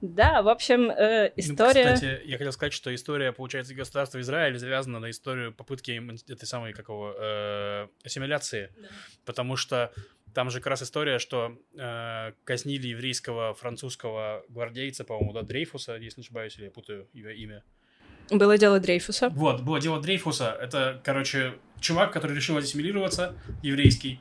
Да, 0.02 0.42
в 0.42 0.48
общем, 0.48 0.90
э, 0.90 1.28
Ну, 1.28 1.32
история... 1.36 1.94
кстати, 1.94 2.20
я 2.24 2.36
хотел 2.36 2.52
сказать, 2.52 2.72
что 2.72 2.94
история, 2.94 3.32
получается, 3.32 3.74
государства 3.74 4.20
Израиль 4.20 4.58
завязана 4.58 5.00
на 5.00 5.10
историю 5.10 5.54
попытки 5.54 6.02
этой 6.30 6.44
самой, 6.44 6.74
какого, 6.74 7.14
э, 7.18 7.88
ассимиляции. 8.04 8.70
Потому 9.24 9.56
что 9.56 9.92
там 10.34 10.50
же 10.50 10.58
как 10.58 10.66
раз 10.66 10.82
история, 10.82 11.18
что 11.18 11.58
э, 11.78 12.32
казнили 12.44 12.88
еврейского 12.88 13.54
французского 13.54 14.44
гвардейца, 14.50 15.04
по-моему, 15.04 15.32
да, 15.32 15.40
Дрейфуса, 15.42 15.96
если 15.96 16.20
не 16.20 16.24
ошибаюсь, 16.24 16.56
или 16.58 16.64
я 16.64 16.70
путаю 16.70 17.08
его 17.14 17.30
имя. 17.30 17.64
Было 18.30 18.58
дело 18.58 18.78
Дрейфуса. 18.78 19.30
Вот, 19.30 19.62
было 19.62 19.80
дело 19.80 20.00
Дрейфуса. 20.00 20.56
Это, 20.60 21.00
короче, 21.04 21.54
чувак, 21.80 22.12
который 22.12 22.36
решил 22.36 22.56
ассимилироваться, 22.58 23.34
еврейский, 23.62 24.20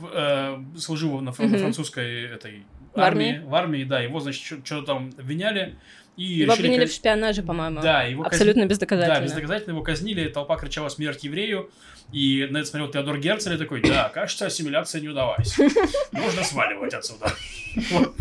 э, 0.00 0.58
служил 0.76 1.20
на 1.20 1.30
фран- 1.32 1.48
Мгм. 1.48 1.58
французской 1.58 2.24
этой 2.34 2.62
В 2.94 3.00
армии. 3.00 3.42
В 3.44 3.54
армии, 3.54 3.84
да. 3.84 4.00
Его, 4.00 4.20
значит, 4.20 4.42
что-то 4.66 4.82
там 4.86 5.12
обвиняли. 5.18 5.76
И 6.16 6.24
Его 6.24 6.52
решили 6.52 6.66
обвинили 6.66 6.86
в 6.86 6.92
шпионаже, 6.92 7.42
по-моему. 7.42 7.80
Да, 7.80 8.02
его 8.02 8.24
казни- 8.24 8.34
Абсолютно 8.34 8.62
Да, 8.62 8.68
бездоказательно. 8.68 9.24
бездоказательно 9.24 9.72
его 9.74 9.82
казнили, 9.82 10.28
толпа 10.28 10.56
кричала 10.56 10.88
«Смерть 10.88 11.22
еврею!» 11.22 11.70
И 12.10 12.46
на 12.50 12.58
это 12.58 12.66
смотрел 12.66 12.90
Теодор 12.90 13.18
Герцель 13.20 13.54
и 13.54 13.56
такой 13.58 13.82
«Да, 13.82 14.08
кажется, 14.08 14.46
ассимиляция 14.46 15.00
не 15.00 15.08
удалась. 15.08 15.56
Нужно 16.12 16.42
сваливать 16.42 16.94
отсюда». 16.94 17.32
Вот. 17.90 18.16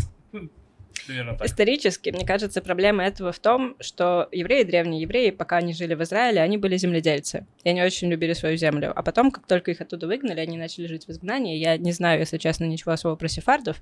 Примерно 1.08 1.36
так. 1.36 1.47
Исторически, 1.47 2.10
мне 2.10 2.26
кажется, 2.26 2.62
проблема 2.62 3.03
этого 3.05 3.32
в 3.32 3.39
том, 3.39 3.76
что 3.80 4.28
евреи, 4.32 4.64
древние 4.64 5.01
евреи, 5.01 5.32
пока 5.32 5.58
они 5.58 5.74
жили 5.74 5.93
в 5.93 6.03
Израиле, 6.03 6.41
они 6.41 6.58
были 6.58 6.78
земледельцы. 6.78 7.45
И 7.64 7.70
они 7.70 7.82
очень 7.82 8.10
любили 8.10 8.34
свою 8.34 8.58
землю. 8.58 8.91
А 8.95 9.01
потом, 9.01 9.32
как 9.32 9.47
только 9.47 9.72
их 9.72 9.82
оттуда 9.82 10.08
выгнали, 10.08 10.39
они 10.39 10.58
начали 10.58 10.88
жить 10.88 11.08
в 11.08 11.12
изгнании. 11.12 11.58
Я 11.58 11.78
не 11.78 11.91
знаю, 11.91 12.20
если 12.20 12.38
честно, 12.38 12.66
ничего 12.66 12.91
особо 12.91 13.16
про 13.16 13.28
сефардов, 13.28 13.82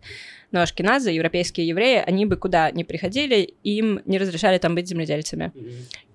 но 0.51 0.61
ашкеназы, 0.61 1.09
европейские 1.11 1.67
евреи, 1.67 2.03
они 2.05 2.25
бы 2.25 2.37
куда 2.37 2.71
ни 2.71 2.83
приходили, 2.83 3.55
им 3.63 4.01
не 4.05 4.17
разрешали 4.17 4.57
там 4.57 4.75
быть 4.75 4.87
земледельцами. 4.87 5.51
Говор- 5.53 5.73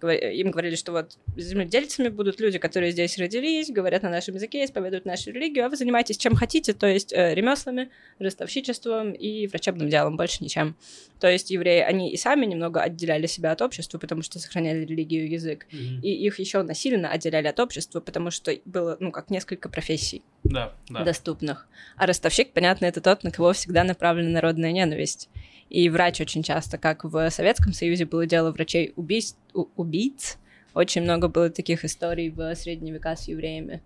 Им 0.09 0.51
говорили, 0.51 0.74
что 0.76 0.92
вот 0.92 1.18
земледельцами 1.36 2.09
будут 2.09 2.40
люди, 2.40 2.59
которые 2.59 2.92
здесь 2.92 3.18
родились, 3.18 3.70
говорят 3.70 4.03
на 4.03 4.11
нашем 4.11 4.34
языке, 4.34 4.64
исповедуют 4.64 5.05
нашу 5.05 5.30
религию, 5.30 5.66
а 5.66 5.68
вы 5.68 5.76
занимаетесь 5.76 6.16
чем 6.16 6.34
хотите, 6.34 6.72
то 6.72 6.86
есть 6.86 7.12
э, 7.12 7.34
ремеслами, 7.34 7.90
ростовщичеством 8.18 9.12
и 9.12 9.46
врачебным 9.46 9.88
делом, 9.88 10.16
больше 10.16 10.42
ничем. 10.42 10.76
То 11.20 11.28
есть 11.30 11.51
евреи, 11.51 11.80
они 11.82 12.11
и 12.12 12.16
сами 12.16 12.46
немного 12.46 12.80
отделяли 12.80 13.26
себя 13.26 13.53
от 13.53 13.61
общества, 13.62 13.98
потому 13.98 14.22
что 14.22 14.38
сохраняли 14.38 14.84
религию 14.84 15.26
и 15.26 15.32
язык, 15.32 15.66
Мгм. 15.72 16.01
и 16.03 16.11
их 16.11 16.38
еще 16.38 16.62
насильно 16.62 17.11
отделяли 17.11 17.48
от 17.48 17.61
общества, 17.61 18.01
потому 18.01 18.30
что 18.30 18.57
было, 18.64 18.96
ну, 19.01 19.11
как 19.12 19.30
несколько 19.30 19.68
профессий 19.68 20.22
Да, 20.44 20.72
да. 20.88 21.05
доступных. 21.05 21.68
А 21.96 22.07
ростовщик, 22.07 22.53
понятно, 22.53 22.86
это 22.86 23.01
тот, 23.01 23.24
на 23.24 23.30
кого 23.30 23.53
всегда 23.53 23.84
направлена 23.84 24.30
народная 24.30 24.72
ненависть. 24.72 25.28
И 25.68 25.88
врач 25.88 26.20
очень 26.20 26.42
часто, 26.42 26.78
как 26.78 27.05
в 27.05 27.30
Советском 27.30 27.72
Союзе 27.72 28.05
было 28.05 28.26
дело 28.26 28.51
врачей 28.51 28.92
убийц, 28.96 29.36
у- 29.55 29.68
убийц, 29.91 30.38
очень 30.72 31.03
много 31.03 31.26
было 31.28 31.51
таких 31.51 31.84
историй 31.84 32.30
в 32.30 32.55
средние 32.55 32.95
века 32.95 33.16
с 33.16 33.26
евреями. 33.26 33.82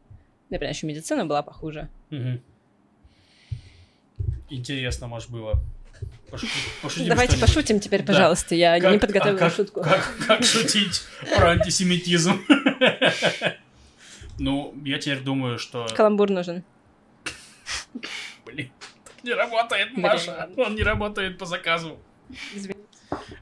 Например, 0.51 0.75
еще 0.75 0.87
медицина 0.87 1.25
была 1.25 1.43
похуже. 1.43 1.89
Интересно, 4.51 5.07
может, 5.09 5.31
было. 5.31 5.55
Пошу- 6.31 6.47
пошутим 6.83 7.09
Давайте 7.09 7.39
пошутим 7.39 7.81
теперь, 7.81 8.03
Да. 8.03 8.13
пожалуйста. 8.13 8.55
Я 8.55 8.79
Как- 8.79 8.93
не 8.93 8.99
подготовила 8.99 9.39
а 9.39 9.49
как, 9.49 9.55
шутку. 9.55 9.81
Как, 9.83 10.15
как 10.27 10.45
шутить 10.45 11.03
про 11.37 11.51
антисемитизм? 11.53 12.43
Ну, 14.39 14.75
я 14.85 14.99
теперь 14.99 15.21
думаю, 15.21 15.59
что... 15.59 15.87
Каламбур 15.95 16.29
нужен. 16.31 16.65
Блин, 18.45 18.71
не 19.23 19.33
работает. 19.33 19.97
Маша. 19.97 20.51
Он 20.57 20.75
не 20.75 20.83
работает 20.83 21.39
по 21.39 21.47
заказу. 21.47 21.99
Извини. 22.55 22.75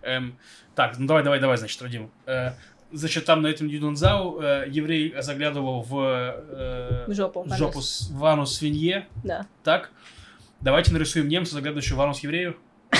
Эм, 0.02 0.36
так, 0.74 0.98
ну 0.98 1.06
давай, 1.06 1.22
давай, 1.22 1.40
давай, 1.40 1.56
значит, 1.56 1.80
Радим. 1.82 2.10
Э, 2.26 2.52
значит, 2.92 3.24
там 3.24 3.42
на 3.42 3.48
этом 3.48 3.66
Юдунзау 3.68 4.40
э, 4.40 4.64
еврей 4.68 5.14
заглядывал 5.20 5.82
в, 5.82 5.98
э, 6.00 7.04
В 7.06 7.14
жопу. 7.14 7.42
в 7.42 7.56
жопу 7.56 7.80
с- 7.80 8.08
в 8.10 8.24
анус 8.24 8.56
свинье, 8.56 9.06
Да. 9.24 9.46
так? 9.64 9.90
Давайте 10.60 10.92
нарисуем 10.92 11.28
немца, 11.28 11.54
заглядывающего 11.54 11.96
в 11.98 12.00
анус 12.02 12.20
еврею. 12.20 12.56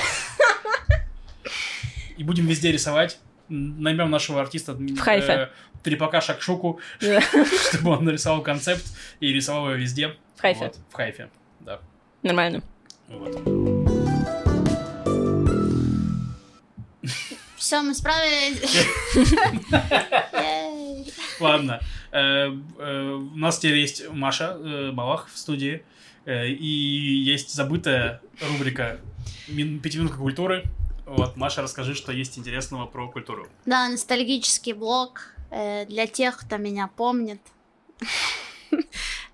И 2.16 2.24
будем 2.24 2.46
везде 2.46 2.72
рисовать. 2.72 3.18
Наймем 3.48 4.10
нашего 4.10 4.40
артиста 4.40 4.72
в 4.74 4.96
Хайфе. 4.98 5.50
Трепака 5.82 6.20
Шакшуку, 6.20 6.78
Да. 7.00 7.20
чтобы 7.70 7.90
он 7.90 8.04
нарисовал 8.04 8.40
концепт 8.42 8.84
и 9.20 9.32
рисовал 9.32 9.66
его 9.66 9.74
везде. 9.74 10.14
В 10.36 10.40
Хайфе. 10.40 10.64
Вот, 10.66 10.76
в 10.90 10.94
Хайфе, 10.94 11.28
да. 11.60 11.80
Нормально. 12.22 12.62
Вот. 13.08 13.81
Все, 17.72 17.80
мы 17.80 17.94
справились. 17.94 18.86
Ладно. 21.40 21.80
Э, 22.10 22.54
э, 22.78 23.12
У 23.14 23.38
нас 23.38 23.60
теперь 23.60 23.78
есть 23.78 24.10
Маша 24.10 24.58
э, 24.60 24.90
Малах 24.92 25.30
в 25.32 25.38
студии. 25.38 25.82
И 26.26 27.22
есть 27.24 27.54
забытая 27.54 28.20
рубрика 28.42 29.00
«Мин- 29.48 29.80
«Пятиминутка 29.80 30.18
культуры». 30.18 30.64
Вот, 31.06 31.38
Маша, 31.38 31.62
расскажи, 31.62 31.94
что 31.94 32.12
есть 32.12 32.36
интересного 32.36 32.84
про 32.84 33.10
культуру. 33.10 33.48
Да, 33.64 33.88
ностальгический 33.88 34.74
блог 34.74 35.32
для 35.50 36.06
тех, 36.06 36.40
кто 36.40 36.58
меня 36.58 36.90
помнит. 36.94 37.40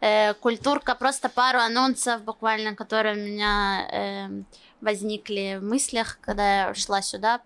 Культурка, 0.41 0.95
просто 0.95 1.28
пару 1.28 1.59
анонсов 1.59 2.22
буквально, 2.22 2.76
которые 2.76 3.16
у 3.16 3.18
меня 3.18 3.89
эм, 3.91 4.47
возникли 4.81 5.59
в 5.61 5.64
мыслях, 5.64 6.18
когда 6.20 6.68
я 6.68 6.74
шла 6.74 7.03
сюда. 7.03 7.41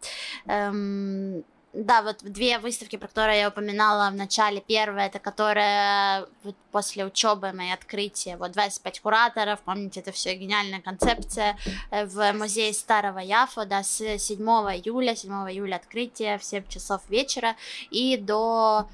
Эм, 0.47 1.45
Да, 1.75 2.03
вот 2.03 2.19
две 2.23 2.59
выставки, 2.59 2.97
про 2.97 3.09
которые 3.09 3.41
я 3.41 3.49
упоминала 3.49 4.11
в 4.11 4.15
начале. 4.15 4.61
Первая, 4.61 5.07
это 5.07 5.19
которая 5.19 6.27
вот 6.45 6.55
после 6.71 7.03
учебы 7.07 7.51
моей 7.53 7.73
открытие. 7.73 8.37
Вот 8.37 8.53
25 8.53 9.01
кураторов, 9.01 9.61
помните, 9.65 10.01
это 10.01 10.13
все 10.13 10.35
гениальная 10.35 10.83
концепция 10.83 11.57
э, 11.91 12.05
в 12.05 12.33
музее 12.35 12.75
Старого 12.75 13.21
Яфа, 13.21 13.65
да, 13.65 13.83
с 13.83 14.19
7 14.19 14.39
июля, 14.39 15.17
7 15.17 15.33
июля 15.51 15.77
открытие 15.77 16.37
в 16.37 16.45
7 16.45 16.69
часов 16.69 17.01
вечера 17.09 17.57
и 17.91 18.19
до 18.19 18.87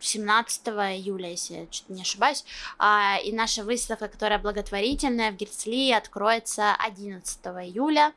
17 0.00 0.68
июля, 0.68 1.30
если 1.30 1.54
я 1.54 1.66
чуть 1.66 1.88
не 1.88 2.02
ошибаюсь. 2.02 2.44
А, 2.78 3.18
и 3.22 3.32
наша 3.32 3.64
выставка, 3.64 4.08
которая 4.08 4.38
благотворительная 4.38 5.32
в 5.32 5.36
Герцли, 5.36 5.92
откроется 5.92 6.74
11 6.78 7.38
июля. 7.64 8.12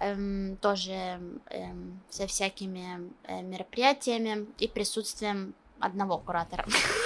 Эм, 0.00 0.56
тоже 0.60 0.92
эм, 1.50 2.00
со 2.08 2.28
всякими 2.28 3.10
э, 3.24 3.42
мероприятиями 3.42 4.46
и 4.60 4.68
присутствием 4.68 5.54
одного 5.80 6.18
куратора. 6.18 6.64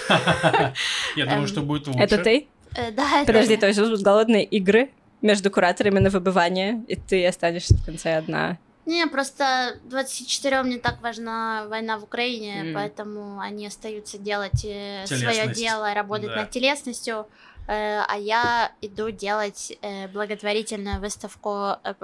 Я 1.16 1.24
думаю, 1.24 1.42
Эм, 1.42 1.46
что 1.46 1.62
будет 1.62 1.86
лучше. 1.86 2.00
Это 2.00 2.18
ты? 2.18 2.48
Э, 2.76 2.90
Да, 2.90 3.24
Подожди, 3.24 3.56
то 3.56 3.66
есть 3.66 3.80
будут 3.80 4.02
голодные 4.02 4.44
игры 4.44 4.90
между 5.22 5.50
кураторами 5.50 6.00
на 6.00 6.10
выбывание, 6.10 6.84
и 6.86 6.96
ты 6.96 7.26
останешься 7.26 7.74
в 7.76 7.84
конце 7.84 8.16
одна. 8.16 8.58
Не, 8.86 9.06
просто 9.06 9.76
24 9.84 10.62
не 10.64 10.78
так 10.78 11.00
важна 11.02 11.66
война 11.68 11.98
в 11.98 12.02
Украине, 12.04 12.60
М. 12.68 12.74
поэтому 12.74 13.38
они 13.40 13.66
остаются 13.66 14.18
делать 14.18 14.58
свое 14.60 15.06
Телесность. 15.06 15.60
дело, 15.60 15.94
работать 15.94 16.30
Да. 16.30 16.36
над 16.40 16.50
телесностью, 16.50 17.14
э, 17.20 17.24
а 17.66 18.16
я 18.16 18.72
иду 18.80 19.10
делать 19.10 19.72
э, 19.82 20.08
благотворительную 20.08 21.00
выставку 21.00 21.76
э, 21.84 21.94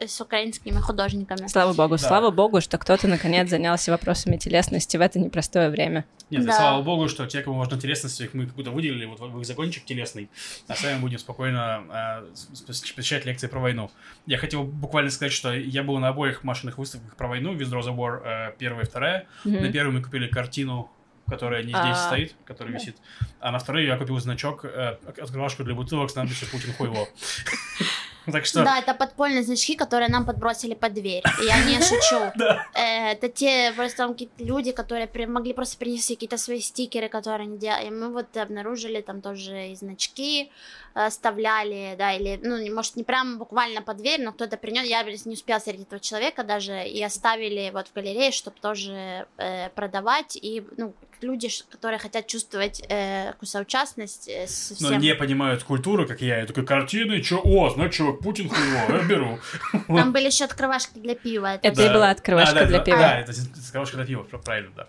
с 0.06 0.20
украинскими 0.20 0.78
художниками. 0.80 1.46
Слава 1.46 1.72
богу, 1.72 1.94
Да. 1.96 1.98
слава 1.98 2.30
богу, 2.30 2.60
что 2.60 2.78
кто-то 2.78 3.08
наконец 3.08 3.48
занялся 3.50 3.92
вопросами 3.92 4.36
телесности 4.36 4.96
в 4.96 5.00
это 5.00 5.18
непростое 5.18 5.70
время. 5.70 6.04
Нет, 6.30 6.44
Да. 6.46 6.56
слава 6.56 6.82
богу, 6.82 7.08
что 7.08 7.26
те, 7.26 7.42
кому 7.42 7.58
важна 7.58 7.78
телесность, 7.78 8.20
их 8.20 8.34
мы 8.34 8.46
как 8.46 8.54
будто 8.54 8.70
выделили 8.70 9.04
вот 9.04 9.20
в 9.20 9.40
их 9.40 9.46
закончик 9.46 9.84
телесный, 9.84 10.28
а 10.66 10.74
сами 10.74 10.98
будем 11.00 11.18
спокойно 11.18 11.84
э, 12.26 12.64
посещать 12.66 13.24
лекции 13.24 13.46
про 13.46 13.60
войну. 13.60 13.90
Я 14.26 14.38
хотел 14.38 14.64
буквально 14.64 15.10
сказать, 15.10 15.32
что 15.32 15.52
я 15.52 15.82
был 15.82 15.98
на 15.98 16.08
обоих 16.08 16.42
машинных 16.44 16.78
выставках 16.78 17.14
про 17.16 17.28
войну, 17.28 17.54
Виздро 17.54 17.82
забор 17.82 18.22
э, 18.24 18.52
первая 18.58 18.84
и 18.84 18.88
вторая. 18.88 19.26
Мгм. 19.44 19.62
На 19.62 19.72
первой 19.72 19.92
мы 19.92 20.02
купили 20.02 20.26
картину, 20.26 20.90
которая 21.28 21.62
не 21.62 21.70
здесь 21.70 21.96
А. 21.96 22.06
стоит, 22.06 22.34
которая 22.44 22.74
висит. 22.74 22.96
А 23.40 23.50
на 23.50 23.58
второй 23.58 23.84
я 23.84 23.96
купил 23.96 24.18
значок, 24.20 24.64
э, 24.64 24.96
открывашку 25.06 25.64
для 25.64 25.74
бутылок 25.74 26.10
с 26.10 26.14
надписью 26.14 26.48
«Путин 26.48 26.72
хуйло». 26.74 27.06
Так 28.32 28.46
что... 28.46 28.64
Да, 28.64 28.78
это 28.78 28.94
подпольные 28.94 29.42
значки, 29.42 29.74
которые 29.74 30.08
нам 30.08 30.24
подбросили 30.24 30.74
под 30.74 30.94
дверь. 30.94 31.22
И 31.40 31.44
я 31.44 31.64
не 31.64 31.74
шучу. 31.82 32.32
Э, 32.74 33.12
Это 33.12 33.28
те 33.28 33.72
просто 33.76 33.98
там 33.98 34.12
какие-то 34.12 34.44
люди, 34.44 34.72
которые 34.72 35.08
могли 35.26 35.52
просто 35.52 35.76
принести 35.76 36.14
какие-то 36.14 36.36
свои 36.38 36.60
стикеры, 36.60 37.08
которые 37.08 37.46
они 37.46 37.58
делали. 37.58 37.86
И 37.86 37.90
мы 37.90 38.12
вот 38.12 38.36
обнаружили 38.36 39.00
там 39.00 39.20
тоже 39.20 39.68
и 39.68 39.76
значки 39.76 40.50
э, 40.94 41.06
оставляли, 41.06 41.94
да, 41.98 42.12
или, 42.12 42.40
ну, 42.42 42.74
может, 42.74 42.96
не 42.96 43.04
прямо 43.04 43.36
буквально 43.36 43.82
под 43.82 43.98
дверь, 43.98 44.22
но 44.22 44.32
кто-то 44.32 44.56
принес, 44.56 44.86
я 44.86 45.02
не 45.02 45.34
успела 45.34 45.58
встретить 45.58 45.86
этого 45.86 46.00
человека 46.00 46.44
даже, 46.44 46.86
и 46.86 47.02
оставили 47.02 47.70
вот 47.72 47.88
в 47.88 47.92
галерее, 47.92 48.30
чтобы 48.30 48.56
тоже 48.60 49.26
э, 49.36 49.68
продавать, 49.70 50.36
и, 50.36 50.64
ну, 50.76 50.94
люди, 51.24 51.48
которые 51.70 51.98
хотят 51.98 52.26
чувствовать 52.26 52.82
э, 52.88 53.32
какую 53.32 53.48
соучастность 53.48 54.28
э, 54.28 54.46
с 54.46 54.80
Но 54.80 54.94
не 54.94 55.14
понимают 55.14 55.64
культуру, 55.64 56.06
как 56.06 56.20
я. 56.20 56.40
Я 56.40 56.46
такой, 56.46 56.64
картины, 56.64 57.20
чё? 57.20 57.40
О, 57.42 57.70
значит, 57.70 57.94
чувак, 57.94 58.13
Путин 58.16 58.48
хуйло, 58.48 58.98
я 58.98 59.04
беру. 59.04 59.38
Там 59.88 60.12
были 60.12 60.26
еще 60.26 60.44
открывашки 60.44 60.98
для 60.98 61.14
пива. 61.14 61.58
Это 61.62 61.82
и 61.82 61.88
была 61.88 62.10
открывашка 62.10 62.54
да, 62.54 62.66
для 62.66 62.78
да, 62.78 62.84
пива. 62.84 62.98
Да, 62.98 63.20
это 63.20 63.32
открывашка 63.32 63.96
для 63.96 64.06
пива, 64.06 64.22
правильно, 64.22 64.70
да. 64.76 64.86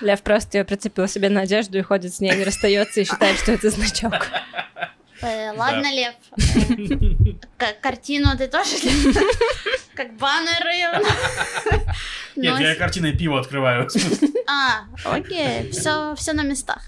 Лев 0.00 0.22
просто 0.22 0.58
ее 0.58 0.64
прицепил 0.64 1.06
себе 1.06 1.28
на 1.28 1.42
одежду 1.42 1.78
и 1.78 1.82
ходит 1.82 2.14
с 2.14 2.20
ней, 2.20 2.34
не 2.34 2.44
расстается 2.44 3.00
и 3.00 3.04
считает, 3.04 3.38
что 3.38 3.52
это 3.52 3.70
значок. 3.70 4.28
Э, 5.22 5.52
Ладно, 5.52 5.86
Лев. 5.92 6.14
э, 7.58 7.72
Картину 7.80 8.36
ты 8.36 8.48
тоже 8.48 8.76
как 9.94 10.14
баннеры. 10.14 11.04
Нет, 12.36 12.60
я 12.60 12.74
картиной 12.74 13.12
пиво 13.12 13.40
открываю. 13.40 13.88
А, 14.44 14.84
окей, 15.04 15.70
все, 15.70 16.14
все 16.14 16.32
на 16.32 16.42
местах. 16.42 16.82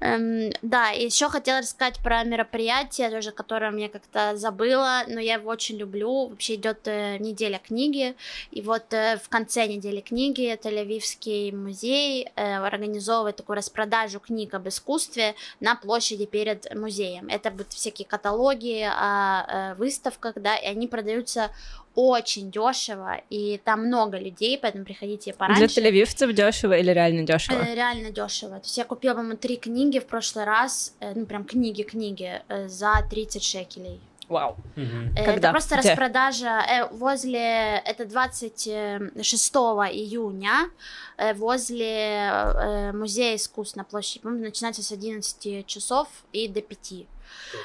Эм, 0.00 0.50
да, 0.62 0.88
еще 0.88 1.28
хотела 1.28 1.60
рассказать 1.60 1.98
про 2.00 2.22
мероприятие, 2.24 3.08
тоже, 3.08 3.30
которое 3.30 3.74
я 3.78 3.88
как-то 3.88 4.36
забыла, 4.36 5.04
но 5.06 5.18
я 5.20 5.34
его 5.34 5.48
очень 5.48 5.76
люблю. 5.78 6.28
Вообще 6.28 6.56
идет 6.56 6.80
э, 6.86 7.16
неделя 7.18 7.60
книги, 7.64 8.14
и 8.50 8.60
вот 8.60 8.92
э, 8.92 9.18
в 9.24 9.28
конце 9.28 9.66
недели 9.66 10.00
книги 10.00 10.58
Тель-Авивский 10.62 11.54
музей 11.54 12.28
э, 12.34 12.56
организовывает 12.56 13.36
такую 13.36 13.56
распродажу 13.56 14.20
книг 14.20 14.52
об 14.54 14.68
искусстве 14.68 15.34
на 15.60 15.76
площади 15.76 16.26
перед 16.26 16.74
музеем. 16.74 17.28
Это 17.28 17.50
будут 17.50 17.72
всякие 17.72 18.06
каталоги 18.06 18.86
о 18.86 19.44
э, 19.46 19.74
выставках, 19.76 20.34
да, 20.36 20.56
и 20.56 20.66
они 20.66 20.88
продаются 20.88 21.50
очень 21.94 22.52
дешево, 22.52 23.20
и 23.28 23.60
там 23.64 23.86
много 23.86 24.18
людей, 24.18 24.56
поэтому 24.56 24.77
приходите 24.84 25.32
пораньше. 25.32 25.60
Для 25.60 25.68
телевивцев 25.68 26.32
дешево 26.32 26.72
или 26.76 26.90
реально 26.92 27.22
дешево? 27.22 27.58
Э, 27.62 27.74
Реально 27.74 28.10
дешево. 28.10 28.56
То 28.58 28.64
есть 28.64 28.78
я 28.78 28.84
купила, 28.84 29.14
по-моему, 29.14 29.36
три 29.36 29.56
книги 29.56 29.98
в 29.98 30.06
прошлый 30.06 30.44
раз, 30.44 30.94
э, 31.00 31.12
ну 31.14 31.26
прям 31.26 31.44
книги-книги, 31.44 32.42
э, 32.48 32.68
за 32.68 32.92
30 33.10 33.42
шекелей. 33.42 34.00
Вау. 34.28 34.56
Мгм. 34.76 35.14
Э, 35.16 35.24
Когда? 35.24 35.48
Это 35.48 35.50
просто 35.52 35.76
Где? 35.78 35.88
распродажа 35.90 36.60
э, 36.68 36.88
возле, 36.92 37.78
это 37.84 38.04
26 38.04 39.54
июня, 39.92 40.70
э, 41.16 41.32
возле 41.34 42.30
э, 42.30 42.92
музея 42.92 43.36
искусств 43.36 43.76
на 43.76 43.84
площади, 43.84 44.20
по-моему, 44.20 44.44
начинается 44.44 44.82
с 44.82 44.92
11 44.92 45.66
часов 45.66 46.08
и 46.32 46.46
до 46.48 46.60
5 46.60 47.06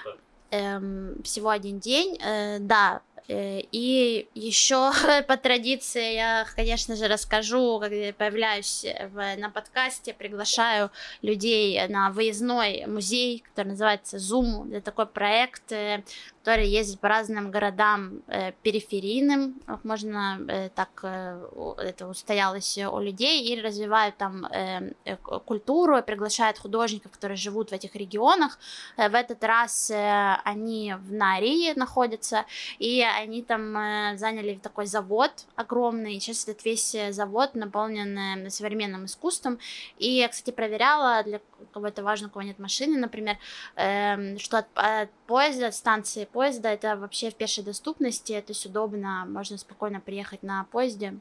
Круто. 0.03 0.17
эм, 0.51 1.21
всего 1.23 1.49
один 1.49 1.79
день, 1.79 2.17
э, 2.23 2.59
да. 2.59 3.01
Э, 3.27 3.61
И 3.71 4.27
еще 4.35 4.91
по 5.27 5.37
традиции 5.37 6.13
я, 6.15 6.45
конечно 6.55 6.95
же, 6.95 7.07
расскажу, 7.07 7.79
когда 7.79 7.95
я 7.95 8.13
появляюсь 8.13 8.85
в- 9.13 9.35
на 9.37 9.49
подкасте, 9.49 10.13
приглашаю 10.13 10.91
людей 11.21 11.87
на 11.87 12.09
выездной 12.11 12.85
музей, 12.85 13.43
который 13.49 13.69
называется 13.69 14.17
Zoom. 14.17 14.71
Это 14.75 14.81
такой 14.85 15.05
проект, 15.05 15.71
э, 15.71 16.03
который 16.43 16.67
ездит 16.67 16.99
по 16.99 17.07
разным 17.07 17.51
городам 17.51 18.21
э, 18.27 18.51
периферийным, 18.63 19.61
можно 19.83 20.41
э, 20.49 20.69
так 20.75 20.89
э, 21.03 21.39
это 21.77 22.05
устоялось 22.05 22.77
у 22.77 22.99
людей, 22.99 23.45
и 23.45 23.61
развивают 23.61 24.17
там 24.17 24.45
э, 24.47 24.91
э, 25.05 25.15
культуру, 25.15 26.03
приглашают 26.03 26.57
художников, 26.59 27.13
которые 27.13 27.37
живут 27.37 27.69
в 27.69 27.73
этих 27.73 27.95
регионах. 27.95 28.59
Э, 28.97 29.07
В 29.07 29.15
этот 29.15 29.41
раз 29.41 29.89
э, 29.89 30.35
они 30.43 30.95
в 30.99 31.13
Нарии 31.13 31.71
находятся, 31.79 32.43
и 32.77 33.01
они 33.01 33.41
там 33.41 33.77
э, 33.77 34.17
заняли 34.17 34.55
такой 34.55 34.85
завод 34.85 35.31
огромный. 35.55 36.19
Сейчас 36.19 36.43
этот 36.43 36.65
весь 36.65 36.93
э, 36.93 37.13
завод 37.13 37.55
наполнен 37.55 38.17
э, 38.45 38.49
современным 38.49 39.05
искусством. 39.05 39.59
И 39.97 40.09
я, 40.09 40.27
кстати, 40.27 40.53
проверяла, 40.53 41.23
для 41.23 41.39
кого 41.71 41.87
это 41.87 42.03
важно, 42.03 42.27
у 42.27 42.31
кого 42.31 42.43
нет 42.43 42.59
машины, 42.59 42.97
например, 42.97 43.37
эм, 43.75 44.37
что 44.39 44.57
от, 44.57 44.67
от 44.73 45.09
поезда, 45.25 45.67
от 45.67 45.75
станции 45.75 46.25
поезда, 46.33 46.69
это 46.69 46.97
вообще 46.97 47.29
в 47.29 47.35
пешей 47.35 47.63
доступности, 47.63 48.33
то 48.41 48.51
есть 48.51 48.65
удобно, 48.65 49.25
можно 49.27 49.57
спокойно 49.57 49.99
приехать 49.99 50.43
на 50.43 50.65
поезде 50.71 51.13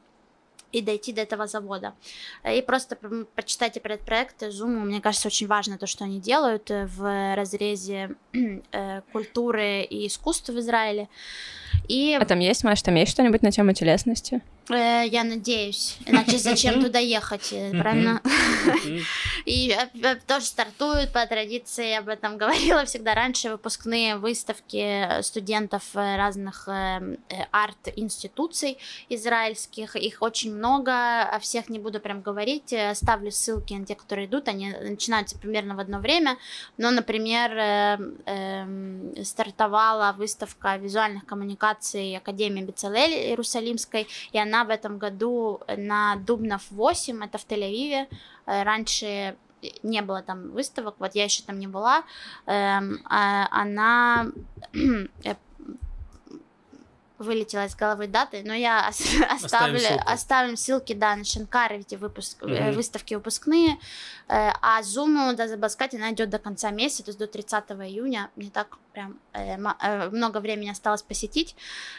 и 0.73 0.81
дойти 0.81 1.13
до 1.13 1.21
этого 1.21 1.47
завода. 1.47 1.93
И 2.43 2.61
просто 2.61 2.97
почитайте 3.35 3.79
проект 3.79 4.41
Zoom. 4.41 4.85
Мне 4.85 5.01
кажется, 5.01 5.27
очень 5.27 5.47
важно 5.47 5.77
то, 5.77 5.85
что 5.85 6.03
они 6.03 6.19
делают 6.19 6.71
э, 6.71 6.87
в 6.87 7.35
разрезе 7.35 8.15
э, 8.71 9.01
культуры 9.11 9.83
и 9.83 10.07
искусства 10.07 10.53
в 10.53 10.59
Израиле. 10.59 11.07
И 11.87 12.17
А 12.19 12.25
там 12.25 12.39
есть, 12.39 12.63
Маш, 12.63 12.81
там 12.81 12.95
есть 12.95 13.11
что-нибудь 13.11 13.43
на 13.43 13.51
тему 13.51 13.73
телесности? 13.73 14.41
Э, 14.69 15.07
я 15.07 15.23
надеюсь, 15.23 15.97
иначе 16.05 16.37
зачем 16.37 16.81
туда 16.81 16.99
ехать, 16.99 17.51
э, 17.51 17.71
правильно? 17.71 18.21
И 19.45 19.75
э, 19.93 20.15
тоже 20.27 20.45
стартуют 20.45 21.11
по 21.11 21.25
традиции, 21.25 21.89
я 21.89 21.99
об 21.99 22.09
этом 22.09 22.37
говорила 22.37 22.85
всегда 22.85 23.13
раньше, 23.13 23.49
выпускные 23.49 24.15
выставки 24.17 25.21
студентов 25.21 25.83
разных 25.93 26.67
арт-институций 27.51 28.77
израильских. 29.09 29.95
Их 29.95 30.21
очень 30.21 30.53
много, 30.55 31.23
о 31.23 31.39
всех 31.39 31.69
не 31.69 31.79
буду 31.79 31.99
прям 31.99 32.21
говорить, 32.21 32.73
оставлю 32.73 33.31
ссылки 33.31 33.73
на 33.73 33.85
те, 33.85 33.95
которые 33.95 34.27
идут, 34.27 34.47
они 34.47 34.71
начинаются 34.71 35.37
примерно 35.37 35.75
в 35.75 35.79
одно 35.79 35.99
время. 35.99 36.37
Но, 36.77 36.91
например, 36.91 37.51
стартовала 39.23 40.13
выставка 40.17 40.77
визуальных 40.77 41.25
коммуникаций 41.25 42.15
Академии 42.15 42.61
Бецалель 42.61 43.13
Иерусалимской, 43.13 44.07
и 44.31 44.37
она 44.37 44.52
в 44.63 44.69
этом 44.69 44.99
году 44.99 45.59
на 45.77 46.15
Дубнов 46.17 46.61
8, 46.71 47.23
это 47.25 47.37
в 47.37 47.45
Тель-Авиве, 47.47 48.07
Э, 48.45 48.63
раньше 48.63 49.35
не 49.83 50.01
было 50.01 50.21
там 50.21 50.51
выставок, 50.51 50.95
вот 50.99 51.15
я 51.15 51.23
еще 51.23 51.43
там 51.43 51.57
не 51.59 51.67
была, 51.67 52.03
Эм, 52.45 53.01
а- 53.09 53.47
она 53.51 54.27
вылетела 57.17 57.65
из 57.65 57.75
головы 57.75 58.07
даты, 58.07 58.43
но 58.45 58.53
я 58.53 58.89
ос- 58.89 59.01
оставлю, 59.43 59.79
ссылку. 59.79 60.03
оставим 60.05 60.57
ссылки, 60.57 60.93
да, 60.93 61.15
на 61.15 61.23
Шенкар, 61.23 61.71
эти 61.73 61.95
выпуск, 61.95 62.41
Мгм. 62.43 62.73
выставки 62.73 63.13
выпускные, 63.13 63.77
Э, 64.27 64.51
а 64.61 64.81
Zoom 64.81 65.33
до 65.35 65.47
Забаскати 65.47 65.95
она 65.95 66.11
идет 66.11 66.29
до 66.29 66.39
конца 66.39 66.71
месяца, 66.71 67.03
то 67.03 67.09
есть 67.09 67.19
до 67.19 67.27
30 67.27 67.87
июня, 67.87 68.29
не 68.35 68.49
так 68.49 68.77
прям 68.93 69.19
э, 69.33 69.57
э, 69.57 70.09
много 70.09 70.37
времени 70.39 70.69
осталось 70.69 71.01
посетить, 71.01 71.55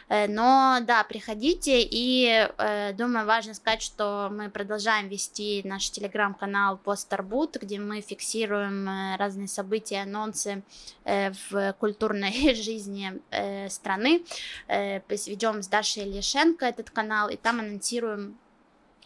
Э, 0.09 0.26
но 0.28 0.78
да, 0.82 1.05
приходите, 1.05 1.82
и 1.82 2.49
думаю, 2.97 3.26
важно 3.26 3.55
сказать, 3.55 3.82
что 3.82 4.28
мы 4.30 4.51
продолжаем 4.51 5.09
вести 5.09 5.62
наш 5.64 5.90
телеграм-канал 5.90 6.76
Постарбут, 6.78 7.57
где 7.57 7.78
мы 7.78 8.01
фиксируем 8.01 9.16
разные 9.16 9.49
события, 9.49 10.03
анонсы 10.03 10.62
в 11.05 11.74
культурной 11.78 12.55
жизни 12.55 13.20
страны, 13.68 14.24
ведем 14.68 15.62
с 15.62 15.68
Дашей 15.68 16.05
Ильяшенко 16.05 16.66
этот 16.66 16.90
канал, 16.90 17.28
и 17.28 17.36
там 17.36 17.61
анонсируем 17.61 18.38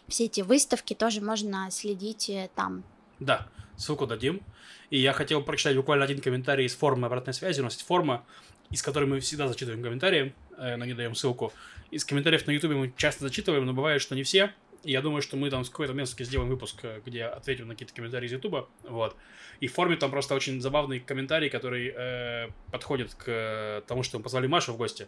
все 0.07 0.25
эти 0.25 0.41
выставки, 0.41 0.93
тоже 0.93 1.21
можно 1.21 1.69
следить 1.71 2.31
там. 2.55 2.83
Да, 3.19 3.47
ссылку 3.77 4.07
дадим. 4.07 4.41
И 4.89 4.99
я 4.99 5.13
хотел 5.13 5.43
прочитать 5.43 5.75
буквально 5.75 6.05
один 6.05 6.19
комментарий 6.19 6.65
из 6.65 6.75
формы 6.75 7.07
обратной 7.07 7.33
связи. 7.33 7.61
У 7.61 7.63
нас 7.63 7.73
есть 7.73 7.85
форма, 7.85 8.25
из 8.71 8.81
которой 8.81 9.05
мы 9.05 9.19
всегда 9.19 9.47
зачитываем 9.47 9.83
комментарии, 9.83 10.33
э, 10.57 10.75
на 10.75 10.85
ней 10.85 10.93
даем 10.93 11.15
ссылку. 11.15 11.53
Из 11.91 12.05
комментариев 12.05 12.45
на 12.47 12.51
Ютубе 12.51 12.75
мы 12.75 12.93
часто 12.97 13.23
зачитываем, 13.23 13.65
но 13.65 13.73
бывает, 13.73 14.01
что 14.01 14.15
не 14.15 14.23
все. 14.23 14.53
И 14.83 14.91
я 14.91 15.01
думаю, 15.01 15.21
что 15.21 15.35
мы 15.35 15.49
там 15.49 15.65
с 15.65 15.69
какой-то 15.69 15.93
место 15.93 16.23
сделаем 16.23 16.49
выпуск, 16.49 16.79
э, 16.83 17.01
где 17.05 17.25
ответим 17.25 17.67
на 17.67 17.73
какие-то 17.73 17.93
комментарии 17.93 18.27
из 18.27 18.31
Ютуба. 18.31 18.69
Вот. 18.83 19.15
И 19.59 19.67
в 19.67 19.73
форме 19.73 19.95
там 19.97 20.09
просто 20.09 20.35
очень 20.35 20.61
забавный 20.61 20.99
комментарий, 20.99 21.49
который 21.49 21.93
э, 21.95 22.49
подходит 22.71 23.13
к 23.13 23.25
э, 23.27 23.81
тому, 23.87 24.03
что 24.03 24.17
мы 24.17 24.23
позвали 24.23 24.47
Машу 24.47 24.73
в 24.73 24.77
гости. 24.77 25.07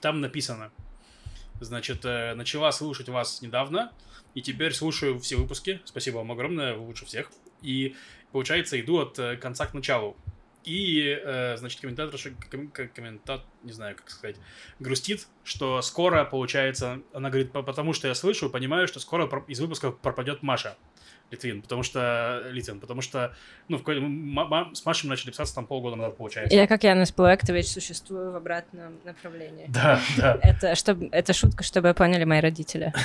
Там 0.00 0.20
написано, 0.20 0.70
значит, 1.60 2.04
э, 2.04 2.34
начала 2.34 2.70
слушать 2.72 3.08
вас 3.08 3.42
недавно, 3.42 3.92
и 4.34 4.42
теперь 4.42 4.72
слушаю 4.72 5.18
все 5.18 5.36
выпуски. 5.36 5.80
Спасибо 5.84 6.18
вам 6.18 6.32
огромное, 6.32 6.74
вы 6.74 6.86
лучше 6.86 7.04
всех. 7.04 7.30
И, 7.62 7.94
получается, 8.32 8.80
иду 8.80 8.98
от 8.98 9.18
э, 9.18 9.36
конца 9.36 9.66
к 9.66 9.74
началу. 9.74 10.16
И, 10.64 11.18
э, 11.24 11.56
значит, 11.56 11.80
комментатор, 11.80 12.20
комментат, 12.94 13.42
не 13.62 13.72
знаю, 13.72 13.96
как 13.96 14.10
сказать, 14.10 14.36
грустит, 14.80 15.26
что 15.44 15.80
скоро, 15.80 16.24
получается, 16.24 17.00
она 17.14 17.30
говорит, 17.30 17.52
«По- 17.52 17.62
потому 17.62 17.92
что 17.94 18.06
я 18.08 18.14
слышу, 18.14 18.50
понимаю, 18.50 18.86
что 18.86 19.00
скоро 19.00 19.26
из 19.48 19.60
выпуска 19.60 19.92
пропадет 19.92 20.42
Маша 20.42 20.76
Литвин, 21.30 21.62
потому 21.62 21.82
что, 21.82 22.42
Литвин, 22.50 22.80
потому 22.80 23.00
что, 23.02 23.34
ну, 23.68 23.78
в 23.78 23.88
м- 23.88 24.74
с 24.74 24.84
Машей 24.84 25.08
мы 25.08 25.10
начали 25.14 25.30
писаться 25.30 25.54
там 25.54 25.66
полгода 25.66 25.96
назад, 25.96 26.16
получается. 26.18 26.54
Я, 26.54 26.66
как 26.66 26.84
Янус 26.84 27.12
Плуэктович, 27.12 27.66
существую 27.68 28.32
в 28.32 28.36
обратном 28.36 28.98
направлении. 29.04 29.66
Да, 29.68 30.00
да. 30.18 30.38
Это, 30.42 30.74
чтобы, 30.74 31.08
это 31.12 31.32
шутка, 31.32 31.64
чтобы 31.64 31.94
поняли 31.94 32.24
мои 32.24 32.40
родители. 32.40 32.92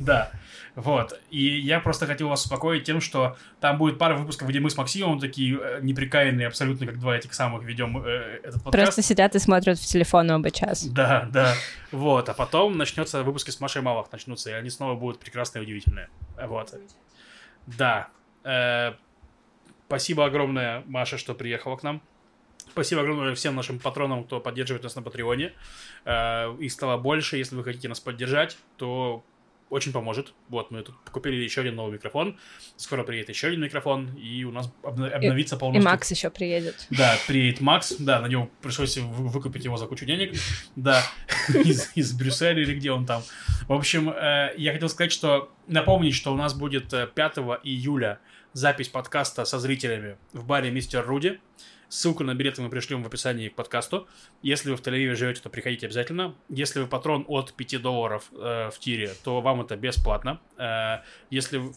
Да, 0.00 0.32
вот. 0.74 1.20
И 1.30 1.60
я 1.60 1.78
просто 1.78 2.06
хотел 2.06 2.28
вас 2.28 2.42
успокоить 2.42 2.84
тем, 2.84 3.02
что 3.02 3.36
там 3.60 3.76
будет 3.76 3.98
пара 3.98 4.14
выпусков, 4.14 4.48
где 4.48 4.58
мы 4.58 4.70
с 4.70 4.76
Максимом 4.76 5.20
такие 5.20 5.58
э, 5.60 5.80
неприкаянные, 5.82 6.46
абсолютно 6.46 6.86
как 6.86 6.98
два 6.98 7.16
этих 7.16 7.34
самых 7.34 7.64
ведем 7.64 8.02
э, 8.02 8.40
этот 8.42 8.62
подкаст. 8.62 8.72
Просто 8.72 9.02
сидят 9.02 9.34
и 9.34 9.38
смотрят 9.38 9.78
в 9.78 9.84
телефон 9.84 10.30
оба 10.30 10.50
час. 10.50 10.86
Да, 10.86 11.28
да. 11.30 11.54
Вот. 11.92 12.30
А 12.30 12.34
потом 12.34 12.78
начнется 12.78 13.22
выпуски 13.22 13.50
с 13.50 13.60
Машей 13.60 13.82
Малых 13.82 14.10
начнутся, 14.10 14.50
и 14.50 14.54
они 14.54 14.70
снова 14.70 14.94
будут 14.94 15.20
прекрасные 15.20 15.62
и 15.62 15.66
удивительные. 15.66 16.08
Вот. 16.42 16.74
Да. 17.66 18.08
Э, 18.42 18.94
спасибо 19.86 20.24
огромное, 20.24 20.82
Маша, 20.86 21.18
что 21.18 21.34
приехала 21.34 21.76
к 21.76 21.82
нам. 21.82 22.00
Спасибо 22.70 23.02
огромное 23.02 23.34
всем 23.34 23.54
нашим 23.54 23.78
патронам, 23.80 24.24
кто 24.24 24.40
поддерживает 24.40 24.84
нас 24.84 24.94
на 24.94 25.02
Патреоне. 25.02 25.52
Э, 26.06 26.56
их 26.58 26.72
стало 26.72 26.96
больше. 26.96 27.36
Если 27.36 27.54
вы 27.54 27.64
хотите 27.64 27.88
нас 27.88 28.00
поддержать, 28.00 28.56
то 28.78 29.24
очень 29.70 29.92
поможет. 29.92 30.34
Вот, 30.48 30.70
мы 30.70 30.82
тут 30.82 30.94
купили 31.10 31.36
еще 31.36 31.62
один 31.62 31.76
новый 31.76 31.92
микрофон, 31.94 32.38
скоро 32.76 33.04
приедет 33.04 33.30
еще 33.30 33.46
один 33.48 33.60
микрофон, 33.62 34.14
и 34.16 34.44
у 34.44 34.50
нас 34.52 34.70
обно- 34.82 35.08
обновится 35.08 35.56
И 35.56 35.58
полностью. 35.58 35.88
Макс 35.90 36.10
еще 36.10 36.28
приедет. 36.28 36.86
Да, 36.90 37.16
приедет 37.26 37.60
Макс, 37.60 37.94
да, 37.98 38.20
на 38.20 38.26
него 38.26 38.50
пришлось 38.60 38.98
вы- 38.98 39.28
выкупить 39.28 39.64
его 39.64 39.76
за 39.76 39.86
кучу 39.86 40.04
денег, 40.04 40.34
да, 40.76 41.02
из, 41.48 41.90
из 41.94 42.12
Брюсселя 42.12 42.60
или 42.60 42.74
где 42.74 42.90
он 42.90 43.06
там. 43.06 43.22
В 43.68 43.72
общем, 43.72 44.10
э, 44.10 44.52
я 44.56 44.72
хотел 44.72 44.88
сказать, 44.88 45.12
что 45.12 45.52
напомнить, 45.66 46.14
что 46.14 46.32
у 46.32 46.36
нас 46.36 46.52
будет 46.52 46.92
э, 46.92 47.06
5 47.14 47.38
июля 47.64 48.18
запись 48.52 48.88
подкаста 48.88 49.44
со 49.44 49.58
зрителями 49.60 50.16
в 50.32 50.44
баре 50.44 50.70
Мистер 50.72 51.06
Руди. 51.06 51.40
Ссылку 51.90 52.22
на 52.22 52.34
билеты 52.34 52.62
мы 52.62 52.70
пришлем 52.70 53.02
в 53.02 53.06
описании 53.08 53.48
к 53.48 53.56
подкасту. 53.56 54.06
Если 54.42 54.70
вы 54.70 54.76
в 54.76 54.80
Тель-Авиве 54.80 55.16
живете, 55.16 55.40
то 55.40 55.50
приходите 55.50 55.86
обязательно. 55.86 56.36
Если 56.48 56.78
вы 56.78 56.86
патрон 56.86 57.24
от 57.26 57.52
5 57.52 57.82
долларов 57.82 58.30
э, 58.30 58.70
в 58.70 58.78
тире, 58.78 59.12
то 59.24 59.40
вам 59.40 59.62
это 59.62 59.76
бесплатно. 59.76 60.40
Э, 60.56 60.98
если 61.30 61.58
вы... 61.58 61.74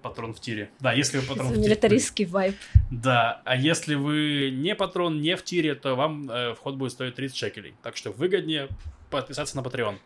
Патрон 0.00 0.32
в 0.32 0.40
тире. 0.40 0.70
Да, 0.80 0.94
если 0.94 1.18
вы 1.18 1.26
патрон 1.26 1.48
в 1.48 1.50
тире. 1.50 1.62
Милитаристский 1.62 2.24
вайб. 2.24 2.56
Да, 2.90 3.42
а 3.44 3.54
если 3.54 3.96
вы 3.96 4.50
не 4.50 4.74
патрон, 4.74 5.20
не 5.20 5.36
в 5.36 5.44
тире, 5.44 5.74
то 5.74 5.94
вам 5.94 6.30
э, 6.30 6.54
вход 6.54 6.76
будет 6.76 6.92
стоить 6.92 7.14
30 7.14 7.36
шекелей. 7.36 7.74
Так 7.82 7.98
что 7.98 8.12
выгоднее 8.12 8.68
подписаться 9.10 9.58
на 9.58 9.60
Patreon. 9.60 9.98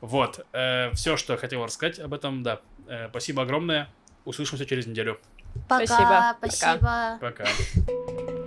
Вот, 0.00 0.44
все, 0.94 1.16
что 1.16 1.34
я 1.34 1.38
хотел 1.38 1.64
рассказать 1.64 2.00
об 2.00 2.12
этом, 2.12 2.42
да. 2.42 2.60
Э, 2.88 3.08
спасибо 3.10 3.42
огромное. 3.44 3.88
Услышимся 4.24 4.66
через 4.66 4.88
неделю. 4.88 5.20
Пока. 5.66 6.36
Спасибо. 6.38 7.18
Пока. 7.20 7.44
Пока. 7.44 8.32